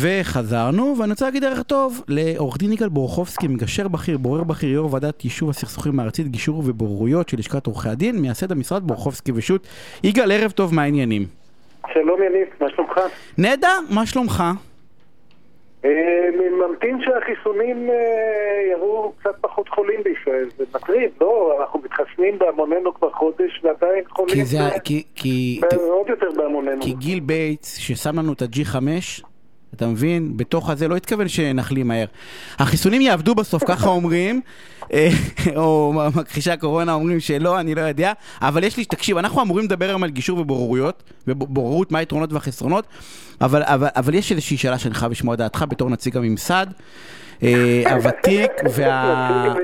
וחזרנו, 0.00 0.94
ואני 0.98 1.10
רוצה 1.10 1.24
להגיד 1.24 1.44
ערב 1.44 1.62
טוב 1.62 2.02
לעורך 2.08 2.58
דין 2.58 2.72
יגאל 2.72 2.88
בורחובסקי, 2.88 3.48
מגשר 3.48 3.88
בכיר, 3.88 4.18
בורר 4.18 4.44
בכיר, 4.44 4.70
יו"ר 4.70 4.94
ועדת 4.94 5.24
יישוב 5.24 5.50
הסכסוכים 5.50 6.00
הארצית, 6.00 6.28
גישור 6.28 6.62
ובוררויות 6.66 7.28
של 7.28 7.38
לשכת 7.38 7.66
עורכי 7.66 7.88
הדין, 7.88 8.18
מייסד 8.18 8.52
המשרד 8.52 8.82
בורחובסקי 8.82 9.32
ושות'. 9.34 9.66
יגאל, 10.04 10.32
ערב 10.32 10.50
טוב, 10.50 10.74
מה 10.74 10.82
העניינים? 10.82 11.26
שלום 11.92 12.22
יניב, 12.22 12.48
מה 12.60 12.66
שלומך? 12.76 13.00
נהדר, 13.38 13.78
מה 13.90 14.06
שלומך? 14.06 14.44
אה, 15.84 15.90
ממתין 16.34 16.98
שהחיסונים 17.04 17.90
אה, 17.90 17.94
יראו 18.72 19.12
קצת 19.20 19.34
פחות 19.40 19.68
חולים 19.68 20.00
בישראל, 20.04 20.48
זה 20.58 20.64
מטריד, 20.74 21.10
לא? 21.20 21.56
אנחנו 21.60 21.80
מתחסנים 21.84 22.38
בהמוננו 22.38 22.94
כבר 22.94 23.10
חודש 23.12 23.60
ועדיין 23.64 24.04
חולים 24.08 24.34
כי 24.34 24.44
זה, 24.44 24.58
ב- 24.58 24.78
כי, 24.84 25.02
כי, 25.14 25.60
ב- 25.62 25.74
עוד 25.74 26.08
יותר 26.08 26.26
בהמוננו. 26.36 26.82
כי 26.82 26.92
ביל 26.92 27.20
גייטס, 27.20 27.76
ששם 27.76 28.18
לנו 28.18 28.32
את 28.32 28.42
ה-G5, 28.42 28.76
אתה 29.74 29.86
מבין? 29.86 30.36
בתוך 30.36 30.70
הזה 30.70 30.88
לא 30.88 30.96
התכוון 30.96 31.28
שנחלים 31.28 31.88
מהר. 31.88 32.06
החיסונים 32.58 33.00
יעבדו 33.00 33.34
בסוף, 33.34 33.64
ככה 33.66 33.88
אומרים, 33.88 34.40
אה, 34.92 35.08
או 35.56 35.92
מכחישי 36.16 36.50
הקורונה 36.50 36.92
אומרים 36.92 37.20
שלא, 37.20 37.60
אני 37.60 37.74
לא 37.74 37.80
יודע, 37.80 38.12
אבל 38.42 38.64
יש 38.64 38.76
לי, 38.76 38.84
תקשיב, 38.84 39.16
אנחנו 39.16 39.42
אמורים 39.42 39.64
לדבר 39.64 39.88
היום 39.88 40.02
על 40.02 40.10
גישור 40.10 40.38
ובוררויות, 40.38 41.02
ובוררות, 41.28 41.92
מה 41.92 41.98
היתרונות 41.98 42.32
והחסרונות, 42.32 42.84
אבל, 43.40 43.62
אבל, 43.62 43.88
אבל 43.96 44.14
יש 44.14 44.32
איזושהי 44.32 44.56
שאלה 44.56 44.78
שאני 44.78 44.94
חייב 44.94 45.12
לשמוע 45.12 45.34
את 45.34 45.38
דעתך 45.38 45.64
בתור 45.68 45.90
נציג 45.90 46.16
הממסד. 46.16 46.66
אה, 47.42 47.82
הוותיק 47.90 48.50
וה... 48.76 49.54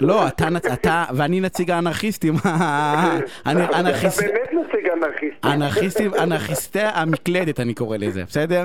לא, 0.00 0.26
אתה, 0.72 1.04
ואני 1.14 1.40
נציג 1.40 1.70
האנרכיסטים, 1.70 2.34
האנרכיסט- 2.44 4.18
אתה 4.22 4.32
באמת 4.32 4.50
נציג 4.52 4.88
אנרכיסט. 4.96 5.25
אנרכיסטים, 5.52 6.14
אנרכיסטי 6.14 6.78
המקלדת 6.82 7.60
אני 7.60 7.74
קורא 7.74 7.96
לזה, 7.96 8.24
בסדר? 8.28 8.64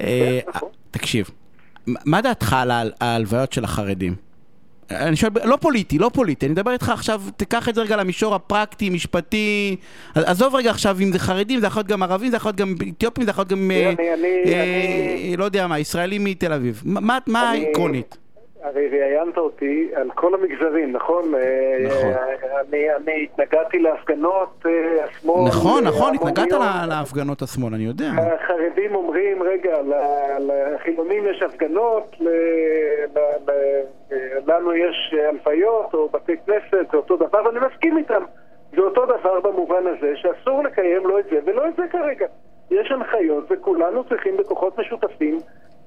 אה, 0.00 0.38
נכון. 0.48 0.68
תקשיב, 0.90 1.30
מה 1.86 2.20
דעתך 2.20 2.52
על 2.52 2.70
ההלוויות 3.00 3.52
של 3.52 3.64
החרדים? 3.64 4.14
אני 4.90 5.16
שואל, 5.16 5.30
לא 5.44 5.56
פוליטי, 5.60 5.98
לא 5.98 6.10
פוליטי, 6.14 6.46
אני 6.46 6.52
מדבר 6.52 6.72
איתך 6.72 6.88
עכשיו, 6.88 7.22
תיקח 7.36 7.68
את 7.68 7.74
זה 7.74 7.80
רגע 7.82 7.96
למישור 7.96 8.34
הפרקטי, 8.34 8.90
משפטי, 8.90 9.76
עז- 10.14 10.22
עזוב 10.26 10.54
רגע 10.54 10.70
עכשיו 10.70 10.96
אם 11.00 11.12
זה 11.12 11.18
חרדים, 11.18 11.60
זה 11.60 11.66
יכול 11.66 11.80
להיות 11.80 11.86
גם 11.88 12.02
ערבים, 12.02 12.30
זה 12.30 12.36
יכול 12.36 12.48
להיות 12.48 12.56
גם 12.58 12.74
אתיופים, 12.96 13.24
זה 13.24 13.30
יכול 13.30 13.42
להיות 13.42 13.48
גם, 13.48 13.70
אה, 13.70 13.92
אה, 14.46 15.34
לא 15.38 15.44
יודע 15.44 15.66
מה, 15.66 15.78
ישראלים 15.78 16.24
מתל 16.24 16.52
אביב. 16.52 16.82
מה- 16.84 17.18
העקרונית? 17.50 18.16
הרי 18.62 18.88
ראיינת 18.88 19.38
אותי 19.38 19.90
על 19.94 20.10
כל 20.14 20.34
המגזרים, 20.34 20.92
נכון? 20.92 21.34
אה, 21.34 21.40
נכון. 21.86 22.12
אני, 22.68 22.94
אני 22.96 23.22
התנגדתי 23.32 23.78
להפגנות 23.78 24.66
אה, 24.66 25.04
השמאל. 25.04 25.48
נכון, 25.48 25.86
אה, 25.86 25.90
נכון, 25.90 26.14
התנגדת 26.14 26.58
להפגנות 26.88 27.42
השמאל, 27.42 27.74
אני 27.74 27.82
יודע. 27.84 28.10
החרדים 28.16 28.94
אומרים, 28.94 29.42
רגע, 29.42 29.78
לחילונים 30.38 31.26
יש 31.26 31.42
הפגנות, 31.42 32.16
ל- 32.20 32.28
ל- 33.16 33.50
ל- 33.50 33.82
לנו 34.46 34.74
יש 34.74 35.14
הלוויות 35.28 35.94
או 35.94 36.08
בתי 36.08 36.32
כנסת, 36.46 36.90
זה 36.90 36.96
אותו 36.96 37.16
דבר, 37.16 37.44
ואני 37.44 37.58
מסכים 37.72 37.98
איתם. 37.98 38.22
זה 38.72 38.80
אותו 38.80 39.06
דבר 39.06 39.40
במובן 39.40 39.86
הזה 39.86 40.12
שאסור 40.16 40.62
לקיים 40.64 41.06
לא 41.06 41.18
את 41.20 41.24
זה 41.30 41.38
ולא 41.46 41.68
את 41.68 41.76
זה 41.76 41.82
כרגע. 41.92 42.26
יש 42.70 42.90
הנחיות 42.90 43.44
וכולנו 43.50 44.04
צריכים 44.04 44.36
בכוחות 44.36 44.78
משותפים 44.78 45.38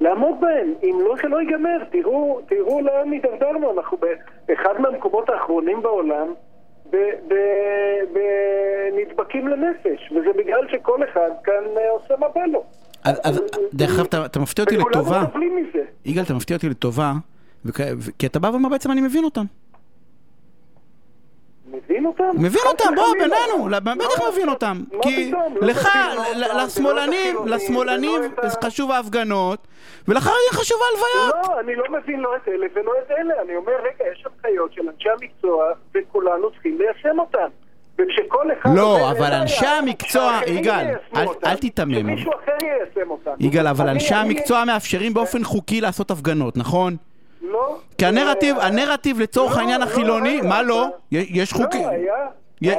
לעמוד 0.04 0.36
בהן. 0.42 0.74
אם 0.84 0.98
לא, 1.06 1.16
שלא 1.22 1.42
ייגמר. 1.42 1.78
תראו, 1.92 2.40
תראו 2.48 2.82
לאן 2.82 3.12
הידרדרנו. 3.12 3.72
אנחנו 3.78 3.98
באחד 4.48 4.74
מהמקומות 4.80 5.30
האחרונים 5.30 5.82
בעולם 5.82 6.28
בנדבקים 8.14 9.48
לנפש, 9.48 10.12
וזה 10.12 10.30
בגלל 10.38 10.68
שכל 10.72 11.00
אחד 11.04 11.30
כאן 11.44 11.54
אה, 11.78 11.90
עושה 11.92 12.14
מה 12.20 12.28
בא 12.36 12.46
לו. 12.46 12.64
אז, 13.04 13.22
אז 13.24 13.42
דרך 13.74 13.96
אגב, 13.96 14.06
אתה- 14.06 14.26
אתה 14.26 14.40
מפתיע 14.40 14.66
אותי 14.66 14.78
לטובה. 14.78 15.02
וכולנו 15.02 15.26
סובלים 15.28 15.56
מזה. 15.56 15.84
יגאל, 16.06 16.24
אתה 16.24 16.34
מפתיע 16.34 16.56
אותי 16.58 16.70
לטובה, 16.70 17.14
כי 18.20 18.28
אתה 18.28 18.40
בא 18.40 18.48
ואומר 18.48 18.70
בעצם 18.70 18.92
אני 18.92 19.02
מבין 19.02 19.24
אותם. 19.24 19.44
מבין 21.74 22.06
אותם? 22.06 22.24
מבין 22.38 22.62
אותם, 22.66 22.96
בוא. 22.96 23.04
בינינו, 23.14 23.70
לא, 23.70 23.80
בטח? 23.80 24.22
מבין 24.34 24.50
אותם. 24.50 24.82
כי? 25.02 25.32
לא 25.32 25.40
לך, 25.62 25.90
מבין 25.96 26.40
ל- 26.40 26.44
אותם, 26.44 26.58
לשמאלנים, 26.66 27.36
לשמאלנים 27.46 28.22
ה- 28.44 28.66
חשוב 28.66 28.92
ההפגנות, 28.92 29.60
ולחרדים 30.08 30.38
חשוב 30.52 30.78
ההלוויות. 30.86 31.48
לא, 31.48 31.60
אני 31.60 31.76
לא 31.76 31.84
מבין 31.92 32.20
לא 32.20 32.36
את 32.36 32.48
אלה 32.48 32.66
ולא 32.76 32.92
את 33.06 33.12
אלה. 33.12 33.34
אני 33.46 33.56
אומר, 33.56 33.74
רגע, 33.80 34.12
יש 34.12 34.26
הנחיות 34.26 34.74
של 34.74 34.82
אנשי 34.96 35.10
המקצוע, 35.10 35.64
וכולנו 35.96 36.52
צריכים 36.52 36.78
ליישם 36.80 37.20
אותן. 37.20 37.48
וכשכל 38.00 38.48
אחד... 38.60 38.70
לא, 38.76 39.12
אבל 39.12 39.24
אין 39.26 39.34
אנשי 39.42 39.66
המקצוע, 39.66 40.40
יגאל, 40.48 40.86
אל- 41.46 41.56
תיתמם. 41.56 41.94
שמישהו 42.00 42.32
אחר 42.32 42.66
יישם 42.66 43.12
אותן. 43.12 43.32
יגאל, 43.40 43.68
אבל 43.68 43.90
אנשי 43.90 44.14
המקצוע 44.16 44.66
מאפשרים 44.66 45.14
באופן 45.14 45.44
חוקי 45.44 45.82
לעשות 45.82 46.12
הפגנות, 46.12 46.58
נכון? 46.58 46.96
לא. 47.44 47.78
כי 47.98 48.06
הנרטיב, 48.06 48.58
אה, 48.58 48.68
הנרטיב 48.68 49.20
לצורך 49.20 49.54
לא, 49.56 49.60
העניין 49.60 49.80
לא, 49.82 49.86
החילוני, 49.86 50.42
מה 50.42 50.62
לא? 50.62 50.88
יש- 51.12 51.28
יש 51.30 51.54
חוקים. 51.54 51.82
לא, 51.88 51.90
היה... 52.62 52.76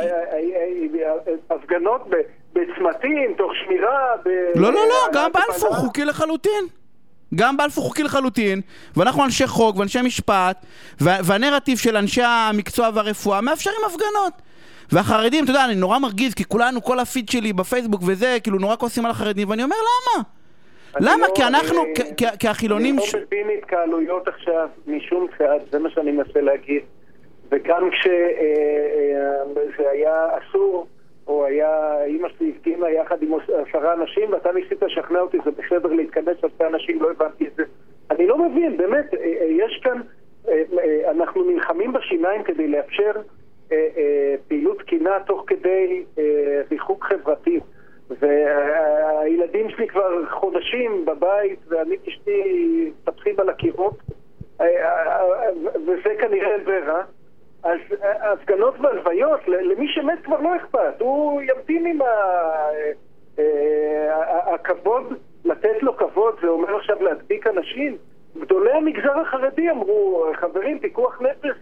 הפגנות 1.51 2.09
בצמתים, 2.53 3.35
תוך 3.39 3.51
שמירה, 3.65 3.99
ב... 4.25 4.29
לא, 4.59 4.73
לא, 4.73 4.81
לא, 4.89 4.97
גם 5.15 5.31
בלפור. 5.33 5.75
חוקי 5.77 6.05
לחלוטין. 6.05 6.65
גם 7.35 7.57
בלפור 7.57 7.85
חוקי 7.85 8.03
לחלוטין, 8.03 8.61
ואנחנו 8.97 9.25
אנשי 9.25 9.47
חוק 9.47 9.77
ואנשי 9.77 10.03
משפט, 10.03 10.67
וה- 11.01 11.19
והנרטיב 11.25 11.79
של 11.79 11.97
אנשי 11.97 12.23
המקצוע 12.25 12.89
והרפואה 12.95 13.41
מאפשרים 13.41 13.77
הפגנות. 13.87 14.33
והחרדים, 14.93 15.45
אתה 15.45 15.51
יודע, 15.53 15.65
אני 15.65 15.75
נורא 15.75 15.99
מרגיז, 15.99 16.35
כי 16.35 16.45
כולנו, 16.45 16.83
כל 16.83 17.01
הפיד 17.01 17.29
שלי 17.29 17.53
בפייסבוק 17.53 18.01
וזה, 18.07 18.37
כאילו 18.43 18.59
נורא 18.59 18.77
כועסים 18.77 19.05
על 19.05 19.11
החרדים, 19.11 19.51
ואני 19.51 19.62
אומר, 19.62 19.77
למה? 19.77 20.23
למה? 21.01 21.27
לא- 21.29 21.35
כי 21.35 21.43
אנחנו, 21.43 21.83
אני- 21.83 21.95
כ- 21.95 22.23
כ- 22.25 22.37
כי 22.39 22.49
החילונים... 22.49 22.97
אני 22.99 23.07
לא 23.15 23.21
מבין 23.27 23.59
התקהלויות 23.59 24.29
עכשיו 24.29 24.69
משום 24.87 25.27
צעד, 25.39 25.61
זה 25.71 25.79
מה 25.79 25.91
שאני 25.91 26.13
מנסה 26.13 26.41
להגיד. 26.41 26.83
וגם 27.51 27.91
כשזה 27.91 29.91
היה 29.91 30.27
אסור, 30.39 30.87
או 31.27 31.45
היה, 31.47 32.03
אימא 32.05 32.29
שלי 32.39 32.53
הפגינה 32.57 32.91
יחד 32.91 33.23
עם 33.23 33.35
עשרה 33.69 33.95
אנשים, 33.95 34.33
ואתה 34.33 34.53
ניסית 34.53 34.83
לשכנע 34.83 35.21
אותי, 35.21 35.39
זה 35.45 35.51
בסדר 35.51 35.93
להתכנס 35.93 36.37
אלפי 36.45 36.65
אנשים, 36.65 37.03
לא 37.03 37.11
הבנתי 37.11 37.47
את 37.47 37.55
זה. 37.57 37.65
אני 38.11 38.27
לא 38.27 38.39
מבין, 38.39 38.77
באמת, 38.77 39.15
אה, 39.15 39.19
אה, 39.21 39.47
יש 39.51 39.81
כאן, 39.85 40.01
אה, 40.49 40.63
אה, 40.79 41.11
אנחנו 41.11 41.51
נלחמים 41.51 41.93
בשיניים 41.93 42.43
כדי 42.43 42.69
לאפשר 42.69 43.13
אה, 43.73 43.89
אה, 43.97 44.35
פעילות 44.49 44.79
תקינה 44.79 45.19
תוך 45.27 45.45
כדי 45.47 46.03
אה, 46.19 46.23
ריחוק 46.71 47.05
חברתי. 47.05 47.61
והילדים 48.11 49.71
שלי 49.71 49.89
כבר 49.89 50.31
חודשים 50.31 51.05
בבית, 51.05 51.59
ואני 51.69 51.97
ואשתי 52.05 52.91
מטפחים 53.03 53.41
על 53.41 53.49
הקירות, 53.49 53.95
אה, 54.61 54.67
אה, 54.67 55.51
וזה 55.87 56.15
כנראה 56.19 56.59
ברירה. 56.65 57.03
אז 57.63 57.79
אה, 58.03 58.33
הפגנות 58.33 58.75
והלוויות, 58.81 59.41
למי 59.49 59.89
שמת 59.89 60.25
כבר 60.25 60.41
לא 60.41 60.57
אכפת, 60.57 61.01
הוא 61.01 61.43
ימתין 61.43 61.87
עם 61.87 61.99
הכבוד, 64.55 65.15
לתת 65.45 65.83
לו 65.83 65.97
כבוד, 65.97 66.35
זה 66.43 66.49
אומר 66.49 66.77
עכשיו 66.77 67.03
להדביק 67.03 67.47
אנשים. 67.47 67.97
גדולי 68.41 68.73
המגזר 68.73 69.21
החרדי 69.21 69.71
אמרו, 69.71 70.27
חברים, 70.35 70.79
פיקוח 70.79 71.21
נפש 71.23 71.57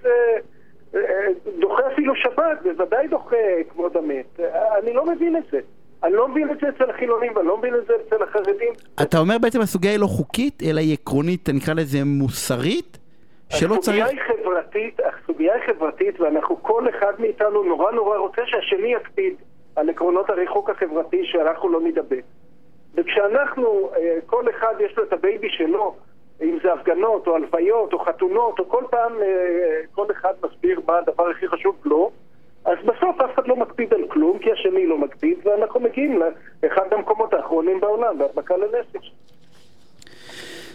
דוחה 1.59 1.83
אפילו 1.93 2.17
שבת, 2.17 2.63
בוודאי 2.63 3.09
דוחה 3.09 3.37
כבוד 3.71 3.97
המת. 3.97 4.41
אני 4.83 4.93
לא 4.93 5.07
מבין 5.07 5.37
את 5.37 5.43
זה. 5.51 5.61
אני 6.05 6.13
לא 6.13 6.29
מבין 6.29 6.51
את 6.51 6.61
זה 6.61 6.69
אצל 6.69 6.91
החילונים, 6.91 7.33
ואני 7.37 7.49
לא 7.49 7.59
מבין 7.59 7.75
את 7.75 7.87
זה 7.87 7.93
אצל 8.07 8.23
החרדים. 8.23 8.73
אתה 9.03 9.19
אומר 9.19 9.37
בעצם 9.43 9.61
הסוגיה 9.61 9.91
היא 9.91 10.01
לא 10.01 10.07
חוקית, 10.07 10.63
אלא 10.63 10.81
היא 10.81 10.93
עקרונית, 10.93 11.49
נקרא 11.49 11.75
לזה 11.75 11.99
מוסרית, 12.05 12.99
שלא 13.49 13.75
הסוגיה 13.75 14.07
צריך... 14.07 14.21
היא 14.29 14.37
חברתית, 14.37 15.01
הסוגיה 15.01 15.55
היא 15.55 15.63
חברתית, 15.67 16.21
ואנחנו, 16.21 16.63
כל 16.63 16.89
אחד 16.89 17.13
מאיתנו 17.19 17.63
נורא 17.63 17.93
נורא 17.93 18.19
רוצה 18.19 18.43
שהשני 18.47 18.95
יקפיד 18.95 19.35
על 19.77 19.91
עקרונות 19.91 20.31
הריחוק 20.31 20.71
החברתי, 20.71 21.21
שאנחנו 21.25 21.69
לא 21.69 21.81
נדבק. 21.81 22.23
וכשאנחנו, 22.95 23.91
אה, 23.97 24.19
כל 24.27 24.45
אחד 24.51 24.75
יש 24.81 24.97
לו 24.97 25.05
את 25.05 25.13
הבייבי 25.13 25.51
שלו, 25.51 25.95
אם 26.43 26.59
זה 26.63 26.73
הפגנות 26.73 27.27
או 27.27 27.37
הלוויות 27.37 27.93
או 27.93 27.99
חתונות, 27.99 28.59
או 28.59 28.69
כל 28.69 28.85
פעם 28.91 29.13
אה, 29.23 29.81
כל 29.95 30.07
אחד 30.13 30.33
מסביר 30.45 30.81
מה 30.87 30.99
הדבר 30.99 31.31
הכי 31.31 31.49
חשוב 31.49 31.77
לו, 31.85 32.11
אז 32.65 32.79
בסוף 32.85 33.21
אף 33.21 33.35
אחד 33.35 33.49
לא 33.49 33.57
מקפיד 33.57 33.95
על 33.95 34.05
כלום, 34.09 34.39
כי 34.39 34.53
השני 34.53 34.87
לא 34.87 34.99
מקפיד, 34.99 35.39
ואנחנו 35.45 35.81
מגיעים 35.81 36.21
לאחד 36.63 36.93
המקומות 36.93 37.35
האחרונים 37.35 37.81
בעולם, 37.81 38.19
בהדבקה 38.19 38.55
לנפש. 38.57 39.13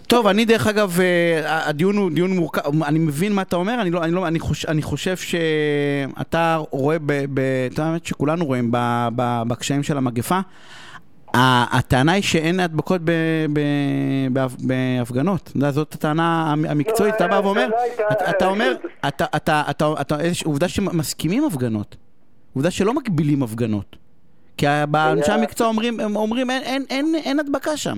טוב, 0.07 0.27
אני 0.27 0.45
דרך 0.45 0.67
אגב, 0.67 0.99
אה, 0.99 1.69
הדיון 1.69 1.97
הוא 1.97 2.11
דיון 2.11 2.31
מורכב, 2.31 2.83
אני 2.83 2.99
מבין 2.99 3.33
מה 3.33 3.41
אתה 3.41 3.55
אומר, 3.55 3.81
אני, 3.81 3.89
לא, 3.89 4.03
אני, 4.03 4.11
לא, 4.11 4.27
אני, 4.27 4.39
חוש, 4.39 4.65
אני 4.65 4.81
חושב 4.81 5.17
שאתה 5.17 6.57
רואה, 6.69 6.95
אתה 6.95 7.81
יודע, 7.81 7.97
שכולנו 8.03 8.45
רואים 8.45 8.71
בקשיים 9.47 9.83
של 9.83 9.97
המגפה, 9.97 10.39
הטענה 11.33 12.11
היא 12.11 12.23
שאין 12.23 12.59
הדבקות 12.59 13.01
בהפגנות, 14.59 15.51
זאת 15.69 15.93
הטענה 15.93 16.51
המ- 16.51 16.65
המקצועית, 16.65 17.15
אתה 17.15 17.27
בא 17.27 17.41
ואומר, 17.43 17.69
אתה, 18.29 18.47
אומר, 18.47 18.75
אתה, 19.07 19.25
אתה, 19.35 19.61
אתה, 19.69 19.93
אתה, 20.01 20.15
איזוש- 20.19 20.45
עובדה 20.45 20.67
שמסכימים 20.67 21.43
הפגנות, 21.43 21.95
עובדה 22.55 22.71
שלא 22.71 22.93
מגבילים 22.93 23.43
הפגנות, 23.43 23.95
כי 24.57 24.65
אנשי 24.95 25.31
המקצוע 25.31 25.67
אומרים, 25.67 25.99
הם 25.99 26.15
אומרים 26.15 26.49
אין, 26.49 27.39
הדבקה 27.39 27.77
שם. 27.77 27.97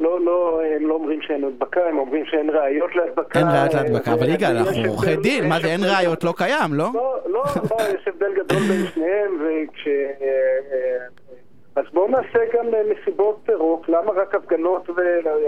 לא, 0.00 0.20
לא, 0.24 0.60
הם 0.76 0.88
לא 0.88 0.94
אומרים 0.94 1.18
שאין 1.22 1.44
הדבקה, 1.44 1.80
הם 1.90 1.98
אומרים 1.98 2.24
שאין 2.30 2.50
ראיות 2.50 2.90
להדבקה. 2.96 3.38
אין 3.38 3.48
ראיות 3.48 3.74
אה, 3.74 3.82
להדבקה, 3.82 4.12
אבל 4.12 4.28
אה, 4.28 4.34
יגאל, 4.34 4.56
אנחנו 4.56 4.84
עורכי 4.88 5.16
דין, 5.16 5.48
מה 5.48 5.60
זה 5.60 5.66
אין 5.66 5.80
ראיות 5.84 6.24
לא 6.24 6.34
קיים, 6.36 6.74
לא? 6.74 6.90
לא, 6.94 7.16
לא, 7.26 7.42
לא, 7.70 7.76
יש 7.82 8.08
הבדל 8.08 8.30
גדול 8.44 8.58
בין 8.68 8.86
שניהם, 8.94 9.30
וכש... 9.40 9.88
אז 11.80 11.86
בואו 11.92 12.08
נעשה 12.08 12.38
גם 12.54 12.74
אה, 12.74 12.80
מסיבות 12.90 13.50
רוק, 13.54 13.88
למה 13.88 14.12
רק 14.12 14.34
הפגנות 14.34 14.90
ו... 14.90 15.00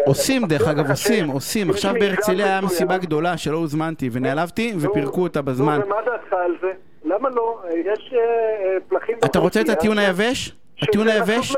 עושים 0.06 0.42
דרך 0.46 0.68
אגב, 0.68 0.90
עושים, 0.90 1.28
עושים. 1.28 1.70
עכשיו 1.70 1.94
בהרצליה 2.00 2.46
היה. 2.46 2.60
מסיבה 2.60 2.98
גדולה 2.98 3.36
שלא 3.36 3.56
הוזמנתי 3.56 4.08
ונעלבתי 4.12 4.74
ופירקו 4.80 5.22
אותה 5.22 5.40
נו, 5.40 5.46
בזמן. 5.46 5.80
ומה 5.84 5.96
דעתך 6.06 6.32
על 6.32 6.56
זה? 6.60 6.72
למה 7.04 7.28
לא? 7.30 7.62
יש 7.74 8.14
אה, 8.14 8.18
אה, 8.18 8.76
פלחים... 8.88 9.16
אתה 9.24 9.38
רוצה 9.38 9.60
את 9.60 9.68
הטיעון 9.68 9.98
היבש? 9.98 10.56
הטיעון 10.82 11.08
היבש? 11.08 11.56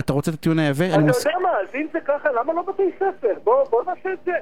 אתה 0.00 0.12
רוצה 0.12 0.30
את 0.30 0.36
הטיעון 0.36 0.58
היבש? 0.58 0.94
אתה 0.94 1.28
יודע 1.28 1.38
מה, 1.38 1.50
אז 1.50 1.74
אם 1.74 1.86
זה 1.92 1.98
ככה, 2.00 2.32
למה 2.32 2.52
לא 2.52 2.62
בתי 2.62 2.90
ספר? 2.96 3.34
בוא, 3.44 3.82
נעשה 3.86 4.12
את 4.12 4.18
זה. 4.24 4.32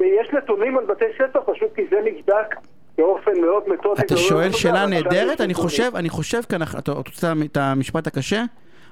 יש 0.00 0.32
נתונים 0.32 0.78
על 0.78 0.84
בתי 0.84 1.04
ספר, 1.18 1.40
פשוט 1.52 1.74
כי 1.74 1.82
זה 1.90 1.96
נבדק 2.04 2.54
באופן 2.98 3.40
מאוד 3.40 3.62
מתודי. 3.66 4.02
אתה 4.02 4.14
ולא 4.14 4.22
שואל 4.22 4.52
שאלה 4.52 4.86
נהדרת, 4.86 5.40
אני. 5.40 5.54
חושב, 5.54 5.90
אני 5.94 6.08
חושב 6.08 6.40
כאן, 6.48 6.62
אתה 6.62 6.92
רוצה 6.92 7.32
את 7.44 7.56
המשפט 7.56 8.06
הקשה? 8.06 8.44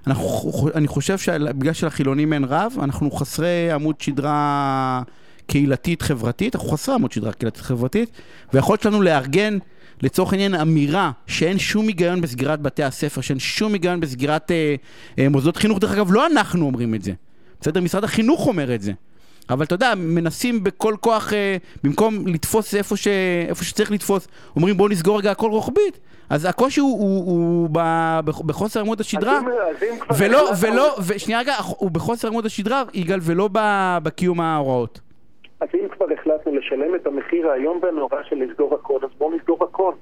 אנחנו, 0.06 0.68
אני 0.74 0.88
חושב 0.88 1.18
שבגלל 1.18 1.72
שלחילונים 1.72 2.32
אין 2.32 2.44
רב, 2.44 2.72
אנחנו 2.82 3.10
חסרי 3.10 3.70
עמוד 3.70 4.00
שדרה 4.00 5.02
קהילתית 5.46 6.02
חברתית, 6.02 6.56
אנחנו 6.56 6.68
חסרי 6.68 6.94
עמוד 6.94 7.12
שדרה 7.12 7.32
קהילתית 7.32 7.62
חברתית, 7.62 8.10
והיכולת 8.52 8.82
שלנו 8.82 9.02
לארגן 9.02 9.58
לצורך 10.02 10.32
העניין 10.32 10.54
אמירה 10.54 11.10
שאין 11.26 11.58
שום 11.58 11.86
היגיון 11.88 12.20
בסגירת 12.20 12.60
בתי 12.60 12.82
הספר, 12.82 13.20
שאין 13.20 13.38
שום 13.38 13.72
היגיון 13.72 14.00
בסגירת 14.00 14.50
אה, 14.50 14.74
אה, 15.18 15.28
מוסדות 15.28 15.56
חינוך, 15.56 15.78
דרך 15.78 15.92
אגב 15.92 16.12
לא 16.12 16.26
אנחנו 16.26 16.66
אומרים 16.66 16.94
את 16.94 17.02
זה, 17.02 17.12
בסדר? 17.60 17.80
משרד 17.80 18.04
החינוך 18.04 18.46
אומר 18.46 18.74
את 18.74 18.82
זה. 18.82 18.92
אבל 19.52 19.64
אתה 19.64 19.74
יודע, 19.74 19.92
מנסים 19.96 20.64
בכל 20.64 20.94
כוח, 21.00 21.32
אה, 21.32 21.56
במקום 21.84 22.14
לתפוס 22.26 22.74
איפה, 22.74 22.96
ש, 22.96 23.08
איפה 23.48 23.64
שצריך 23.64 23.90
לתפוס, 23.90 24.28
אומרים 24.56 24.76
בואו 24.76 24.88
נסגור 24.88 25.18
רגע 25.18 25.30
הכל 25.30 25.50
רוחבית. 25.50 26.00
אז 26.30 26.44
הקושי 26.44 26.80
הוא, 26.80 26.98
הוא, 27.00 27.26
הוא 27.26 27.68
ב, 27.72 27.78
בחוסר 28.46 28.80
עמוד 28.80 29.00
השדרה, 29.00 29.40
ולא, 30.18 30.50
ולא, 30.62 30.94
ושנייה 31.08 31.40
רגע, 31.40 31.54
הוא 31.78 31.90
בחוסר 31.90 32.28
עמוד 32.28 32.46
השדרה, 32.46 32.82
יגאל, 32.94 33.18
ולא 33.22 33.48
ב- 33.52 33.98
בקיום 34.02 34.40
ההוראות. 34.40 35.00
אז 35.60 35.68
אם 35.74 35.88
כבר 35.88 36.06
החלטנו 36.20 36.54
לשלם 36.54 36.94
את 36.94 37.06
המחיר 37.06 37.50
האיום 37.50 37.78
והנורא 37.82 38.22
של 38.28 38.36
לסגור 38.36 38.74
הכל, 38.74 38.98
אז 39.02 39.10
בואו 39.18 39.36
נסגור 39.36 39.64
הכל. 39.64 39.92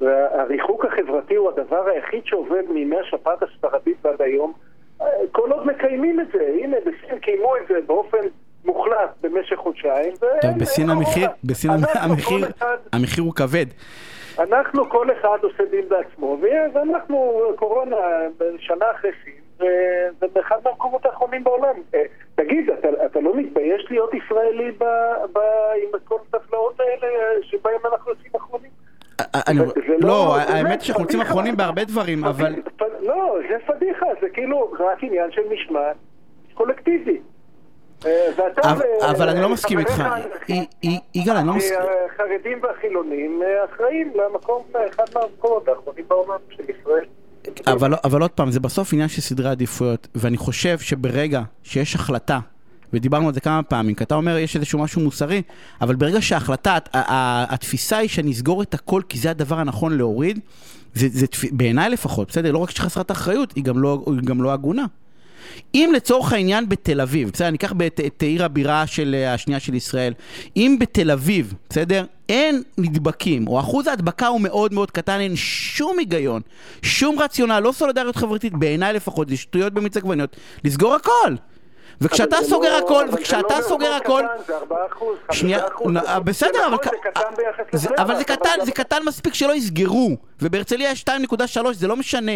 והריחוק 0.00 0.84
החברתי 0.84 1.34
הוא 1.34 1.50
הדבר 1.50 1.88
היחיד 1.94 2.20
שעובד 2.24 2.62
מימי 2.70 2.96
השפעת 2.96 3.42
הספרדית 3.42 3.96
ועד 4.04 4.22
היום. 4.22 4.52
אה, 5.00 5.06
כל 5.32 5.52
עוד 5.52 5.66
מקיימים 5.66 6.20
את 6.20 6.26
זה, 6.32 6.56
הנה 6.62 6.76
בסין 6.80 7.18
קיימו 7.18 7.56
את 7.56 7.62
זה 7.68 7.74
באופן 7.86 8.18
מוחלט 8.64 9.10
במשך 9.20 9.56
חודשיים. 9.56 10.12
טוב, 10.42 10.50
בסין 10.60 10.90
המחיר. 10.90 11.28
בסין 11.44 11.70
המחיר, 11.94 12.48
המחיר 12.92 13.24
הוא 13.24 13.34
כבד. 13.34 13.66
אנחנו 14.38 14.90
כל 14.90 15.06
אחד 15.20 15.38
עושה 15.42 15.62
דין 15.70 15.88
בעצמו, 15.88 16.38
ואנחנו 16.74 17.42
קורונה 17.56 17.96
שנה 18.58 18.84
אחרי 18.94 19.10
סין, 19.24 19.34
ו- 19.60 19.64
ובאחד 20.24 20.56
מהמקומות 20.64 21.06
האחרונים 21.06 21.44
בעולם. 21.44 21.74
אה, 21.94 22.02
תגיד, 22.34 22.70
אתה, 22.70 22.88
אתה 23.06 23.20
לא 23.20 23.36
מתבייש 23.36 23.86
להיות 23.90 24.10
ישראלי 24.14 24.70
ב, 24.70 24.84
ב, 25.32 25.38
עם 25.82 25.98
כל 26.04 26.16
הטבלאות 26.34 26.80
האלה 26.80 27.08
שבהם 27.42 27.80
אנחנו 27.92 28.10
יוצאים 28.10 28.32
אחרונים? 28.36 28.70
אני- 29.48 29.58
זה 29.58 29.94
לא- 29.98 30.08
לא, 30.08 30.36
האמת 30.36 30.82
שאנחנו 30.82 31.04
פדיחה. 31.04 31.22
אחרונים 31.22 31.56
בהרבה 31.56 31.84
דברים, 31.84 32.24
אבל... 32.24 32.54
לא, 33.00 33.34
זה 33.48 33.56
פדיחה, 33.66 34.06
זה 34.20 34.28
כאילו 34.28 34.72
רק 34.78 35.04
עניין 35.04 35.30
של 35.32 35.42
משמעת 35.52 35.96
קולקטיבי. 36.54 37.20
אה, 38.06 38.10
ואתה 38.36 38.70
אבל- 39.10 39.28
אני 39.28 39.40
לא 39.40 39.48
מסכים 39.48 39.78
איתך. 39.78 40.02
יגאל, 41.14 41.36
אני 41.36 41.46
לא 41.46 41.54
מסכים. 41.54 41.78
החרדים 42.14 42.58
והחילונים 42.62 43.40
אה, 43.42 43.64
אחראים 43.74 44.12
למקום, 44.14 44.62
אחד 44.90 45.04
מהמקומות 45.14 45.68
האחרונים 45.68 46.04
בעולם 46.08 46.38
של 46.50 46.62
ישראל. 46.62 47.04
אבל, 47.66 47.94
אבל 48.04 48.22
עוד 48.22 48.30
פעם, 48.30 48.50
זה 48.50 48.60
בסוף 48.60 48.92
עניין 48.92 49.08
של 49.08 49.20
סדרי 49.20 49.48
עדיפויות, 49.48 50.08
ואני 50.14 50.36
חושב 50.36 50.78
שברגע 50.78 51.42
שיש 51.62 51.94
החלטה, 51.94 52.38
ודיברנו 52.92 53.28
על 53.28 53.34
זה 53.34 53.40
כמה 53.40 53.62
פעמים, 53.62 53.94
כי 53.94 54.04
אתה 54.04 54.14
אומר 54.14 54.38
יש 54.38 54.56
איזשהו 54.56 54.78
משהו 54.78 55.00
מוסרי, 55.00 55.42
אבל 55.80 55.94
ברגע 55.94 56.22
שההחלטה, 56.22 56.78
התפיסה 57.50 57.96
היא 57.96 58.08
שנסגור 58.08 58.62
את 58.62 58.74
הכל 58.74 59.02
כי 59.08 59.18
זה 59.18 59.30
הדבר 59.30 59.58
הנכון 59.58 59.96
להוריד, 59.96 60.38
זה, 60.94 61.06
זה 61.10 61.26
בעיניי 61.52 61.90
לפחות, 61.90 62.28
בסדר? 62.28 62.52
לא 62.52 62.58
רק 62.58 62.70
שחסרת 62.70 63.10
אחריות, 63.10 63.52
היא 63.56 63.64
גם 63.64 63.78
לא, 63.78 64.04
היא 64.06 64.14
גם 64.24 64.42
לא 64.42 64.52
הגונה. 64.52 64.84
אם 65.74 65.90
לצורך 65.96 66.32
העניין 66.32 66.68
בתל 66.68 67.00
אביב, 67.00 67.30
בסדר, 67.30 67.50
ניקח 67.50 67.72
את, 67.86 68.00
את 68.06 68.22
עיר 68.22 68.44
הבירה 68.44 68.86
של 68.86 69.16
אה, 69.18 69.34
השנייה 69.34 69.60
של 69.60 69.74
ישראל, 69.74 70.12
אם 70.56 70.76
בתל 70.80 71.10
אביב, 71.10 71.54
בסדר, 71.70 72.04
אין 72.28 72.62
נדבקים, 72.78 73.48
או 73.48 73.60
אחוז 73.60 73.86
ההדבקה 73.86 74.26
הוא 74.26 74.40
מאוד 74.40 74.74
מאוד 74.74 74.90
קטן, 74.90 75.20
אין 75.20 75.36
שום 75.36 75.98
היגיון, 75.98 76.42
שום 76.82 77.18
רציונל, 77.18 77.60
לא 77.60 77.72
סולידריות 77.72 78.16
חברתית, 78.16 78.52
בעיניי 78.52 78.92
לפחות, 78.92 79.28
זה 79.28 79.36
שטויות 79.36 79.72
במיץ 79.72 79.96
עגבניות, 79.96 80.36
לסגור 80.64 80.94
הכל. 80.94 81.34
וכשאתה 82.02 82.36
סוגר 82.42 82.72
לא- 82.78 82.84
הכל, 82.84 83.06
וכשאתה 83.12 83.58
לא 83.58 83.62
סוגר 83.62 83.88
מאוד 83.90 84.02
הכל, 84.02 84.22
קטן, 84.34 84.42
זה 84.46 84.56
4 84.56 84.76
אחוז, 84.92 85.16
שנייה, 85.32 85.58
5 85.58 85.68
אחוז. 85.70 85.92
בסדר, 86.24 86.66
אבל 86.66 86.76
זה 86.82 86.96
קטן 87.02 87.20
ביחס 87.36 87.82
זה- 87.82 87.88
לבני 87.90 88.02
אבל 88.04 88.16
זה 88.16 88.24
קטן, 88.24 88.50
זה 88.64 88.72
קטן 88.72 88.98
מספיק 89.06 89.34
שלא 89.34 89.52
יסגרו, 89.54 90.16
ובהרצליה 90.42 90.90
יש 90.90 91.04
2.3, 91.08 91.36
זה 91.72 91.86
לא 91.88 91.96
משנה. 91.96 92.32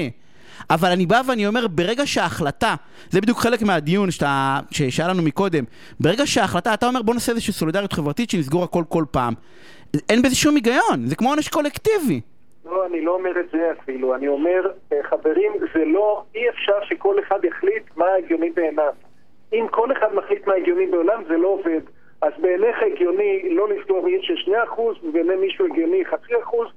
אבל 0.70 0.88
אני 0.88 1.06
בא 1.06 1.20
ואני 1.28 1.46
אומר, 1.46 1.66
ברגע 1.66 2.06
שההחלטה, 2.06 2.74
זה 3.10 3.20
בדיוק 3.20 3.38
חלק 3.38 3.62
מהדיון 3.62 4.08
שהיה 4.70 5.08
לנו 5.08 5.22
מקודם, 5.22 5.64
ברגע 6.00 6.26
שההחלטה, 6.26 6.74
אתה 6.74 6.86
אומר 6.86 7.02
בוא 7.02 7.14
נעשה 7.14 7.32
איזושהי 7.32 7.52
סולידריות 7.52 7.92
חברתית 7.92 8.30
שנסגור 8.30 8.64
הכל 8.64 8.82
כל 8.88 9.04
פעם. 9.10 9.34
אין 10.08 10.22
בזה 10.22 10.36
שום 10.36 10.54
היגיון, 10.54 11.06
זה 11.06 11.16
כמו 11.16 11.28
עונש 11.28 11.48
קולקטיבי. 11.48 12.20
לא, 12.64 12.86
אני 12.86 13.04
לא 13.04 13.14
אומר 13.14 13.40
את 13.40 13.50
זה 13.52 13.72
אפילו. 13.80 14.14
אני 14.14 14.28
אומר, 14.28 14.70
אה, 14.92 14.98
חברים, 15.02 15.52
זה 15.74 15.84
לא, 15.84 16.22
אי 16.34 16.48
אפשר 16.48 16.84
שכל 16.88 17.16
אחד 17.26 17.44
יחליט 17.44 17.82
מה 17.96 18.06
הגיוני 18.18 18.50
בעיניו. 18.50 18.92
אם 19.52 19.66
כל 19.70 19.92
אחד 19.92 20.14
מחליט 20.14 20.46
מה 20.46 20.54
הגיוני 20.54 20.86
בעולם, 20.86 21.22
זה 21.28 21.36
לא 21.36 21.48
עובד. 21.48 21.80
אז 22.22 22.32
בעיניך 22.38 22.76
הגיוני 22.92 23.48
לא 23.50 23.68
לסגור 23.68 24.06
עיר 24.06 24.22
של 24.22 24.52
2% 24.74 24.80
ובעיני 25.02 25.36
מישהו 25.36 25.66
הגיוני 25.66 26.04
חצי 26.04 26.32
אחוז, 26.42 26.68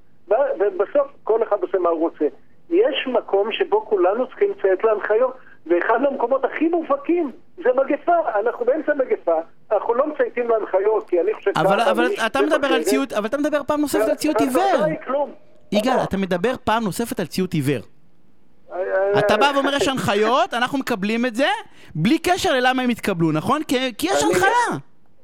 ובסוף 0.59 1.07
כל 1.23 1.43
אחד 1.43 1.57
עושה 1.61 1.77
מה 1.77 1.89
הוא 1.89 1.99
רוצה. 1.99 2.25
יש 2.70 3.07
מקום 3.07 3.51
שבו 3.51 3.86
כולנו 3.86 4.28
צריכים 4.28 4.51
לציית 4.51 4.84
להנחיות, 4.84 5.34
ואחד 5.68 6.01
מהמקומות 6.01 6.45
הכי 6.45 6.68
מובהקים 6.68 7.32
זה 7.57 7.70
מגפה. 7.76 8.39
אנחנו 8.39 8.65
באמצע 8.65 8.93
מגפה, 8.93 9.36
אנחנו 9.72 9.93
לא 9.93 10.07
מצייתים 10.07 10.49
להנחיות, 10.49 11.09
כי 11.09 11.22
אני 11.22 11.34
חושב... 11.34 11.51
אבל, 11.55 11.80
אבל 11.82 12.05
ומי 12.05 12.15
אתה 12.26 12.41
מדבר 12.41 12.68
על 12.68 12.84
ציות, 12.84 13.13
אבל 13.13 13.26
אתה 13.26 13.38
מדבר 13.38 13.61
פעם 13.68 13.82
נוספת 13.82 14.09
על 14.09 14.15
ציות 14.15 14.41
והתוצאה 14.41 14.86
עיוור. 14.86 15.30
יגאל, 15.72 16.03
אתה 16.03 16.18
מדבר 16.18 16.53
פעם 16.63 16.84
נוספת 16.84 17.20
על 17.20 17.26
ציות 17.26 17.53
עיוור. 17.53 17.82
אה, 18.74 19.20
אתה 19.20 19.38
בא 19.38 19.51
ואומר 19.55 19.76
יש 19.76 19.88
הנחיות, 19.88 20.53
אנחנו 20.53 20.78
מקבלים 20.78 21.26
את 21.26 21.36
זה, 21.36 21.47
בלי 21.95 22.20
קשר 22.20 22.53
ללמה 22.53 22.82
הם 22.84 22.89
התקבלו, 22.89 23.32
נכון? 23.32 23.63
כי, 23.63 23.93
כי 23.97 24.07
יש 24.07 24.24
אני- 24.24 24.34
הנחיה. 24.34 24.78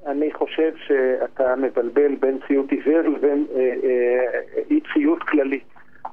אני 0.08 0.34
חושב 0.34 0.72
שאתה 0.88 1.56
מבלבל 1.56 2.16
בין 2.20 2.40
ציות 2.48 2.72
עיוור 2.72 3.02
לבין 3.02 3.46
אה, 3.56 3.60
אה, 3.60 4.40
אי 4.70 4.80
ציות 4.94 5.24
כללי. 5.24 5.60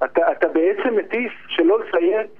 אתה, 0.05 0.32
אתה 0.32 0.48
בעצם 0.48 0.96
מטיף 0.96 1.32
שלא 1.48 1.80
לציית 1.80 2.30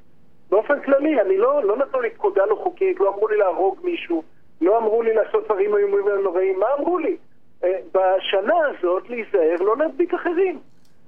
באופן 0.51 0.81
כללי. 0.81 1.21
אני 1.21 1.39
לא, 1.39 1.65
לא 1.65 1.77
נתנו 1.77 2.01
לי 2.01 2.11
פקודה 2.11 2.47
לא 2.47 2.55
חוקית, 2.55 3.01
לא 3.01 3.09
אמרו 3.09 3.29
לי 3.29 3.37
להרוג 3.37 3.79
מישהו, 3.85 4.23
לא 4.61 4.79
אמרו 4.79 5.03
לי 5.03 5.15
לעשות 5.15 5.45
דברים 5.45 5.77
איומים 5.77 6.05
ונוראים, 6.07 6.59
מה 6.61 6.67
אמרו 6.79 6.99
לי? 6.99 7.17
אה, 7.65 7.79
בשנה 7.95 8.55
הזאת 8.67 9.11
להיזהר, 9.11 9.63
לא 9.63 9.77
להדביק 9.77 10.15
אחרים. 10.15 10.59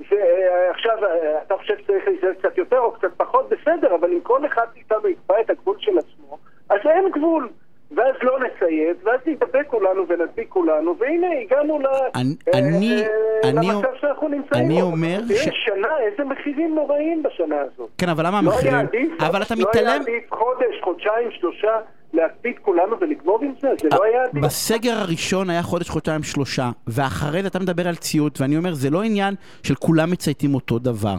ועכשיו, 0.01 1.05
אה, 1.05 1.43
אתה 1.43 1.57
חושב 1.57 1.79
שצריך 1.79 2.09
להיזהר 2.09 2.35
קצת 2.35 2.59
יותר 2.59 2.79
או 2.79 2.93
קצת 2.93 3.11
פחות, 3.17 3.49
בסדר, 3.49 3.95
אבל 3.95 4.13
אם 4.13 4.21
כל 4.21 4.47
אחד 4.47 4.67
מאיתנו 4.75 5.09
יקבע 5.09 5.41
את 5.41 5.51
הגבול 5.51 5.77
של 5.79 5.99
עצמו, 5.99 6.39
אז 6.69 6.79
אין 6.87 7.11
גבול. 7.11 7.49
ואז 7.97 8.15
לא 8.23 8.39
נציית, 8.41 8.97
ואז 9.05 9.21
נתאבק 9.27 9.67
כולנו 9.67 10.03
ונדביק 10.09 10.49
כולנו, 10.49 10.95
והנה 10.99 11.27
הגענו 11.45 11.79
ל... 11.79 11.87
אני- 12.15 12.35
אה, 12.55 12.59
אני- 12.59 13.03
אה, 13.03 13.49
אני- 13.51 13.67
למצב 13.69 13.89
שאנחנו 14.01 14.29
נמצאים 14.29 14.65
אני 14.65 14.75
בו. 14.75 14.87
אומר 14.87 15.21
תראה, 15.29 15.39
ש- 15.39 15.49
שנה, 15.67 15.89
איזה 16.11 16.25
מחירים 16.25 16.75
נוראים 16.75 17.23
בשנה 17.23 17.57
הזאת. 17.61 17.89
כן, 17.99 18.09
אבל 18.09 18.27
למה 18.27 18.41
לא 18.43 18.51
היה 18.51 18.57
המחירים? 18.59 18.77
עדיף, 19.09 19.23
אבל 19.23 19.43
אתה 19.43 19.55
לא 19.55 19.61
היה 19.61 19.69
מתעלם... 19.71 20.03
עדיף 20.03 20.25
חודש, 20.35 20.81
חודשיים, 20.85 21.29
שלושה, 21.41 21.77
להקפיד 22.13 22.55
כולנו 22.63 22.97
ולגמור 23.01 23.39
עם 23.43 23.53
זה? 23.61 23.69
זה 23.83 23.89
לא 23.93 24.05
היה 24.05 24.23
עדיף. 24.25 24.45
בסגר 24.45 24.93
הראשון 24.99 25.51
היה 25.51 25.63
חודש, 25.63 25.89
חודשיים, 25.91 26.23
שלושה, 26.23 26.71
ואחרי 26.87 27.43
זה 27.43 27.49
אתה 27.49 27.59
מדבר 27.59 27.89
על 27.89 27.95
ציות, 27.97 28.41
ואני 28.41 28.57
אומר, 28.57 28.75
זה 28.75 28.91
לא 28.91 29.03
עניין 29.03 29.35
של 29.63 29.75
כולם 29.75 30.11
מצייתים 30.11 30.55
אותו 30.55 30.79
דבר. 30.79 31.15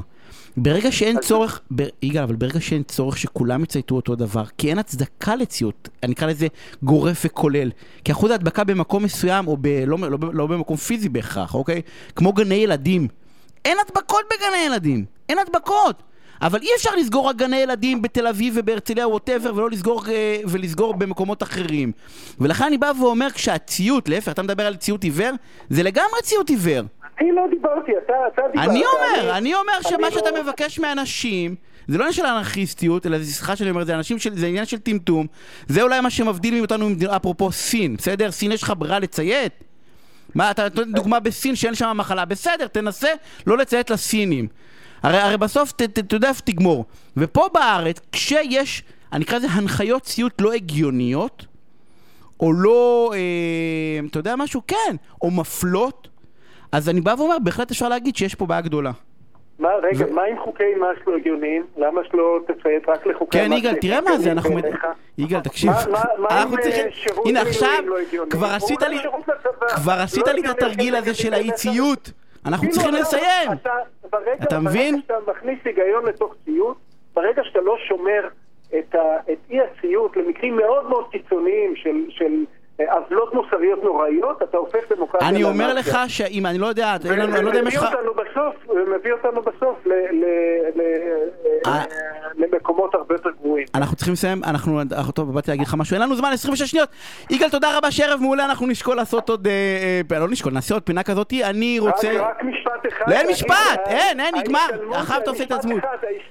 ברגע 0.57 0.91
שאין 0.91 1.19
צורך, 1.19 1.61
ב... 1.75 1.83
יגאל, 2.01 2.23
אבל 2.23 2.35
ברגע 2.35 2.61
שאין 2.61 2.83
צורך 2.83 3.17
שכולם 3.17 3.63
יצייתו 3.63 3.95
אותו 3.95 4.15
דבר, 4.15 4.43
כי 4.57 4.69
אין 4.69 4.79
הצדקה 4.79 5.35
לציות, 5.35 5.89
אני 6.03 6.13
אקרא 6.13 6.27
לזה 6.27 6.47
גורף 6.83 7.21
וכולל. 7.25 7.71
כי 8.03 8.11
אחוז 8.11 8.31
ההדבקה 8.31 8.63
במקום 8.63 9.03
מסוים, 9.03 9.47
או 9.47 9.57
ב... 9.61 9.67
לא, 9.67 9.97
לא, 9.97 10.17
לא 10.33 10.47
במקום 10.47 10.77
פיזי 10.77 11.09
בהכרח, 11.09 11.55
אוקיי? 11.55 11.81
כמו 12.15 12.33
גני 12.33 12.55
ילדים. 12.55 13.07
אין 13.65 13.77
הדבקות 13.87 14.21
בגני 14.33 14.65
ילדים, 14.65 15.05
אין 15.29 15.37
הדבקות. 15.39 16.03
אבל 16.43 16.59
אי 16.61 16.67
אפשר 16.77 16.89
לסגור 16.95 17.29
רק 17.29 17.35
גני 17.35 17.57
ילדים 17.57 18.01
בתל 18.01 18.27
אביב 18.27 18.53
ובהרצליה 18.57 19.07
ווטאבר 19.07 19.55
ולא 19.55 19.69
לסגור, 19.69 20.03
אה, 20.07 20.37
ולסגור 20.47 20.93
במקומות 20.93 21.43
אחרים. 21.43 21.91
ולכן 22.39 22.63
אני 22.63 22.77
בא 22.77 22.91
ואומר 22.99 23.29
כשהציות, 23.29 24.09
להפך, 24.09 24.31
אתה 24.31 24.41
מדבר 24.41 24.65
על 24.65 24.75
ציות 24.75 25.03
עיוור, 25.03 25.31
זה 25.69 25.83
לגמרי 25.83 26.21
ציות 26.23 26.49
עיוור. 26.49 26.81
אני 27.21 27.31
לא 27.31 27.41
דיברתי, 27.49 27.91
אתה 28.05 28.13
אתה 28.33 28.41
דיברת. 28.51 28.69
אני 28.69 28.83
אומר, 28.85 29.37
אני 29.37 29.53
אומר 29.53 29.73
שמה 29.81 30.07
אני 30.07 30.15
שאתה 30.15 30.31
לא- 30.31 30.43
מבקש 30.43 30.79
מאנשים, 30.79 31.55
זה 31.87 31.97
לא 31.97 32.03
עניין 32.03 32.13
של 32.13 32.25
אנרכיסטיות, 32.25 33.05
אלא 33.05 33.19
זה 33.19 33.33
סליחה 33.33 33.55
שאני 33.55 33.69
אומר, 33.69 33.83
זה 33.83 33.95
אנשים 33.95 34.19
של, 34.19 34.37
זה 34.37 34.47
עניין 34.47 34.65
של 34.65 34.77
טמטום. 34.79 35.27
זה 35.67 35.81
אולי 35.81 36.01
מה 36.01 36.09
שמבדיל 36.09 36.61
אותנו, 36.61 36.89
אפרופו 37.15 37.51
סין, 37.51 37.95
בסדר? 37.95 38.31
סין 38.31 38.51
יש 38.51 38.63
לך 38.63 38.73
ברירה 38.77 38.99
לציית? 38.99 39.53
מה, 40.35 40.51
אתה 40.51 40.63
נותן 40.63 40.91
דוגמה 40.91 41.19
בסין 41.19 41.55
שאין 41.55 41.75
שם 41.75 41.93
מחלה, 41.95 42.25
בסדר, 42.25 42.67
תנסה 42.67 43.09
לא 43.47 43.57
לציית 43.57 43.89
לסינים. 43.89 44.47
הרי, 45.03 45.17
הרי 45.17 45.37
בסוף, 45.37 45.71
אתה 45.75 46.15
יודע 46.15 46.29
איפה 46.29 46.41
תגמור. 46.41 46.85
ופה 47.17 47.47
בארץ, 47.53 47.99
כשיש, 48.11 48.83
אני 49.13 49.23
אקרא 49.23 49.37
לזה 49.37 49.47
הנחיות 49.51 50.01
ציות 50.01 50.41
לא 50.41 50.53
הגיוניות, 50.53 51.45
או 52.39 52.53
לא, 52.53 53.11
אה, 53.13 53.19
אתה 54.09 54.19
יודע 54.19 54.35
משהו? 54.35 54.61
כן, 54.67 54.95
או 55.21 55.31
מפלות, 55.31 56.07
אז 56.71 56.89
אני 56.89 57.01
בא 57.01 57.15
ואומר, 57.17 57.37
בהחלט 57.43 57.71
אפשר 57.71 57.89
להגיד 57.89 58.15
שיש 58.15 58.35
פה 58.35 58.45
בעיה 58.45 58.61
גדולה. 58.61 58.91
מה, 59.59 59.69
רגע, 59.83 60.05
ו- 60.05 60.13
מה 60.13 60.21
עם 60.23 60.35
חוקי 60.43 60.63
מס 60.77 61.07
לא 61.07 61.15
הגיוניים? 61.17 61.65
למה 61.77 62.01
שלא 62.11 62.39
תציית 62.47 62.89
רק 62.89 63.07
לחוקי 63.07 63.37
מס? 63.37 63.43
כן, 63.43 63.53
יגאל, 63.53 63.75
תראה 63.81 64.01
מה 64.01 64.17
זה, 64.17 64.31
אנחנו... 64.31 64.59
יגאל, 65.17 65.39
תקשיב, 65.39 65.71
מה- 65.71 66.01
עם, 66.19 66.25
אנחנו 66.31 66.57
אה. 66.57 66.63
שירות 66.91 67.25
הנה 67.27 67.43
מילואים 67.43 67.47
עכשיו, 67.47 67.69
לא 67.87 67.99
הגיוני? 67.99 68.29
עשית. 68.55 68.79
שירות 69.01 69.27
לצבא. 69.27 69.75
כבר 69.75 69.93
עשית 69.93 70.27
לא 70.27 70.33
לי 70.33 70.41
את 70.41 70.49
התרגיל 70.49 70.95
הזה 70.95 71.13
של 71.13 71.23
תגיד 71.29 71.33
האי-ציות. 71.33 72.11
אנחנו 72.45 72.67
כאילו, 72.67 72.73
צריכים 72.73 72.93
לסיים. 72.93 73.51
אתה, 73.51 73.69
ברגע, 74.09 74.43
אתה 74.43 74.59
מבין? 74.59 74.95
ברגע 74.95 75.01
שאתה 75.01 75.31
מכניס 75.31 75.59
היגיון 75.65 76.05
לתוך 76.05 76.35
ציות, 76.45 76.77
ברגע 77.13 77.43
שאתה 77.43 77.59
לא 77.61 77.75
שומר 77.87 78.27
את, 78.79 78.95
ה, 78.95 79.31
את 79.31 79.37
אי 79.49 79.59
הציות 79.61 80.17
למקרים 80.17 80.57
מאוד 80.57 80.89
מאוד 80.89 81.05
קיצוניים 81.11 81.75
של, 81.75 82.05
של 82.09 82.45
עוולות 82.79 83.33
מוסריות 83.33 83.83
נוראיות, 83.83 84.41
אתה 84.43 84.57
הופך 84.57 84.79
דמוקרטיה 84.95 85.29
אני 85.29 85.43
אומר. 85.43 85.73
לך 85.73 85.97
שאם, 86.07 86.45
אני 86.45 86.57
לא 86.57 86.67
יודע, 86.67 86.95
אין 87.05 87.19
לנו- 87.19 87.35
אני 87.35 87.43
לא 87.45 87.49
יודע 87.49 87.59
אם 87.59 87.67
יש 87.67 87.75
לך... 87.75 87.85
ומביא 88.69 89.11
אותנו 89.13 89.41
בסוף, 89.41 89.77
אה. 91.67 91.83
למקומות 92.37 92.95
הרבה 92.95 93.15
יותר 93.15 93.29
גרועים. 93.41 93.65
אנחנו 93.75 93.95
צריכים 93.95 94.13
לסיים, 94.13 94.43
אנחנו, 94.43 94.81
טוב, 95.13 95.33
באתי 95.33 95.51
להגיד 95.51 95.67
לך 95.67 95.75
משהו, 95.77 95.93
אין 95.93 96.01
לנו 96.01 96.15
זמן, 96.15 96.29
26 96.33 96.71
שניות. 96.71 96.89
יגאל, 97.29 97.49
תודה 97.49 97.77
רבה, 97.77 97.91
שערב 97.91 98.19
מעולה, 98.21 98.45
אנחנו 98.45 98.67
נשקול 98.67 98.95
לעשות 98.95 99.29
עוד, 99.29 99.47
אה, 99.47 100.01
אה, 100.11 100.19
לא 100.19 100.27
נשקול, 100.29 100.53
נעשה 100.53 100.73
עוד 100.73 100.83
פינה 100.83 101.03
כזאתי, 101.03 101.43
אני 101.43 101.79
רוצה... 101.79 102.11
רק, 102.19 102.43
משפט 102.43 102.87
אחד. 102.87 103.05
לא, 103.07 103.15
אין 103.15 103.27
משפט, 103.29 103.79
אין, 103.85 104.19
אין, 104.19 104.35
נגמר. 104.35 104.67
אחר 104.91 105.17
אתה 105.17 105.29
עושה 105.29 105.43
את 105.43 105.51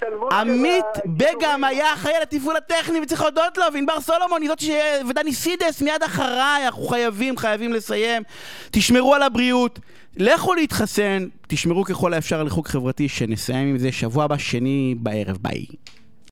של 0.01 0.12
עמית 0.32 0.84
בגם 1.07 1.64
היה 1.64 1.93
אחראי 1.93 2.14
על 2.14 2.22
התפעול 2.22 2.57
הטכני 2.57 3.01
וצריך 3.01 3.22
להודות 3.22 3.59
לו, 3.59 3.64
וענבר 3.74 4.01
סולומון 4.01 4.43
היא 4.43 4.49
זאת 4.49 4.61
ש... 4.61 4.70
ודני 5.09 5.32
סידס 5.32 5.82
מיד 5.82 6.03
אחריי, 6.33 6.66
אנחנו 6.66 6.83
חייבים, 6.83 7.37
חייבים 7.37 7.72
לסיים. 7.72 8.22
תשמרו 8.70 9.14
על 9.14 9.22
הבריאות, 9.22 9.78
לכו 10.16 10.55
להתחסן, 10.55 11.28
תשמרו 11.47 11.85
ככל 11.85 12.14
האפשר 12.14 12.41
על 12.41 12.45
ריחוק 12.45 12.68
חברתי, 12.68 13.09
שנסיים 13.09 13.68
עם 13.68 13.78
זה 13.78 13.93
שבוע 13.93 14.24
הבא, 14.24 14.39
שני 14.39 14.95
בערב, 14.99 15.39
ביי. 15.43 15.66